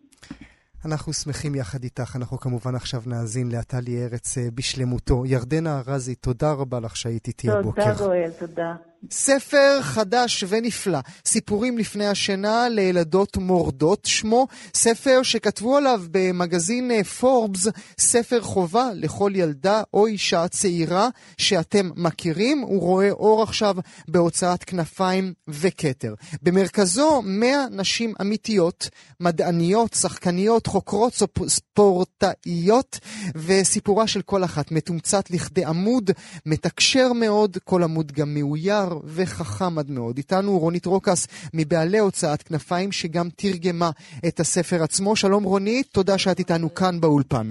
אנחנו 0.84 1.12
שמחים 1.12 1.54
יחד 1.54 1.82
איתך. 1.82 2.16
אנחנו 2.16 2.38
כמובן 2.38 2.74
עכשיו 2.74 3.00
נאזין 3.06 3.48
לעטלי 3.52 4.04
ארץ 4.04 4.38
אה, 4.38 4.48
בשלמותו. 4.54 5.26
ירדנה 5.26 5.80
ארזי, 5.88 6.14
תודה 6.14 6.52
רבה 6.52 6.80
לך 6.80 6.96
שהיית 6.96 7.28
איתי 7.28 7.50
הבוקר. 7.50 7.82
תודה, 7.82 8.06
גואל, 8.06 8.30
תודה. 8.38 8.74
ספר 9.10 9.78
חדש 9.82 10.44
ונפלא, 10.48 10.98
סיפורים 11.26 11.78
לפני 11.78 12.06
השינה 12.06 12.68
לילדות 12.68 13.36
מורדות 13.36 14.04
שמו, 14.04 14.46
ספר 14.74 15.22
שכתבו 15.22 15.76
עליו 15.76 16.02
במגזין 16.10 16.90
אה, 16.90 17.04
פורבס, 17.04 17.66
ספר 17.98 18.40
חובה 18.40 18.88
לכל 18.94 19.32
ילדה 19.34 19.82
או 19.94 20.06
אישה 20.06 20.48
צעירה 20.48 21.08
שאתם 21.38 21.90
מכירים, 21.96 22.60
הוא 22.60 22.80
רואה 22.80 23.10
אור 23.10 23.42
עכשיו 23.42 23.76
בהוצאת 24.08 24.64
כנפיים 24.64 25.32
וכתר. 25.48 26.14
במרכזו 26.42 27.22
100 27.24 27.66
נשים 27.70 28.14
אמיתיות, 28.20 28.88
מדעניות, 29.20 29.94
שחקניות, 29.94 30.66
חוקרות, 30.66 31.22
ספורטאיות, 31.46 32.98
וסיפורה 33.34 34.06
של 34.06 34.22
כל 34.22 34.44
אחת 34.44 34.70
מתומצת 34.70 35.30
לכדי 35.30 35.64
עמוד, 35.64 36.10
מתקשר 36.46 37.12
מאוד, 37.12 37.58
כל 37.64 37.82
עמוד 37.82 38.12
גם 38.12 38.34
מאויר. 38.34 38.89
וחכם 39.04 39.78
עד 39.78 39.90
מאוד. 39.90 40.16
איתנו 40.16 40.58
רונית 40.58 40.86
רוקס 40.86 41.26
מבעלי 41.54 41.98
הוצאת 41.98 42.42
כנפיים, 42.42 42.92
שגם 42.92 43.28
תרגמה 43.36 43.90
את 44.28 44.40
הספר 44.40 44.82
עצמו. 44.82 45.16
שלום 45.16 45.44
רונית, 45.44 45.86
תודה 45.92 46.18
שאת 46.18 46.38
איתנו 46.38 46.74
כאן 46.74 47.00
באולפן. 47.00 47.48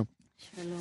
שלום. 0.55 0.79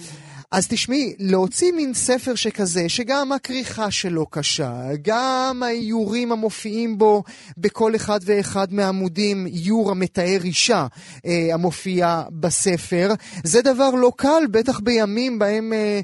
אז 0.51 0.69
תשמעי, 0.69 1.15
להוציא 1.19 1.73
מין 1.73 1.95
ספר 1.95 2.35
שכזה, 2.35 2.89
שגם 2.89 3.33
הכריכה 3.33 3.91
שלו 3.91 4.27
קשה, 4.27 4.83
גם 5.03 5.63
האיורים 5.67 6.33
המופיעים 6.33 6.99
בו 6.99 7.23
בכל 7.59 7.97
אחד 7.97 8.21
ואחד 8.25 8.73
מהעמודים, 8.73 9.47
איור 9.47 9.91
המתאר 9.91 10.39
אישה 10.45 10.87
אה, 11.27 11.49
המופיע 11.53 12.23
בספר, 12.31 13.15
זה 13.45 13.63
דבר 13.63 13.91
לא 13.91 14.13
קל, 14.17 14.43
בטח 14.51 14.81
בימים 14.81 15.39
בהם 15.39 15.73
אה, 15.73 16.01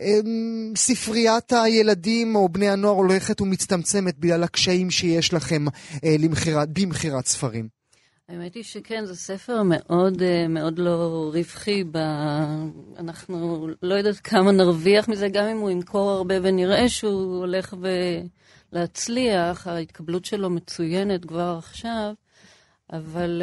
אה, 0.00 0.20
ספריית 0.76 1.52
הילדים 1.52 2.36
או 2.36 2.48
בני 2.48 2.68
הנוער 2.68 2.94
הולכת 2.94 3.40
ומצטמצמת 3.40 4.18
בגלל 4.18 4.42
הקשיים 4.42 4.90
שיש 4.90 5.32
לכם 5.32 5.64
אה, 6.04 6.16
למחירת, 6.18 6.68
במכירת 6.72 7.26
ספרים. 7.26 7.81
האמת 8.28 8.54
היא 8.54 8.62
שכן, 8.62 9.04
זה 9.06 9.16
ספר 9.16 9.62
מאוד 9.64 10.22
אה, 10.22 10.48
מאוד 10.48 10.78
לא 10.78 11.30
רווחי. 11.34 11.84
ב... 11.84 11.96
אנחנו 12.98 13.68
לא 13.82 13.94
יודעת 13.94 14.16
כמה 14.16 14.52
נרוויח 14.52 15.08
מזה, 15.08 15.28
גם 15.28 15.44
אם 15.44 15.58
הוא 15.58 15.70
ימכור 15.70 16.10
הרבה 16.10 16.34
ונראה 16.42 16.88
שהוא 16.88 17.36
הולך 17.36 17.74
להצליח, 18.72 19.66
ההתקבלות 19.66 20.24
שלו 20.24 20.50
מצוינת 20.50 21.24
כבר 21.24 21.56
עכשיו, 21.58 22.12
אבל 22.92 23.42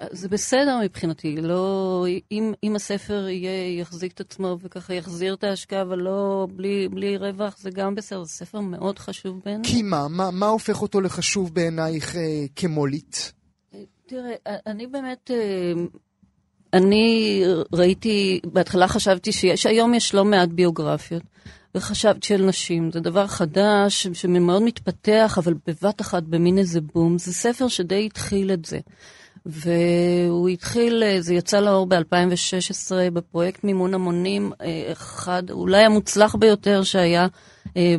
uh, 0.00 0.06
זה 0.12 0.28
בסדר 0.28 0.78
מבחינתי. 0.84 1.36
לא, 1.36 2.06
אם, 2.32 2.52
אם 2.64 2.76
הספר 2.76 3.28
יהיה, 3.28 3.80
יחזיק 3.80 4.12
את 4.12 4.20
עצמו 4.20 4.56
וככה 4.62 4.94
יחזיר 4.94 5.34
את 5.34 5.44
ההשקעה, 5.44 5.82
אבל 5.82 5.98
לא 5.98 6.46
בלי, 6.56 6.88
בלי 6.88 7.16
רווח, 7.16 7.58
זה 7.58 7.70
גם 7.70 7.94
בסדר. 7.94 8.24
זה 8.24 8.32
ספר 8.32 8.60
מאוד 8.60 8.98
חשוב 8.98 9.40
בעיניי. 9.44 9.70
כי 9.70 9.82
מה? 9.82 10.08
מה, 10.08 10.30
מה 10.30 10.46
הופך 10.46 10.82
אותו 10.82 11.00
לחשוב 11.00 11.54
בעינייך 11.54 12.14
uh, 12.14 12.18
כמולית? 12.56 13.37
תראה, 14.08 14.34
אני 14.66 14.86
באמת, 14.86 15.30
אה, 15.30 15.72
אני 16.72 17.42
ראיתי, 17.72 18.40
בהתחלה 18.44 18.88
חשבתי 18.88 19.32
שיש, 19.32 19.66
היום 19.66 19.94
יש 19.94 20.14
לא 20.14 20.24
מעט 20.24 20.48
ביוגרפיות, 20.48 21.22
וחשבתי 21.74 22.26
של 22.26 22.44
נשים, 22.46 22.90
זה 22.92 23.00
דבר 23.00 23.26
חדש 23.26 24.06
שמאוד 24.06 24.62
מתפתח, 24.62 25.38
אבל 25.38 25.54
בבת 25.66 26.00
אחת 26.00 26.22
במין 26.22 26.58
איזה 26.58 26.80
בום, 26.80 27.18
זה 27.18 27.32
ספר 27.32 27.68
שדי 27.68 28.06
התחיל 28.06 28.52
את 28.52 28.64
זה. 28.64 28.78
והוא 29.46 30.48
התחיל, 30.48 31.02
אה, 31.02 31.20
זה 31.20 31.34
יצא 31.34 31.60
לאור 31.60 31.86
ב-2016 31.86 32.92
בפרויקט 33.12 33.64
מימון 33.64 33.94
המונים, 33.94 34.52
אה, 34.60 34.92
אחד, 34.92 35.50
אולי 35.50 35.84
המוצלח 35.84 36.34
ביותר 36.34 36.82
שהיה 36.82 37.26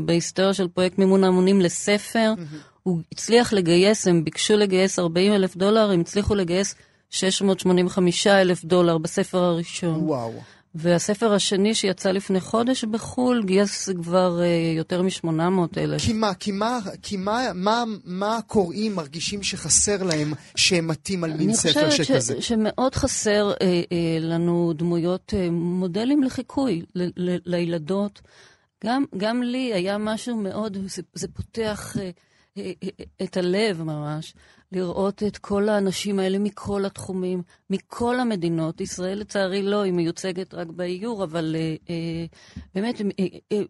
בהיסטוריה 0.05 0.53
של 0.53 0.67
פרויקט 0.67 0.97
מימון 0.97 1.23
המונים 1.23 1.61
לספר. 1.61 2.33
Mm-hmm. 2.37 2.68
הוא 2.89 3.01
הצליח 3.11 3.53
לגייס, 3.53 4.07
הם 4.07 4.23
ביקשו 4.23 4.57
לגייס 4.57 4.99
40 4.99 5.33
אלף 5.33 5.55
דולר, 5.55 5.91
הם 5.91 6.01
הצליחו 6.01 6.35
לגייס 6.35 6.75
685 7.09 8.27
אלף 8.27 8.65
דולר 8.65 8.97
בספר 8.97 9.37
הראשון. 9.37 9.99
וואו. 10.03 10.33
והספר 10.75 11.33
השני 11.33 11.75
שיצא 11.75 12.11
לפני 12.11 12.39
חודש 12.39 12.83
בחו"ל 12.83 13.43
גייס 13.45 13.89
כבר 14.01 14.39
uh, 14.39 14.77
יותר 14.77 15.01
מ-800 15.01 15.77
אלף. 15.77 16.01
כי 16.01 16.13
מה, 16.13 16.33
כי 16.33 16.51
מה, 16.51 16.79
כי 17.01 17.17
מה, 17.17 17.41
מה, 17.53 17.83
מה 18.05 18.37
הקוראים 18.37 18.95
מרגישים 18.95 19.43
שחסר 19.43 20.03
להם 20.03 20.33
שהם 20.55 20.87
מתים 20.87 21.23
על 21.23 21.33
מין 21.33 21.53
ספר 21.53 21.89
שכזה? 21.89 22.13
אני 22.13 22.19
חושבת 22.19 22.43
שמאוד 22.43 22.95
חסר 22.95 23.51
uh, 23.53 23.57
uh, 23.57 23.63
לנו 24.19 24.73
דמויות, 24.75 25.33
uh, 25.33 25.51
מודלים 25.51 26.23
לחיקוי 26.23 26.85
ל- 26.95 27.29
ל- 27.29 27.39
לילדות. 27.45 28.21
גם, 28.85 29.05
גם 29.17 29.43
לי 29.43 29.73
היה 29.73 29.97
משהו 29.97 30.35
מאוד, 30.37 30.77
זה, 30.87 31.01
זה 31.13 31.27
פותח... 31.27 31.95
Uh, 31.95 31.99
את 33.23 33.37
הלב 33.37 33.83
ממש, 33.83 34.33
לראות 34.71 35.23
את 35.23 35.37
כל 35.37 35.69
האנשים 35.69 36.19
האלה 36.19 36.39
מכל 36.39 36.85
התחומים, 36.85 37.41
מכל 37.69 38.19
המדינות. 38.19 38.81
ישראל 38.81 39.19
לצערי 39.19 39.61
לא, 39.61 39.81
היא 39.81 39.93
מיוצגת 39.93 40.53
רק 40.53 40.67
באיור, 40.67 41.23
אבל 41.23 41.55
אה, 41.55 41.75
אה, 41.89 42.25
באמת, 42.75 43.01
אה, 43.19 43.61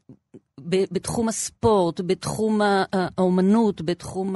בתחום 0.92 1.28
הספורט, 1.28 2.02
בתחום 2.06 2.62
האומנות, 2.92 3.82
בתחום 3.82 4.36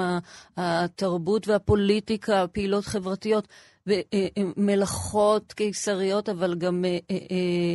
התרבות 0.57 1.47
והפוליטיקה, 1.47 2.45
פעילות 2.51 2.85
חברתיות. 2.85 3.47
אה, 3.89 4.01
אה, 4.13 4.43
מלאכות 4.57 5.53
קיסריות, 5.53 6.29
אבל 6.29 6.55
גם... 6.55 6.85
אה, 7.11 7.17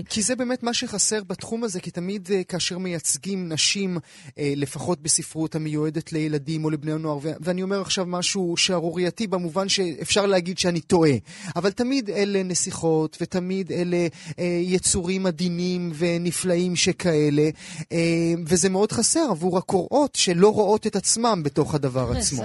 כי 0.09 0.22
זה 0.22 0.36
באמת 0.36 0.62
מה 0.62 0.74
שחסר 0.74 1.24
בתחום 1.24 1.64
הזה, 1.64 1.80
כי 1.80 1.90
תמיד 1.90 2.28
כאשר 2.48 2.78
מייצגים 2.78 3.48
נשים, 3.52 3.98
לפחות 4.38 5.02
בספרות 5.02 5.54
המיועדת 5.54 6.12
לילדים 6.12 6.64
או 6.64 6.70
לבני 6.70 6.92
הנוער, 6.92 7.18
ואני 7.22 7.62
אומר 7.62 7.80
עכשיו 7.80 8.06
משהו 8.06 8.56
שערורייתי 8.56 9.26
במובן 9.26 9.68
שאפשר 9.68 10.26
להגיד 10.26 10.59
שאני 10.59 10.80
טועה, 10.80 11.11
אבל 11.56 11.70
תמיד 11.70 12.11
אלה 12.11 12.42
נסיכות, 12.42 13.16
ותמיד 13.20 13.72
אלה 13.72 14.06
יצורים 14.62 15.26
עדינים 15.26 15.92
ונפלאים 15.94 16.76
שכאלה, 16.76 17.50
וזה 18.46 18.68
מאוד 18.68 18.92
חסר 18.92 19.26
עבור 19.30 19.59
הקוראות 19.59 20.14
שלא 20.14 20.48
רואות 20.52 20.86
את 20.86 20.96
עצמם 20.96 21.42
בתוך 21.44 21.74
הדבר 21.74 22.12
עצמו. 22.16 22.42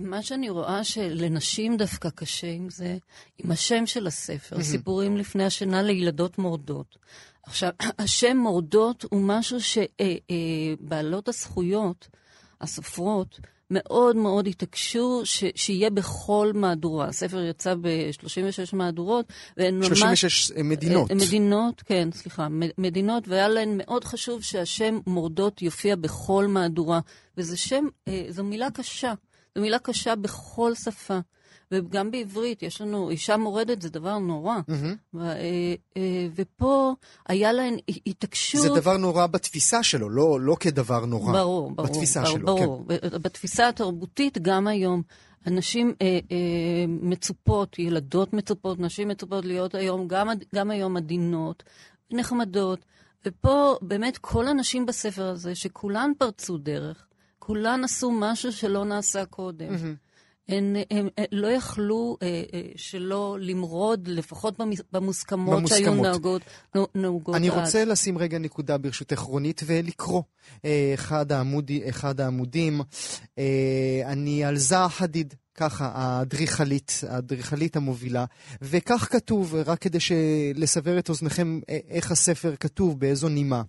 מה 0.00 0.22
שאני 0.22 0.50
רואה 0.50 0.84
שלנשים 0.84 1.76
דווקא 1.76 2.08
קשה 2.14 2.50
עם 2.50 2.70
זה, 2.70 2.96
עם 3.38 3.50
השם 3.50 3.86
של 3.86 4.06
הספר, 4.06 4.62
סיפורים 4.62 5.16
לפני 5.16 5.44
השינה 5.44 5.82
לילדות 5.82 6.38
מורדות. 6.38 6.98
עכשיו, 7.42 7.70
השם 7.98 8.36
מורדות 8.36 9.04
הוא 9.10 9.20
משהו 9.20 9.58
שבעלות 9.60 11.28
אה, 11.28 11.34
הזכויות, 11.34 12.08
הסופרות, 12.60 13.40
מאוד 13.70 14.16
מאוד 14.16 14.46
התעקשו 14.46 15.20
ש, 15.24 15.44
שיהיה 15.54 15.90
בכל 15.90 16.52
מהדורה. 16.54 17.08
הספר 17.08 17.42
יצא 17.42 17.74
ב-36 17.74 18.76
מהדורות, 18.76 19.26
והן 19.56 19.74
ממש... 19.74 19.86
36 19.86 20.52
מדינות. 20.64 21.10
אה, 21.10 21.16
מדינות, 21.16 21.82
כן, 21.82 22.08
סליחה, 22.12 22.48
מדינות, 22.78 23.28
והיה 23.28 23.48
להן 23.48 23.74
מאוד 23.76 24.04
חשוב 24.04 24.42
שהשם 24.42 24.98
מורדות 25.06 25.62
יופיע 25.62 25.96
בכל 25.96 26.46
מהדורה. 26.46 27.00
וזה 27.36 27.56
שם, 27.56 27.84
אה, 28.08 28.24
זו 28.28 28.44
מילה 28.44 28.70
קשה, 28.70 29.12
זו 29.54 29.60
מילה 29.60 29.78
קשה 29.78 30.16
בכל 30.16 30.74
שפה. 30.74 31.18
וגם 31.70 32.10
בעברית, 32.10 32.62
יש 32.62 32.80
לנו, 32.80 33.10
אישה 33.10 33.36
מורדת 33.36 33.82
זה 33.82 33.88
דבר 33.90 34.18
נורא. 34.18 34.58
מהמם. 34.68 34.94
ו- 35.14 35.20
אה, 35.22 35.74
אה, 35.96 36.26
ופה 36.34 36.94
היה 37.28 37.52
להן 37.52 37.76
התעקשות... 38.06 38.62
זה 38.62 38.68
דבר 38.68 38.96
נורא 38.96 39.26
בתפיסה 39.26 39.82
שלו, 39.82 40.10
לא, 40.10 40.40
לא 40.40 40.56
כדבר 40.60 41.06
נורא. 41.06 41.32
ברור, 41.32 41.70
ברור. 41.70 41.88
בתפיסה 41.88 42.22
ברור, 42.22 42.32
שלו, 42.36 42.46
ברור. 42.46 42.84
כן. 42.88 43.08
בתפיסה 43.22 43.68
התרבותית, 43.68 44.38
גם 44.38 44.66
היום, 44.66 45.02
הנשים 45.44 45.94
אה, 46.02 46.06
אה, 46.06 46.84
מצופות, 46.88 47.78
ילדות 47.78 48.32
מצופות, 48.32 48.78
נשים 48.80 49.08
מצופות 49.08 49.44
להיות 49.44 49.74
היום, 49.74 50.08
גם, 50.08 50.28
גם 50.54 50.70
היום 50.70 50.96
עדינות, 50.96 51.62
נחמדות. 52.10 52.84
ופה 53.26 53.76
באמת 53.82 54.18
כל 54.18 54.48
הנשים 54.48 54.86
בספר 54.86 55.24
הזה, 55.24 55.54
שכולן 55.54 56.12
פרצו 56.18 56.58
דרך, 56.58 57.06
כולן 57.38 57.84
עשו 57.84 58.10
משהו 58.10 58.52
שלא 58.52 58.84
נעשה 58.84 59.24
קודם. 59.24 59.72
מהמם. 59.72 59.94
הן, 60.48 60.76
הן, 60.90 61.08
הן 61.18 61.24
לא 61.32 61.46
יכלו 61.46 62.16
אה, 62.22 62.26
אה, 62.54 62.62
שלא 62.76 63.36
למרוד, 63.40 64.08
לפחות 64.08 64.58
במס- 64.60 64.82
במוסכמות 64.92 65.66
שהיו 65.68 65.92
במוסכמות. 65.92 66.06
נהוגות, 66.94 67.34
אני 67.36 67.50
אז. 67.50 67.56
רוצה 67.58 67.84
לשים 67.84 68.18
רגע 68.18 68.38
נקודה 68.38 68.78
ברשותך 68.78 69.18
רונית 69.18 69.60
ולקרוא 69.66 70.22
אה, 70.64 70.90
אחד, 70.94 71.32
העמודי, 71.32 71.88
אחד 71.88 72.20
העמודים. 72.20 72.80
אה, 73.38 73.44
אני 74.06 74.44
על 74.44 74.56
זעה 74.56 74.88
חדיד, 74.88 75.34
ככה, 75.54 75.90
האדריכלית, 75.94 77.00
האדריכלית 77.08 77.76
המובילה, 77.76 78.24
וכך 78.62 79.08
כתוב, 79.12 79.54
רק 79.66 79.78
כדי 79.78 79.98
לסבר 80.54 80.98
את 80.98 81.08
אוזניכם 81.08 81.60
אה, 81.70 81.78
איך 81.88 82.10
הספר 82.10 82.54
כתוב, 82.60 83.00
באיזו 83.00 83.28
נימה. 83.28 83.62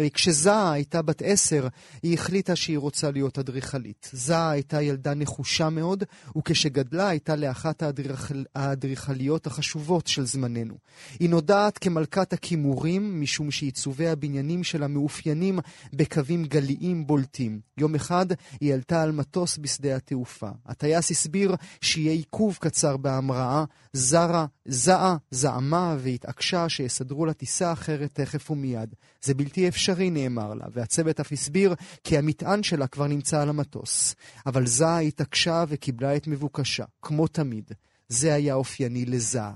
אה, 0.00 0.10
כשזעה 0.10 0.72
הייתה 0.72 1.02
בת 1.02 1.22
עשר, 1.22 1.68
היא 2.02 2.14
החליטה 2.14 2.56
שהיא 2.56 2.78
רוצה 2.78 3.10
להיות 3.10 3.38
אדריכלית. 3.38 4.10
זעה 4.12 4.50
הייתה 4.50 4.82
ילדה 4.82 5.14
נחושה 5.14 5.70
מאוד, 5.70 6.04
וכשגדלה 6.38 7.08
הייתה 7.08 7.36
לאחת 7.36 7.82
האדריכל... 7.82 8.42
האדריכליות 8.54 9.46
החשובות 9.46 10.06
של 10.06 10.26
זמננו. 10.26 10.74
היא 11.20 11.30
נודעת 11.30 11.78
כמלכת 11.78 12.32
הכימורים, 12.32 13.20
משום 13.20 13.50
שעיצובי 13.50 14.08
הבניינים 14.08 14.64
שלה 14.64 14.88
מאופיינים 14.88 15.58
בקווים 15.92 16.44
גליים 16.44 17.06
בולטים. 17.06 17.60
יום 17.78 17.94
אחד 17.94 18.26
היא 18.60 18.74
עלתה 18.74 19.02
על 19.02 19.12
מטוס 19.12 19.58
בשדה 19.58 19.96
התעופה. 19.96 20.48
הטייס 20.66 21.10
הסביר 21.10 21.54
שיהיה 21.80 22.12
עיכוב 22.12 22.58
קצר 22.60 22.96
בהמראה, 22.96 23.64
זרה, 23.92 24.46
זעה, 24.64 25.16
זעמה 25.30 25.96
והתעקשה 25.98 26.68
שיסדרו 26.68 27.26
לה 27.26 27.32
טיסה 27.32 27.72
אחרת 27.72 28.10
תכף 28.12 28.50
ומיד. 28.50 28.94
זה 29.22 29.34
בלתי 29.34 29.68
אפשרי, 29.68 29.89
נאמר 29.98 30.54
לה, 30.54 30.64
והצוות 30.72 31.20
אף 31.20 31.32
הסביר 31.32 31.74
כי 32.04 32.18
המטען 32.18 32.62
שלה 32.62 32.86
כבר 32.86 33.06
נמצא 33.06 33.42
על 33.42 33.48
המטוס. 33.48 34.14
אבל 34.46 34.66
זעה 34.66 34.98
התעקשה 34.98 35.64
וקיבלה 35.68 36.16
את 36.16 36.26
מבוקשה, 36.26 36.84
כמו 37.02 37.26
תמיד. 37.26 37.70
זה 38.08 38.34
היה 38.34 38.54
אופייני 38.54 39.04
לזעה. 39.04 39.52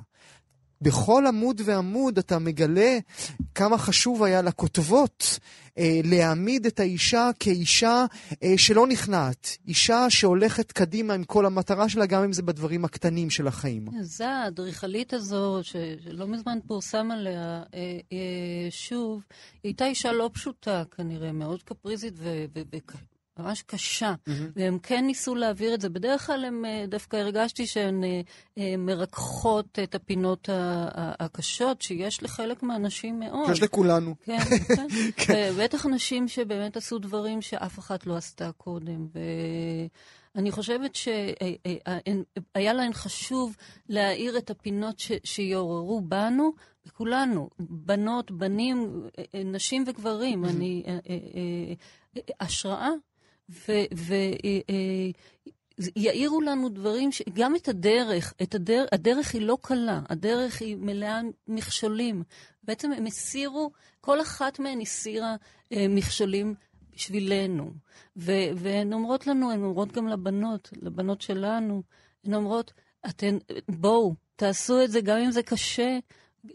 בכל 0.84 1.26
עמוד 1.26 1.60
ועמוד 1.64 2.18
אתה 2.18 2.38
מגלה 2.38 2.98
כמה 3.54 3.78
חשוב 3.78 4.22
היה 4.22 4.42
לכותבות 4.42 5.38
אה, 5.78 6.00
להעמיד 6.04 6.66
את 6.66 6.80
האישה 6.80 7.30
כאישה 7.40 8.04
אה, 8.42 8.54
שלא 8.56 8.86
נכנעת, 8.86 9.58
אישה 9.68 10.06
שהולכת 10.08 10.72
קדימה 10.72 11.14
עם 11.14 11.24
כל 11.24 11.46
המטרה 11.46 11.88
שלה, 11.88 12.06
גם 12.06 12.22
אם 12.22 12.32
זה 12.32 12.42
בדברים 12.42 12.84
הקטנים 12.84 13.30
של 13.30 13.46
החיים. 13.46 13.86
זה 14.00 14.28
האדריכלית 14.28 15.12
הזו, 15.12 15.60
שלא 15.62 16.26
מזמן 16.26 16.58
פורסם 16.66 17.10
עליה 17.10 17.62
אה, 17.74 17.98
אה, 18.12 18.70
שוב, 18.70 19.22
היא 19.62 19.70
הייתה 19.70 19.86
אישה 19.86 20.12
לא 20.12 20.30
פשוטה 20.32 20.82
כנראה, 20.96 21.32
מאוד 21.32 21.62
קפריזית 21.62 22.14
ו- 22.16 22.44
ו- 22.54 22.62
וממש 23.38 23.62
קשה. 23.62 24.14
והם 24.56 24.78
כן 24.78 25.04
ניסו 25.06 25.34
להעביר 25.34 25.74
את 25.74 25.80
זה. 25.80 25.88
בדרך 25.88 26.26
כלל 26.26 26.44
הם, 26.44 26.64
אה, 26.64 26.84
דווקא 26.88 27.16
הרגשתי 27.16 27.66
שהן 27.66 28.04
אה, 28.04 28.20
אה, 28.58 28.74
מרככות 28.78 29.78
את 29.82 29.94
הפינות 29.94 30.48
הקשות 30.94 31.82
שיש 31.82 32.22
לחלק 32.22 32.62
מהאנשים 32.62 33.18
מאוד. 33.20 33.50
יש 33.50 33.62
לכולנו. 33.62 34.14
כן, 34.24 34.38
כן. 35.16 35.50
ובטח 35.54 35.86
נשים 35.86 36.28
שבאמת 36.28 36.76
עשו 36.76 36.98
דברים 36.98 37.42
שאף 37.42 37.78
אחת 37.78 38.06
לא 38.06 38.16
עשתה 38.16 38.50
קודם. 38.52 39.06
ואני 40.34 40.50
חושבת 40.50 40.94
שהיה 40.94 42.72
להן 42.72 42.92
חשוב 42.92 43.56
להאיר 43.88 44.38
את 44.38 44.50
הפינות 44.50 44.98
ש- 44.98 45.12
שיעוררו 45.24 46.00
בנו, 46.00 46.52
כולנו, 46.92 47.50
בנות, 47.58 48.30
בנים, 48.30 49.02
נשים 49.44 49.84
וגברים. 49.86 50.44
אני... 50.44 50.82
אה, 50.86 50.98
אה, 51.08 51.16
אה, 52.16 52.22
השראה. 52.40 52.88
ויעירו 55.78 56.40
לנו 56.40 56.68
דברים, 56.68 57.12
ש... 57.12 57.22
גם 57.32 57.56
את 57.56 57.68
הדרך, 57.68 58.34
את 58.42 58.54
הדר... 58.54 58.84
הדרך 58.92 59.34
היא 59.34 59.42
לא 59.42 59.58
קלה, 59.60 60.00
הדרך 60.08 60.60
היא 60.60 60.76
מלאה 60.76 61.20
מכשולים. 61.48 62.22
בעצם 62.62 62.92
הם 62.92 63.06
הסירו, 63.06 63.70
כל 64.00 64.20
אחת 64.20 64.58
מהן 64.58 64.80
הסירה 64.80 65.36
אה, 65.72 65.86
מכשולים 65.88 66.54
בשבילנו. 66.94 67.72
ו... 68.16 68.32
והן 68.56 68.92
אומרות 68.92 69.26
לנו, 69.26 69.50
הן 69.50 69.64
אומרות 69.64 69.92
גם 69.92 70.08
לבנות, 70.08 70.70
לבנות 70.82 71.20
שלנו, 71.20 71.82
הן 72.24 72.34
אומרות, 72.34 72.72
אתן, 73.08 73.38
בואו, 73.68 74.14
תעשו 74.36 74.84
את 74.84 74.90
זה, 74.90 75.00
גם 75.00 75.18
אם 75.18 75.30
זה 75.30 75.42
קשה, 75.42 75.98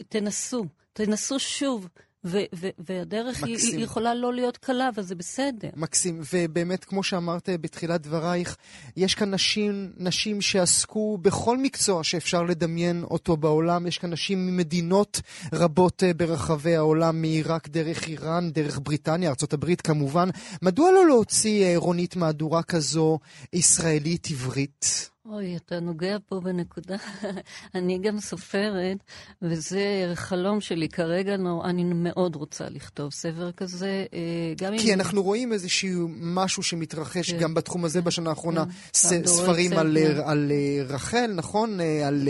תנסו, 0.10 0.66
תנסו 0.94 1.40
שוב. 1.40 1.88
ו- 2.26 2.38
ו- 2.56 2.70
והדרך 2.78 3.44
היא. 3.44 3.58
היא 3.58 3.84
יכולה 3.84 4.16
לא 4.16 4.34
להיות 4.34 4.58
קלה, 4.58 4.90
אבל 4.96 5.04
זה 5.04 5.16
בסדר. 5.16 5.70
מקסים, 5.76 6.22
ובאמת, 6.34 6.86
כמו 6.86 7.04
שאמרת 7.04 7.50
בתחילת 7.62 8.02
דברייך, 8.02 8.58
יש 8.98 9.16
כאן 9.16 9.34
נשים, 9.34 9.92
נשים 9.98 10.42
שעסקו 10.42 11.18
בכל 11.18 11.58
מקצוע 11.58 12.04
שאפשר 12.04 12.44
לדמיין 12.44 13.04
אותו 13.04 13.38
בעולם. 13.38 13.88
יש 13.88 13.98
כאן 13.98 14.10
נשים 14.10 14.48
ממדינות 14.48 15.22
רבות 15.54 16.04
אה, 16.04 16.14
ברחבי 16.14 16.76
העולם, 16.76 17.22
מעיראק 17.22 17.68
דרך 17.68 18.08
איראן, 18.08 18.52
דרך 18.52 18.80
בריטניה, 18.84 19.30
ארה"ב 19.30 19.76
כמובן. 19.76 20.30
מדוע 20.62 20.92
לא 20.92 21.08
להוציא, 21.08 21.66
אה, 21.66 21.74
רונית, 21.78 22.16
מהדורה 22.16 22.64
כזו 22.64 23.20
ישראלית 23.54 24.28
עברית? 24.32 25.10
אוי, 25.32 25.56
אתה 25.56 25.80
נוגע 25.80 26.18
פה 26.28 26.40
בנקודה. 26.40 26.96
אני 27.76 27.98
גם 27.98 28.20
סופרת, 28.20 28.98
וזה 29.42 29.82
חלום 30.16 30.62
שלי 30.62 30.90
כרגע, 30.90 31.38
נו, 31.38 31.64
אני 31.66 31.84
מאוד 31.84 32.36
רוצה 32.36 32.70
לכתוב 32.70 33.12
ספר 33.14 33.52
כזה, 33.52 34.06
אה, 34.14 34.20
גם 34.58 34.78
כי 34.78 34.90
אם... 34.94 35.00
אנחנו 35.00 35.24
רואים 35.24 35.54
איזשהו 35.54 36.08
משהו 36.22 36.64
שמתרחש 36.64 37.32
כן. 37.32 37.38
גם 37.40 37.54
בתחום 37.54 37.86
הזה 37.86 38.02
בשנה 38.02 38.30
האחרונה. 38.30 38.66
כן. 38.66 38.72
ס- 38.94 39.26
ספרים 39.26 39.74
על. 39.74 39.98
אה, 39.98 40.32
על 40.32 40.52
אה, 40.52 40.84
רחל, 40.88 41.32
נכון? 41.36 41.80
על... 42.06 42.28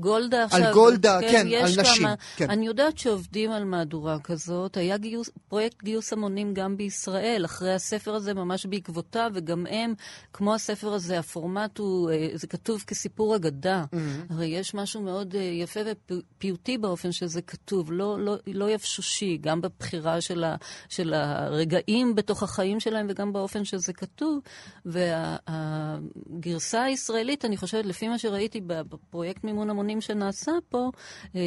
גולדה 0.00 0.44
עכשיו. 0.44 0.72
גולדה, 0.74 1.18
כן, 1.20 1.46
יש 1.50 1.78
על 1.78 1.84
נשים, 1.84 2.02
כמה- 2.02 2.14
כן. 2.36 2.50
אני 2.50 2.66
יודעת 2.66 2.98
שעובדים 2.98 3.50
על 3.50 3.64
מהדורה 3.64 4.18
כזאת. 4.20 4.76
היה 4.76 4.96
גיוס, 4.96 5.30
פרויקט 5.48 5.82
גיוס 5.82 6.12
המונים 6.12 6.54
גם 6.54 6.76
בישראל, 6.76 7.42
אחרי 7.44 7.74
הספר 7.74 8.14
הזה, 8.14 8.34
ממש 8.34 8.66
בעקבותיו, 8.66 9.30
וגם 9.34 9.66
הם, 9.70 9.94
כמו 10.32 10.54
הספר 10.54 10.92
הזה, 10.92 11.18
הפורמט 11.18 11.45
הוא, 11.78 12.10
אה, 12.10 12.28
זה 12.34 12.46
כתוב 12.46 12.84
כסיפור 12.86 13.36
אגדה. 13.36 13.84
Mm-hmm. 13.84 14.32
הרי 14.34 14.46
יש 14.46 14.74
משהו 14.74 15.00
מאוד 15.00 15.34
אה, 15.34 15.40
יפה 15.40 15.80
ופיוטי 15.84 16.78
באופן 16.78 17.12
שזה 17.12 17.42
כתוב, 17.42 17.92
לא, 17.92 18.20
לא, 18.20 18.36
לא 18.46 18.70
יבשושי, 18.70 19.38
גם 19.40 19.60
בבחירה 19.60 20.20
של, 20.20 20.44
ה, 20.44 20.56
של 20.88 21.14
הרגעים 21.14 22.14
בתוך 22.14 22.42
החיים 22.42 22.80
שלהם 22.80 23.06
וגם 23.10 23.32
באופן 23.32 23.64
שזה 23.64 23.92
כתוב. 23.92 24.40
והגרסה 24.84 26.82
הישראלית, 26.82 27.44
אני 27.44 27.56
חושבת, 27.56 27.86
לפי 27.86 28.08
מה 28.08 28.18
שראיתי 28.18 28.60
בפרויקט 28.66 29.44
מימון 29.44 29.70
המונים 29.70 30.00
שנעשה 30.00 30.52
פה, 30.68 30.90
אה, 31.34 31.40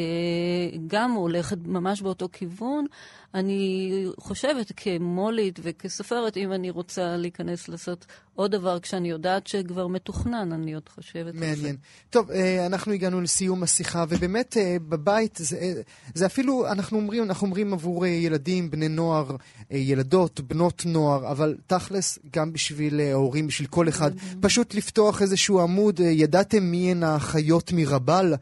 גם 0.86 1.12
הולכת 1.12 1.58
ממש 1.64 2.02
באותו 2.02 2.28
כיוון. 2.32 2.86
אני 3.34 4.06
חושבת 4.18 4.72
כמולית 4.76 5.60
וכסופרת, 5.62 6.36
אם 6.36 6.52
אני 6.52 6.70
רוצה 6.70 7.16
להיכנס 7.16 7.68
לעשות 7.68 8.06
עוד 8.34 8.50
דבר 8.50 8.80
כשאני 8.80 9.10
יודעת 9.10 9.46
שכבר 9.46 9.86
מתוכנן, 9.86 10.52
אני 10.52 10.74
עוד 10.74 10.88
חושבת 10.88 11.34
על 11.34 11.40
זה. 11.40 11.46
מעניין. 11.46 11.76
טוב, 12.10 12.30
אה, 12.30 12.66
אנחנו 12.66 12.92
הגענו 12.92 13.20
לסיום 13.20 13.62
השיחה, 13.62 14.04
ובאמת 14.08 14.56
אה, 14.56 14.76
בבית 14.88 15.38
זה, 15.42 15.58
אה, 15.58 15.72
זה 16.14 16.26
אפילו, 16.26 16.66
אנחנו 16.66 16.98
אומרים, 16.98 17.22
אנחנו 17.22 17.46
אומרים 17.46 17.72
עבור 17.72 18.06
ילדים, 18.06 18.70
בני 18.70 18.88
נוער, 18.88 19.36
ילדות, 19.70 20.40
בנות 20.40 20.82
נוער, 20.86 21.30
אבל 21.30 21.56
תכלס, 21.66 22.18
גם 22.32 22.52
בשביל 22.52 23.00
ההורים, 23.00 23.46
בשביל 23.46 23.68
כל 23.68 23.88
אחד, 23.88 24.10
פשוט 24.40 24.74
לפתוח 24.74 25.22
איזשהו 25.22 25.60
עמוד, 25.60 26.00
ידעתם 26.00 26.62
מי 26.62 26.90
הן 26.90 27.02
החיות 27.02 27.72
מרבל? 27.72 28.34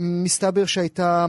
מסתבר 0.00 0.66
שהייתה... 0.66 1.26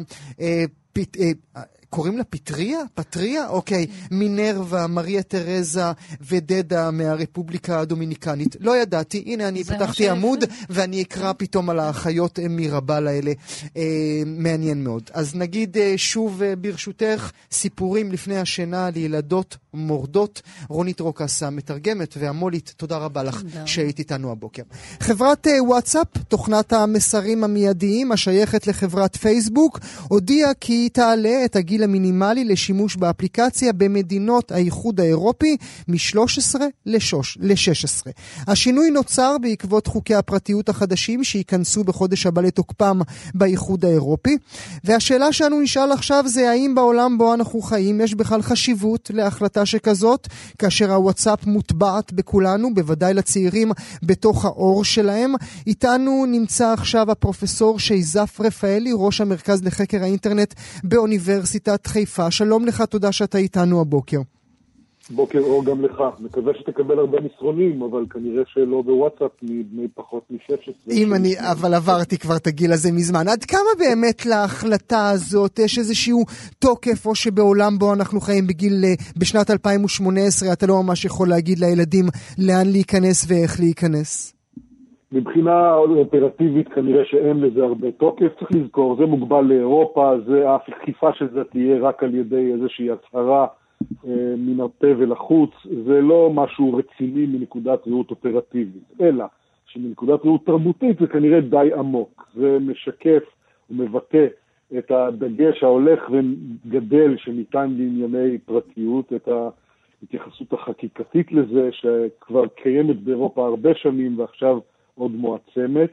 קוראים 1.89 2.17
לה 2.17 2.23
פטריה? 2.23 2.79
פטריה? 2.93 3.49
אוקיי. 3.49 3.85
מינרווה, 4.11 4.87
מריה 4.87 5.23
תרזה 5.23 5.91
ודדה 6.21 6.91
מהרפובליקה 6.91 7.79
הדומיניקנית. 7.79 8.55
לא 8.59 8.77
ידעתי, 8.77 9.23
הנה 9.25 9.47
אני 9.47 9.63
פתחתי. 9.63 10.09
עמוד 10.09 10.43
ואני 10.69 11.01
אקרא 11.01 11.33
פתאום 11.37 11.69
על 11.69 11.79
החיות 11.79 12.39
אה, 12.39 12.45
מרבל 12.49 13.07
האלה. 13.07 13.31
אה, 13.77 13.83
מעניין 14.25 14.83
מאוד. 14.83 15.09
אז 15.13 15.35
נגיד 15.35 15.77
אה, 15.77 15.93
שוב 15.97 16.43
אה, 16.43 16.55
ברשותך, 16.55 17.31
סיפורים 17.51 18.11
לפני 18.11 18.37
השינה 18.37 18.89
לילדות 18.89 19.57
מורדות. 19.77 20.41
רונית 20.69 20.99
רוקס 20.99 21.43
המתרגמת 21.43 22.17
והמולית, 22.19 22.73
תודה 22.77 22.97
רבה 22.97 23.23
לך. 23.23 23.43
שהיית 23.65 23.99
איתנו 23.99 24.31
הבוקר. 24.31 24.63
חברת 24.99 25.47
אה, 25.47 25.63
וואטסאפ, 25.63 26.07
תוכנת 26.27 26.73
המסרים 26.73 27.43
המיידיים 27.43 28.11
השייכת 28.11 28.67
לחברת 28.67 29.15
פייסבוק, 29.15 29.79
הודיעה 30.07 30.53
כי 30.53 30.73
היא 30.73 30.89
תעלה 30.89 31.45
את 31.45 31.55
הגיל 31.55 31.83
המינימלי 31.83 32.45
לשימוש 32.45 32.95
באפליקציה 32.95 33.73
במדינות 33.73 34.51
האיחוד 34.51 34.99
האירופי 34.99 35.57
מ-13 35.87 36.59
ל-16. 36.85 38.11
השינוי 38.47 38.89
נוצר 38.89 39.35
בעקבות 39.41 39.87
חוקי 39.87 40.15
הפרטיות 40.15 40.69
החדשים 40.69 41.23
שייכנסו 41.23 41.83
בחודש 41.83 42.25
הבא 42.25 42.41
לתוקפם 42.41 42.99
באיחוד 43.33 43.85
האירופי. 43.85 44.37
והשאלה 44.83 45.33
שאנו 45.33 45.61
נשאל 45.61 45.91
עכשיו 45.91 46.23
זה 46.27 46.49
האם 46.49 46.75
בעולם 46.75 47.17
בו 47.17 47.33
אנחנו 47.33 47.61
חיים 47.61 48.01
יש 48.01 48.13
בכלל 48.13 48.41
חשיבות 48.41 49.11
להחלטה 49.13 49.65
שכזאת, 49.67 50.27
כאשר 50.59 50.93
הוואטסאפ 50.93 51.45
מוטבעת 51.45 52.13
בכולנו, 52.13 52.73
בוודאי 52.73 53.13
לצעירים 53.13 53.71
בתוך 54.03 54.45
האור 54.45 54.83
שלהם. 54.83 55.33
איתנו 55.67 56.25
נמצא 56.27 56.73
עכשיו 56.73 57.11
הפרופסור 57.11 57.79
שייזף 57.79 58.37
רפאלי, 58.39 58.91
ראש 58.95 59.21
המרכז 59.21 59.63
לחקר 59.63 60.03
האינטרנט 60.03 60.53
באוניברסיטת 60.83 61.87
חיפה. 61.87 62.31
שלום 62.31 62.65
לך, 62.65 62.81
תודה 62.81 63.11
שאתה 63.11 63.37
איתנו 63.37 63.81
הבוקר. 63.81 64.19
בוקר 65.11 65.39
אור 65.39 65.65
גם 65.65 65.85
לך. 65.85 66.03
מקווה 66.19 66.53
שתקבל 66.53 66.99
הרבה 66.99 67.17
מסרונים, 67.21 67.81
אבל 67.81 68.05
כנראה 68.09 68.43
שלא 68.47 68.81
בוואטסאפ 68.81 69.31
מבני 69.43 69.87
פחות 69.87 70.23
מ-16. 70.29 70.91
אם 70.91 71.13
אני, 71.13 71.33
אבל 71.51 71.73
עברתי 71.73 72.17
כבר 72.17 72.35
את 72.35 72.47
הגיל 72.47 72.71
הזה 72.71 72.91
מזמן. 72.91 73.27
עד 73.27 73.43
כמה 73.43 73.71
באמת 73.79 74.25
להחלטה 74.25 75.09
הזאת 75.09 75.59
יש 75.59 75.77
איזשהו 75.77 76.19
תוקף, 76.59 77.05
או 77.05 77.15
שבעולם 77.15 77.77
בו 77.79 77.93
אנחנו 77.93 78.19
חיים 78.19 78.47
בגיל, 78.47 78.73
אה, 78.83 78.93
בשנת 79.19 79.49
2018, 79.49 80.53
אתה 80.53 80.65
לא 80.67 80.73
ממש 80.83 81.05
יכול 81.05 81.27
להגיד 81.29 81.59
לילדים 81.59 82.05
לאן 82.47 82.67
להיכנס 82.71 83.25
ואיך 83.29 83.59
להיכנס? 83.59 84.33
מבחינה 85.11 85.73
אופרטיבית 85.75 86.67
כנראה 86.67 87.05
שאין 87.05 87.39
לזה 87.39 87.63
הרבה 87.63 87.91
תוקף, 87.91 88.27
צריך 88.39 88.51
לזכור, 88.51 88.95
זה 88.99 89.05
מוגבל 89.05 89.41
לאירופה, 89.41 90.11
זה 90.27 90.49
האכיפה 90.49 91.09
של 91.13 91.27
זה 91.33 91.43
תהיה 91.51 91.79
רק 91.81 92.03
על 92.03 92.15
ידי 92.15 92.53
איזושהי 92.53 92.87
הצהרה 92.91 93.47
מן 94.37 94.59
הפה 94.59 94.87
ולחוץ, 94.97 95.51
זה 95.85 96.01
לא 96.01 96.29
משהו 96.33 96.73
רציני 96.73 97.25
מנקודת 97.25 97.87
ראות 97.87 98.11
אופרטיבית, 98.11 98.83
אלא 99.01 99.25
שמנקודת 99.65 100.25
ראות 100.25 100.45
תרבותית 100.45 100.99
זה 100.99 101.07
כנראה 101.07 101.41
די 101.41 101.69
עמוק, 101.77 102.29
זה 102.35 102.57
משקף 102.61 103.23
ומבטא 103.69 104.27
את 104.77 104.91
הדגש 104.91 105.63
ההולך 105.63 106.09
וגדל 106.11 107.17
שניתן 107.17 107.73
לענייני 107.77 108.37
פרטיות, 108.37 109.13
את 109.13 109.27
ההתייחסות 109.27 110.53
החקיקתית 110.53 111.31
לזה, 111.31 111.69
שכבר 111.71 112.47
קיימת 112.47 112.99
באירופה 113.03 113.47
הרבה 113.47 113.75
שנים 113.75 114.19
ועכשיו 114.19 114.59
עוד 114.95 115.11
מועצמת, 115.11 115.89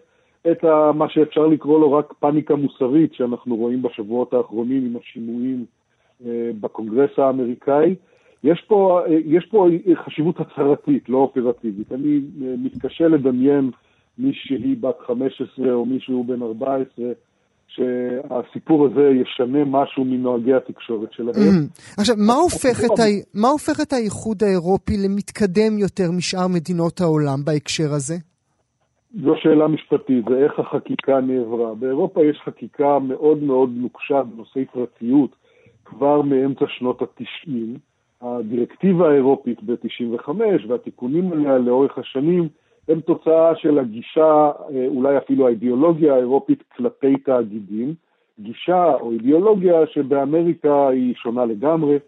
את 0.51 0.65
מה 0.95 1.09
שאפשר 1.09 1.47
לקרוא 1.47 1.81
לו 1.81 1.93
רק 1.93 2.13
פאניקה 2.13 2.55
מוסרית 2.55 3.15
שאנחנו 3.15 3.57
רואים 3.57 3.83
בשבועות 3.83 4.35
האחרונים 4.35 4.87
עם 4.87 4.97
השימועים 4.97 5.59
אה, 5.59 5.84
בקונגרס 6.61 7.11
האמריקאי. 7.19 7.95
יש 8.45 8.65
פה, 8.69 9.01
אה, 9.07 9.19
יש 9.25 9.47
פה 9.51 9.69
חשיבות 10.05 10.41
הצהרתית, 10.41 11.09
לא 11.09 11.19
אופרטיבית. 11.19 11.93
אני 11.93 12.21
אה, 12.43 12.55
מתקשה 12.59 13.09
לדמיין 13.09 13.71
מישהי 14.19 14.75
בת 14.75 14.99
15 15.07 15.73
או 15.73 15.87
מישהו 15.87 16.25
בן 16.25 16.43
14 16.43 17.05
שהסיפור 17.69 18.87
הזה 18.87 19.11
ישנה 19.23 19.65
משהו 19.65 20.05
מנוהגי 20.05 20.55
התקשורת 20.55 21.13
שלהם. 21.13 21.67
עכשיו, 21.99 22.17
מה 22.27 22.35
הופך, 22.35 22.85
את 22.85 22.99
ה... 22.99 23.03
מה 23.35 23.49
הופך 23.49 23.81
את 23.83 23.93
האיחוד 23.93 24.43
האירופי 24.43 24.93
למתקדם 25.05 25.79
יותר 25.79 26.11
משאר 26.17 26.49
מדינות 26.49 27.01
העולם 27.01 27.45
בהקשר 27.45 27.93
הזה? 27.93 28.15
זו 29.23 29.35
שאלה 29.43 29.69
משפטית, 29.69 30.25
זה 30.29 30.37
איך 30.45 30.59
החקיקה 30.59 31.21
נעברה. 31.21 31.75
באירופה 31.75 32.25
יש 32.25 32.41
חקיקה 32.45 32.99
מאוד 32.99 33.43
מאוד 33.43 33.71
נוקשה 33.77 34.23
בנושאי 34.23 34.65
פרטיות 34.65 35.31
כבר 35.85 36.23
מאמצע 36.23 36.65
שנות 36.69 37.03
התשעים. 37.03 37.79
הדירקטיבה 38.23 39.11
האירופית 39.11 39.63
ב-95 39.63 40.31
והתיקונים 40.69 41.33
עליה 41.33 41.59
לאורך 41.59 41.99
השנים 41.99 42.49
הם 42.89 43.01
תוצאה 43.01 43.57
של 43.57 43.79
הגישה, 43.79 44.51
אה, 44.75 44.87
אולי 44.87 45.19
אפילו 45.19 45.47
האידיאולוגיה 45.47 46.15
האירופית 46.15 46.63
כלפי 46.77 47.17
תאגידים. 47.17 47.95
גישה 48.41 48.95
או 48.95 49.13
אידיאולוגיה 49.13 49.87
שבאמריקה 49.87 50.89
היא 50.89 51.15
שונה 51.15 51.45
לגמרי. 51.45 51.99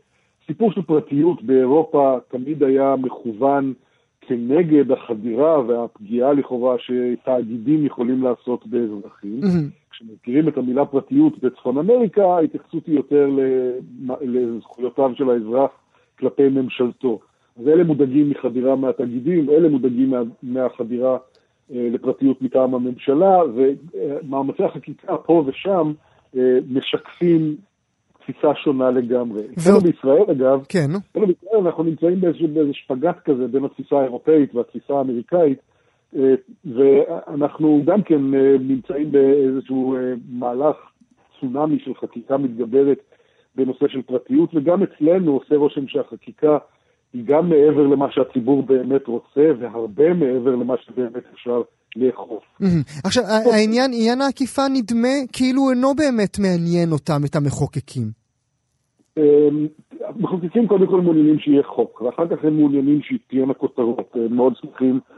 סיפור 0.47 0.73
של 0.73 0.83
פרטיות 0.83 1.43
באירופה 1.43 2.17
תמיד 2.29 2.63
היה 2.63 2.95
מכוון 2.97 3.73
כנגד 4.21 4.91
החדירה 4.91 5.61
והפגיעה 5.61 6.33
לכאורה 6.33 6.77
שתאגידים 6.79 7.87
יכולים 7.87 8.23
לעשות 8.23 8.67
באזרחים. 8.67 9.41
Mm-hmm. 9.43 9.86
כשמכירים 9.97 10.49
את 10.49 10.59
המילה 10.59 10.85
פרטיות 10.85 11.39
בצפון 11.39 11.79
אמריקה, 11.79 12.25
ההתייחסות 12.25 12.87
היא 12.87 12.97
יותר 12.97 13.29
לזכויותיו 14.21 15.11
של 15.15 15.31
האזרח 15.31 15.71
כלפי 16.19 16.49
ממשלתו. 16.49 17.19
אז 17.61 17.69
אלה 17.69 17.85
מודאגים 17.85 18.31
מחדירה 18.31 18.77
מהתאגידים, 18.77 19.51
אלה 19.51 19.69
מודאגים 19.69 20.11
מה, 20.11 20.23
מהחדירה 20.43 21.19
אה, 21.75 21.89
לפרטיות 21.93 22.43
מטעם 22.43 22.75
הממשלה, 22.75 23.39
ומאמצי 23.55 24.65
החקיקה 24.65 25.17
פה 25.17 25.45
ושם 25.47 25.93
אה, 26.37 26.59
משקפים 26.71 27.57
תפיסה 28.21 28.55
שונה 28.65 28.91
לגמרי. 28.91 29.43
אצלנו. 29.59 29.81
בישראל, 29.81 30.25
אגב, 30.31 30.65
כן. 30.69 30.89
אצלנו 31.11 31.27
בישראל 31.27 31.67
אנחנו 31.67 31.83
נמצאים 31.83 32.21
באיזה 32.21 32.73
שפגאט 32.73 33.19
כזה 33.25 33.47
בין 33.47 33.65
התפיסה 33.65 33.97
האירופאית 33.97 34.55
והתפיסה 34.55 34.95
האמריקאית, 34.95 35.59
ואנחנו 36.65 37.83
גם 37.87 38.03
כן 38.03 38.35
אה, 38.35 38.57
נמצאים 38.61 39.13
באיזשהו 39.13 39.97
אה, 39.97 40.01
מהלך 40.29 40.77
צונאמי 41.41 41.79
של 41.85 41.95
חקיקה 41.95 42.37
מתגברת 42.37 42.99
בנושא 43.55 43.89
של 43.89 44.03
פרטיות, 44.03 44.51
וגם 44.55 44.83
אצלנו 44.83 45.33
עושה 45.33 45.57
רושם 45.57 45.89
שהחקיקה 45.89 46.59
היא 47.13 47.25
גם 47.27 47.49
מעבר 47.49 47.87
למה 47.87 48.07
שהציבור 48.11 48.63
באמת 48.63 49.07
רוצה, 49.07 49.51
והרבה 49.61 50.15
מעבר 50.15 50.51
למה 50.51 50.75
שבאמת 50.85 51.23
אפשר 51.35 51.63
לאכוף. 51.97 52.43
עכשיו, 53.05 53.23
העניין, 53.55 53.91
עניין 53.95 54.21
העקיפה 54.21 54.63
נדמה 54.73 55.09
כאילו 55.33 55.71
אינו 55.71 55.95
באמת 55.95 56.39
מעניין 56.39 56.93
אותם, 56.93 57.21
את 57.25 57.37
המחוקקים. 57.37 58.27
המחוקקים 60.01 60.69
קודם 60.69 60.87
כל 60.87 61.01
מעוניינים 61.01 61.39
שיהיה 61.39 61.63
חוק, 61.63 62.03
ואחר 62.03 62.29
כך 62.29 62.45
הם 62.45 62.57
מעוניינים 62.57 63.01
שתהיינה 63.03 63.55
כותרות. 63.55 64.13
הם 64.15 64.37
מאוד 64.37 64.53
שמחים 64.57 65.01
אה, 65.11 65.17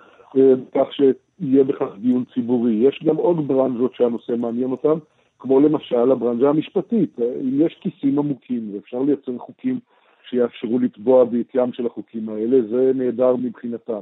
כך 0.74 0.92
שיהיה 0.92 1.64
בכך 1.64 1.88
דיון 2.00 2.24
ציבורי. 2.34 2.72
יש 2.72 3.00
גם 3.04 3.16
עוד 3.16 3.48
ברנז'ות 3.48 3.94
שהנושא 3.94 4.32
מעניין 4.38 4.70
אותם, 4.70 4.98
כמו 5.38 5.60
למשל 5.60 6.10
הברנז'ה 6.10 6.48
המשפטית. 6.48 7.20
אה, 7.20 7.32
אם 7.40 7.60
יש 7.60 7.78
כיסים 7.80 8.18
עמוקים 8.18 8.70
ואפשר 8.74 9.02
לייצר 9.02 9.38
חוקים 9.38 9.80
שיאפשרו 10.28 10.78
לתבוע 10.78 11.24
בעטיים 11.24 11.72
של 11.72 11.86
החוקים 11.86 12.28
האלה, 12.28 12.62
זה 12.70 12.92
נהדר 12.94 13.36
מבחינתם. 13.36 14.00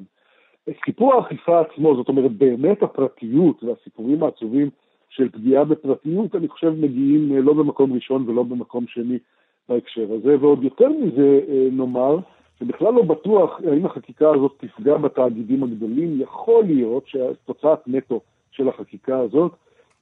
סיפור 0.85 1.15
האכיפה 1.15 1.61
עצמו, 1.61 1.97
זאת 1.97 2.09
אומרת 2.09 2.33
באמת 2.33 2.83
הפרטיות 2.83 3.65
והסיפורים 3.65 4.23
העצובים 4.23 4.71
של 5.09 5.29
פגיעה 5.29 5.65
בפרטיות, 5.65 6.35
אני 6.35 6.49
חושב 6.49 6.71
מגיעים 6.81 7.33
אה, 7.37 7.41
לא 7.41 7.53
במקום 7.53 7.93
ראשון 7.93 8.29
ולא 8.29 8.43
במקום 8.43 8.85
שני 8.87 9.19
בהקשר 9.69 10.13
הזה, 10.13 10.37
ועוד 10.41 10.65
יותר 10.65 10.89
מזה 10.89 11.41
נאמר, 11.73 12.17
שבכלל 12.61 12.95
לא 12.95 13.03
בטוח 13.03 13.61
האם 13.71 13.87
החקיקה 13.87 14.31
הזאת 14.31 14.53
תפגע 14.57 14.97
בתאגידים 14.97 15.63
הגדולים, 15.63 16.21
יכול 16.21 16.65
להיות 16.65 17.07
שתוצאת 17.07 17.79
נטו 17.87 18.21
של 18.51 18.69
החקיקה 18.69 19.19
הזאת 19.19 19.53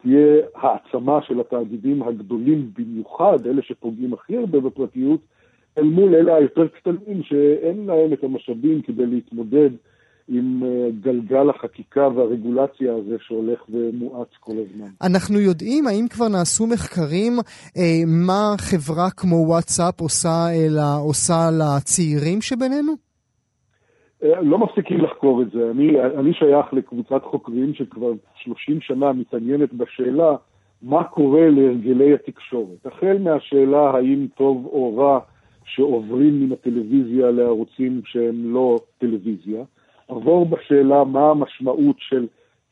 תהיה 0.03 0.43
העצמה 0.55 1.23
של 1.23 1.41
התאגידים 1.41 2.03
הגדולים 2.03 2.71
במיוחד, 2.79 3.47
אלה 3.47 3.63
שפוגעים 3.63 4.15
הכי 4.15 4.37
הרבה 4.37 4.61
בפרטיות, 4.61 5.21
אל 5.79 5.85
מול 5.85 6.15
אלה 6.15 6.35
היותר 6.35 6.69
קטנים 6.69 7.23
שאין 7.23 7.87
להם 7.87 8.13
את 8.13 8.25
המשאבים 8.25 8.83
כדי 8.83 9.07
להתמודד 9.07 9.71
עם 10.29 10.63
אה, 10.65 10.91
גלגל 11.01 11.51
החקיקה 11.51 12.09
והרגולציה 12.09 12.95
הזה 12.95 13.17
שהולך 13.21 13.61
ומואץ 13.69 14.29
כל 14.41 14.53
הזמן. 14.53 14.89
אנחנו 15.03 15.41
יודעים, 15.41 15.87
האם 15.87 16.07
כבר 16.11 16.29
נעשו 16.29 16.67
מחקרים 16.67 17.33
אה, 17.77 18.03
מה 18.07 18.55
חברה 18.59 19.11
כמו 19.17 19.37
וואטסאפ 19.37 20.01
עושה, 20.01 20.47
אלא, 20.55 21.09
עושה 21.09 21.51
לצעירים 21.59 22.43
שבינינו? 22.43 22.93
אה, 24.23 24.43
לא 24.43 24.59
מפסיקים 24.59 25.01
לחקור 25.01 25.43
את 25.43 25.51
זה. 25.51 25.71
אני, 25.71 26.01
אני 26.01 26.35
שייך 26.35 26.73
לקבוצת 26.73 27.23
חוקרים 27.25 27.75
שכבר 27.75 28.13
30 28.35 28.81
שנה 28.81 29.13
מתעניינת 29.13 29.73
בשאלה 29.73 30.37
מה 30.83 31.05
קורה 31.05 31.49
להרגלי 31.51 32.15
התקשורת. 32.15 32.87
החל 32.87 33.19
מהשאלה 33.21 33.91
האם 33.91 34.27
טוב 34.37 34.67
או 34.67 34.97
רע 34.97 35.19
שעוברים 35.65 36.41
מן 36.41 36.53
הטלוויזיה 36.53 37.31
לערוצים 37.31 38.01
שהם 38.05 38.55
לא 38.55 38.79
טלוויזיה, 38.99 39.65
עבור 40.09 40.47
בשאלה 40.47 41.05
מה 41.05 41.31
המשמעות 41.31 41.97
של 41.99 42.27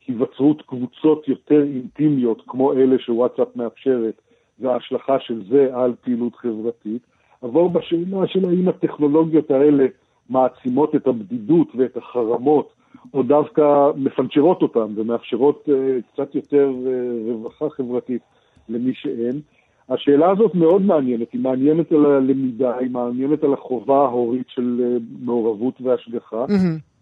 היווצרות 0.07 0.61
קבוצות 0.61 1.27
יותר 1.27 1.63
אינטימיות 1.63 2.41
כמו 2.47 2.73
אלה 2.73 2.99
שוואטסאפ 2.99 3.55
מאפשרת 3.55 4.21
וההשלכה 4.59 5.19
של 5.19 5.43
זה 5.49 5.69
על 5.73 5.93
פעילות 6.01 6.35
חברתית. 6.35 7.01
עבור 7.41 7.69
בשאלה 7.69 8.27
של 8.27 8.49
האם 8.49 8.69
הטכנולוגיות 8.69 9.51
האלה 9.51 9.85
מעצימות 10.29 10.95
את 10.95 11.07
הבדידות 11.07 11.67
ואת 11.75 11.97
החרמות, 11.97 12.73
או 13.13 13.23
דווקא 13.23 13.91
מפנצ'רות 13.95 14.61
אותם 14.61 14.93
ומאפשרות 14.95 15.67
uh, 15.67 15.71
קצת 16.13 16.35
יותר 16.35 16.71
uh, 16.85 17.31
רווחה 17.31 17.69
חברתית 17.69 18.21
למי 18.69 18.93
שאין. 18.93 19.41
השאלה 19.89 20.31
הזאת 20.31 20.55
מאוד 20.55 20.81
מעניינת, 20.81 21.31
היא 21.33 21.41
מעניינת 21.41 21.91
על 21.91 22.05
הלמידה, 22.05 22.77
היא 22.77 22.91
מעניינת 22.91 23.43
על 23.43 23.53
החובה 23.53 23.97
ההורית 23.97 24.49
של 24.49 24.81
uh, 24.81 25.25
מעורבות 25.25 25.81
והשגחה. 25.81 26.45
Mm-hmm. 26.45 26.92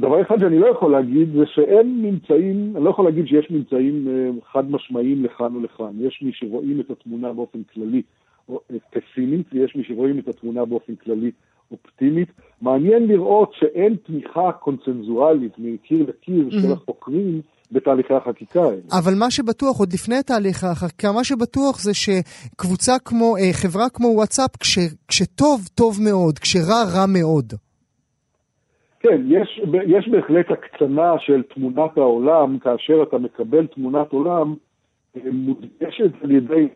דבר 0.00 0.22
אחד 0.22 0.38
שאני 0.40 0.58
לא 0.58 0.66
יכול 0.66 0.92
להגיד 0.92 1.28
זה 1.32 1.44
שאין 1.46 2.02
ממצאים, 2.02 2.72
אני 2.76 2.84
לא 2.84 2.90
יכול 2.90 3.04
להגיד 3.04 3.26
שיש 3.26 3.50
ממצאים 3.50 4.06
uh, 4.06 4.44
חד 4.52 4.70
משמעיים 4.70 5.24
לכאן 5.24 5.54
או 5.54 5.60
לכאן. 5.60 5.92
יש 6.00 6.22
מי 6.22 6.30
שרואים 6.34 6.80
את 6.80 6.90
התמונה 6.90 7.32
באופן 7.32 7.58
כללי 7.74 8.02
פסימית, 8.90 9.46
ויש 9.52 9.76
מי 9.76 9.84
שרואים 9.84 10.18
את 10.18 10.28
התמונה 10.28 10.64
באופן 10.64 10.94
כללי 10.94 11.30
אופטימית. 11.70 12.28
מעניין 12.60 13.06
לראות 13.06 13.52
שאין 13.58 13.96
תמיכה 14.06 14.52
קונצנזואלית 14.52 15.52
מקיר 15.58 16.06
לקיר 16.08 16.50
של 16.50 16.72
החוקרים 16.72 17.40
בתהליכי 17.72 18.14
החקיקה 18.14 18.62
האלה. 18.62 18.80
אבל 18.92 19.14
מה 19.14 19.30
שבטוח, 19.30 19.78
עוד 19.78 19.92
לפני 19.92 20.22
תהליך 20.22 20.64
החקיקה, 20.64 21.12
מה 21.12 21.24
שבטוח 21.24 21.80
זה 21.80 21.92
שקבוצה 21.94 22.98
כמו, 23.04 23.36
אה, 23.36 23.52
חברה 23.52 23.88
כמו 23.88 24.08
וואטסאפ, 24.08 24.56
כש, 24.56 24.78
כשטוב, 25.08 25.68
טוב 25.74 25.98
מאוד, 26.02 26.38
כשרע, 26.38 26.82
רע 26.94 27.06
מאוד. 27.08 27.52
כן, 29.08 29.22
יש, 29.28 29.60
יש 29.86 30.08
בהחלט 30.08 30.46
הקצנה 30.50 31.12
של 31.18 31.42
תמונת 31.54 31.96
העולם, 31.96 32.58
כאשר 32.58 33.02
אתה 33.08 33.18
מקבל 33.18 33.66
תמונת 33.66 34.12
עולם 34.12 34.54
אה, 35.16 35.20
מודגשת 35.32 36.22
על 36.22 36.30
ידי... 36.30 36.68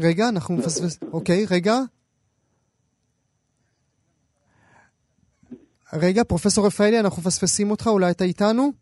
רגע, 0.00 0.28
אנחנו 0.28 0.54
מפספס... 0.54 1.02
אוקיי, 1.12 1.46
רגע. 1.50 1.74
רגע, 5.92 6.24
פרופסור 6.24 6.66
רפאלי, 6.66 7.00
אנחנו 7.00 7.22
מפספסים 7.22 7.70
אותך, 7.70 7.86
אולי 7.86 8.10
אתה 8.10 8.24
איתנו? 8.24 8.72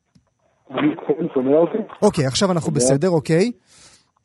אני 0.70 0.96
כן, 0.96 1.26
שומע 1.34 1.56
אותי? 1.56 1.78
אוקיי, 2.02 2.26
עכשיו 2.26 2.52
אנחנו 2.52 2.72
בסדר, 2.72 3.08
אוקיי. 3.08 3.52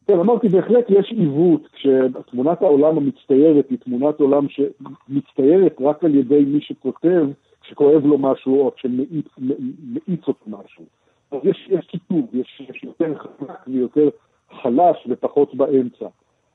כן, 0.08 0.20
אמרתי, 0.20 0.50
בהחלט 0.50 0.86
יש 0.90 1.12
עיוות, 1.12 1.68
כשתמונת 1.74 2.62
העולם 2.62 2.98
המצטיירת 2.98 3.70
היא 3.70 3.78
תמונת 3.78 4.20
עולם 4.20 4.46
שמצטיירת 4.50 5.76
רק 5.82 6.04
על 6.04 6.16
ידי 6.16 6.46
מי 6.48 6.62
שכותב, 6.62 7.26
כשכואב 7.62 8.06
לו 8.06 8.18
משהו 8.18 8.62
או 8.62 8.72
כשמאיץ 8.76 10.28
אותו 10.28 10.46
משהו. 10.48 10.86
אז 11.32 11.40
יש, 11.44 11.68
יש 11.70 11.86
קיטוב, 11.86 12.26
יש, 12.34 12.62
יש 12.70 12.84
יותר 12.84 13.14
חזק 13.18 13.68
ויותר 13.68 14.10
חלש 14.62 15.08
ופחות 15.10 15.56
באמצע. 15.56 16.08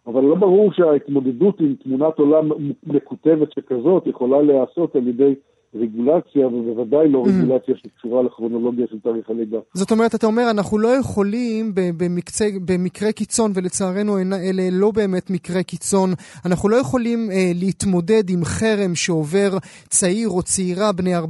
אבל 0.07 0.23
לא 0.23 0.35
ברור 0.35 0.73
שההתמודדות 0.73 1.61
עם 1.61 1.75
תמונת 1.75 2.19
עולם 2.19 2.49
מקוטבת 2.87 3.53
שכזאת 3.53 4.07
יכולה 4.07 4.43
להיעשות 4.43 4.97
על 4.97 5.09
ידי 5.09 5.35
רגולציה, 5.75 6.47
ובוודאי 6.47 7.09
לא 7.09 7.23
mm-hmm. 7.25 7.45
רגולציה 7.45 7.75
שקשורה 7.77 8.23
לכרונולוגיה 8.23 8.87
של 8.91 9.01
תאריך 9.01 9.31
הלידה. 9.31 9.59
זאת 9.75 9.91
אומרת, 9.91 10.15
אתה 10.15 10.27
אומר, 10.27 10.43
אנחנו 10.51 10.79
לא 10.79 10.89
יכולים 10.89 11.73
במקצה, 11.75 12.45
במקרה 12.67 13.13
קיצון, 13.13 13.51
ולצערנו 13.55 14.19
אלה 14.19 14.63
לא 14.73 14.91
באמת 14.95 15.31
מקרה 15.31 15.63
קיצון, 15.63 16.11
אנחנו 16.47 16.69
לא 16.69 16.77
יכולים 16.77 17.19
אה, 17.31 17.51
להתמודד 17.55 18.31
עם 18.31 18.45
חרם 18.45 18.95
שעובר 18.95 19.51
צעיר 19.89 20.29
או 20.29 20.43
צעירה 20.43 20.93
בני 20.93 21.19
14-15 21.19 21.23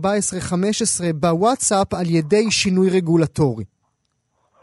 בוואטסאפ 1.21 1.95
על 1.95 2.07
ידי 2.07 2.51
שינוי 2.51 2.89
רגולטורי. 2.91 3.65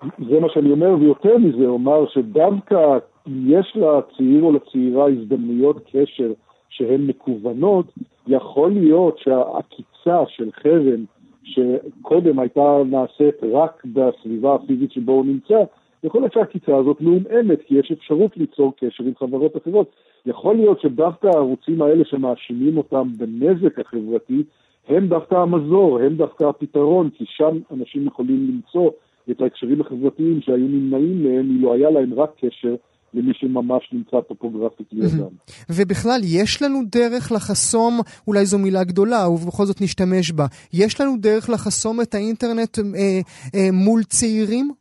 זה 0.01 0.39
מה 0.39 0.47
שאני 0.53 0.71
אומר, 0.71 0.95
ויותר 0.99 1.37
מזה, 1.37 1.65
אומר 1.65 2.05
שדווקא 2.13 2.97
יש 3.27 3.77
לצעיר 3.77 4.43
או 4.43 4.51
לצעירה 4.51 5.05
הזדמנויות 5.09 5.77
קשר 5.91 6.31
שהן 6.79 7.07
מקוונות, 7.07 7.85
יכול 8.27 8.71
להיות 8.71 9.17
שהעקיצה 9.17 10.23
של 10.27 10.49
חרם, 10.51 11.05
שקודם 11.43 12.39
הייתה 12.39 12.77
נעשית 12.85 13.43
רק 13.51 13.83
בסביבה 13.85 14.55
הפיזית 14.55 14.91
שבו 14.91 15.11
הוא 15.11 15.25
נמצא, 15.25 15.63
יכול 16.03 16.21
להיות 16.21 16.33
שהעקיצה 16.33 16.77
הזאת 16.77 17.01
מעומעמת, 17.01 17.61
כי 17.65 17.75
יש 17.75 17.91
אפשרות 17.91 18.37
ליצור 18.37 18.73
קשר 18.79 19.03
עם 19.03 19.15
חברות 19.19 19.57
אחרות. 19.57 19.91
יכול 20.25 20.55
להיות 20.55 20.81
שדווקא 20.81 21.27
הערוצים 21.27 21.81
האלה 21.81 22.05
שמאשימים 22.05 22.77
אותם 22.77 23.07
בנזק 23.17 23.79
החברתי, 23.79 24.43
הם 24.87 25.07
דווקא 25.07 25.35
המזור, 25.35 25.99
הם 25.99 26.15
דווקא 26.15 26.43
הפתרון, 26.43 27.09
כי 27.09 27.25
שם 27.27 27.57
אנשים 27.71 28.07
יכולים 28.07 28.47
למצוא 28.47 28.91
את 29.31 29.41
ההקשרים 29.41 29.81
החברתיים 29.81 30.41
שהיו 30.41 30.67
נמנעים 30.67 31.23
מהם 31.23 31.49
אילו 31.49 31.73
היה 31.73 31.89
להם 31.89 32.13
רק 32.13 32.29
קשר 32.39 32.75
למי 33.13 33.33
שממש 33.33 33.89
נמצא 33.93 34.21
טופוגרפית 34.21 34.87
לידם. 34.91 35.33
ובכלל, 35.69 36.19
יש 36.23 36.61
לנו 36.61 36.79
דרך 36.85 37.31
לחסום, 37.31 37.99
אולי 38.27 38.45
זו 38.45 38.57
מילה 38.59 38.83
גדולה, 38.83 39.29
ובכל 39.29 39.65
זאת 39.65 39.81
נשתמש 39.81 40.31
בה, 40.31 40.45
יש 40.73 41.01
לנו 41.01 41.11
דרך 41.17 41.49
לחסום 41.49 42.01
את 42.01 42.13
האינטרנט 42.15 42.79
אה, 42.79 42.83
אה, 43.55 43.69
מול 43.73 44.03
צעירים? 44.03 44.71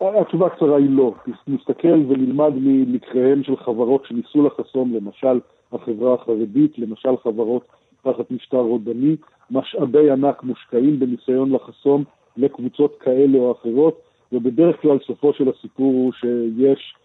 התשובה 0.00 0.46
הקצרה 0.46 0.76
היא 0.76 0.90
לא. 0.90 1.14
נסתכל 1.48 2.02
ונלמד 2.08 2.52
מלקחיהם 2.56 3.42
של 3.42 3.56
חברות 3.56 4.04
שניסו 4.08 4.42
לחסום, 4.46 4.94
למשל 4.94 5.40
החברה 5.72 6.14
החרדית, 6.14 6.78
למשל 6.78 7.16
חברות 7.22 7.66
תחת 8.02 8.30
משטר 8.30 8.56
רודני, 8.56 9.16
משאבי 9.50 10.10
ענק 10.10 10.42
מושקעים 10.42 11.00
בניסיון 11.00 11.52
לחסום 11.52 12.04
לקבוצות 12.36 12.96
כאלה 13.00 13.38
או 13.38 13.52
אחרות, 13.52 14.00
ובדרך 14.32 14.82
כלל 14.82 14.98
סופו 15.06 15.32
של 15.32 15.48
הסיפור 15.48 15.92
הוא 15.92 16.12
שיש 16.12 16.94
אה, 16.94 16.97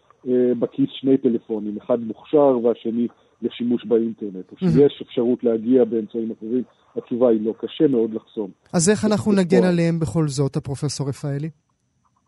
בכיס 0.60 0.90
שני 0.92 1.18
טלפונים, 1.18 1.78
אחד 1.78 2.00
מוכשר 2.00 2.58
והשני 2.64 3.08
לשימוש 3.42 3.86
באינטרנט. 3.86 4.52
או 4.52 4.58
שיש 4.58 5.02
אפשרות 5.02 5.44
להגיע 5.44 5.86
באמצעים 5.86 6.32
אחרים, 6.38 6.64
התשובה 6.96 7.30
היא 7.30 7.46
לא, 7.46 7.54
קשה 7.58 7.88
מאוד 7.88 8.14
לחסום. 8.14 8.50
אז 8.74 8.90
איך 8.90 9.06
אנחנו 9.06 9.32
נגן 9.32 9.64
עליהם 9.64 10.00
בכל 10.00 10.28
זאת, 10.28 10.56
הפרופסור 10.56 11.10
רפאלי? 11.10 11.50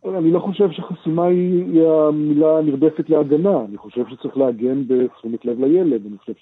אני 0.06 0.32
לא 0.32 0.40
חושב 0.40 0.72
שחסימה 0.72 1.26
היא, 1.26 1.66
היא 1.66 1.88
המילה 1.88 2.58
הנרדפת 2.58 3.10
להגנה, 3.10 3.66
אני 3.70 3.78
חושב 3.78 4.02
שצריך 4.10 4.38
להגן 4.38 4.84
בתשומת 4.88 5.46
לב 5.46 5.60
לילד, 5.60 6.06
אני 6.06 6.18
חושב 6.18 6.34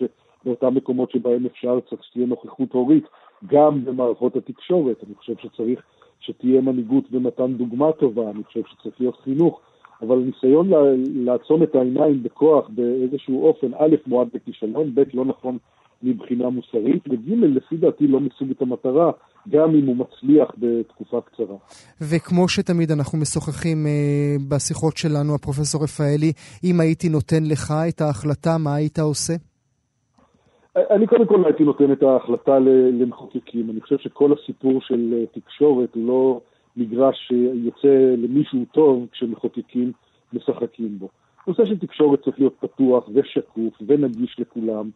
שבאותם 0.42 0.76
מקומות 0.76 1.12
שבהם 1.12 1.46
אפשר 1.46 1.80
צריך 1.90 2.04
שתהיה 2.04 2.26
נוכחות 2.26 2.74
הורית, 2.74 3.04
גם 3.48 3.86
במערכות 3.86 4.36
התקשורת, 4.36 5.04
אני 5.08 5.16
חושב 5.16 5.34
שצריך 5.42 5.82
שתהיה 6.20 6.62
מנהיגות 6.62 7.04
ומתן 7.12 7.54
דוגמה 7.54 7.92
טובה, 7.92 8.30
אני 8.30 8.44
חושב 8.44 8.62
שצריך 8.72 8.96
להיות 9.00 9.20
חינוך. 9.24 9.62
אבל 10.02 10.16
ניסיון 10.18 10.70
לעצום 11.16 11.64
את 11.64 11.76
העיניים 11.76 12.24
בכוח 12.24 12.70
באיזשהו 12.70 13.48
אופן, 13.48 13.68
א', 13.78 13.96
מועד 14.08 14.28
בכישלון, 14.34 14.96
ב', 14.96 15.04
לא 15.14 15.26
נכון 15.26 15.58
מבחינה 16.04 16.50
מוסרית, 16.50 17.04
וג', 17.08 17.30
לפי 17.30 17.78
דעתי 17.78 18.08
לא 18.08 18.20
משיג 18.20 18.52
את 18.52 18.62
המטרה, 18.62 19.12
גם 19.50 19.76
אם 19.76 19.86
הוא 19.86 19.96
מצליח 19.96 20.52
בתקופה 20.58 21.22
קצרה. 21.22 21.56
וכמו 22.02 22.50
שתמיד 22.50 22.92
אנחנו 22.92 23.18
משוחחים 23.18 23.88
אה, 23.88 24.36
בשיחות 24.50 24.98
שלנו, 24.98 25.36
הפרופסור 25.36 25.84
רפאלי, 25.84 26.32
אם 26.64 26.80
הייתי 26.80 27.10
נותן 27.10 27.44
לך 27.52 27.74
את 27.90 28.02
ההחלטה, 28.02 28.58
מה 28.60 28.76
היית 28.76 29.00
עושה? 29.00 29.34
אני 30.76 31.08
קודם 31.08 31.26
כל 31.26 31.46
הייתי 31.46 31.64
נותן 31.64 31.92
את 31.92 32.04
ההחלטה 32.04 32.60
למחוקקים. 33.00 33.70
אני 33.70 33.82
חושב 33.82 33.98
שכל 33.98 34.34
הסיפור 34.34 34.82
של 34.82 35.14
אה, 35.14 35.40
תקשורת 35.40 35.96
הוא 35.96 36.08
לא... 36.08 36.42
מגרש 36.78 37.28
שיוצא 37.28 38.16
למישהו 38.18 38.66
טוב 38.72 39.08
כשמחוקקים 39.12 39.92
משחקים 40.34 41.00
בו. 41.00 41.10
נושא 41.48 41.66
של 41.66 41.78
תקשורת 41.78 42.24
צריך 42.24 42.40
להיות 42.40 42.56
פתוח 42.60 43.10
ושקוף 43.14 43.74
ונגיש 43.88 44.36
לכולם, 44.40 44.90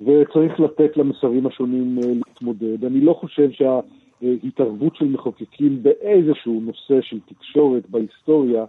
וצריך 0.00 0.60
לתת 0.60 0.96
למסרים 0.96 1.46
השונים 1.46 1.98
אה, 1.98 2.08
להתמודד. 2.08 2.84
אני 2.84 3.00
לא 3.00 3.12
חושב 3.12 3.50
שההתערבות 3.50 4.96
של 4.96 5.04
מחוקקים 5.04 5.82
באיזשהו 5.82 6.60
נושא 6.60 7.00
של 7.00 7.18
תקשורת 7.20 7.90
בהיסטוריה 7.90 8.64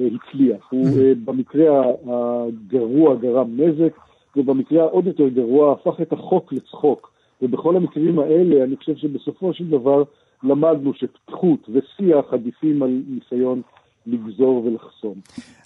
אה, 0.00 0.06
הצליח. 0.14 0.68
הוא 0.70 0.86
אה, 1.00 1.12
במקרה 1.24 1.82
הגרוע 2.06 3.14
גרם 3.14 3.60
נזק, 3.60 3.96
ובמקרה 4.36 4.82
העוד 4.82 5.06
יותר 5.06 5.28
גרוע 5.28 5.72
הפך 5.72 6.00
את 6.00 6.12
החוק 6.12 6.52
לצחוק. 6.52 7.10
ובכל 7.42 7.76
המקרים 7.76 8.18
האלה 8.18 8.64
אני 8.64 8.76
חושב 8.76 8.96
שבסופו 8.96 9.54
של 9.54 9.70
דבר 9.70 10.02
למדנו 10.42 10.92
שפתחות 10.94 11.68
ושיח 11.68 12.32
עדיפים 12.32 12.82
על 12.82 13.02
ניסיון 13.08 13.62
לגזור 14.06 14.64
ולחסום. 14.64 15.14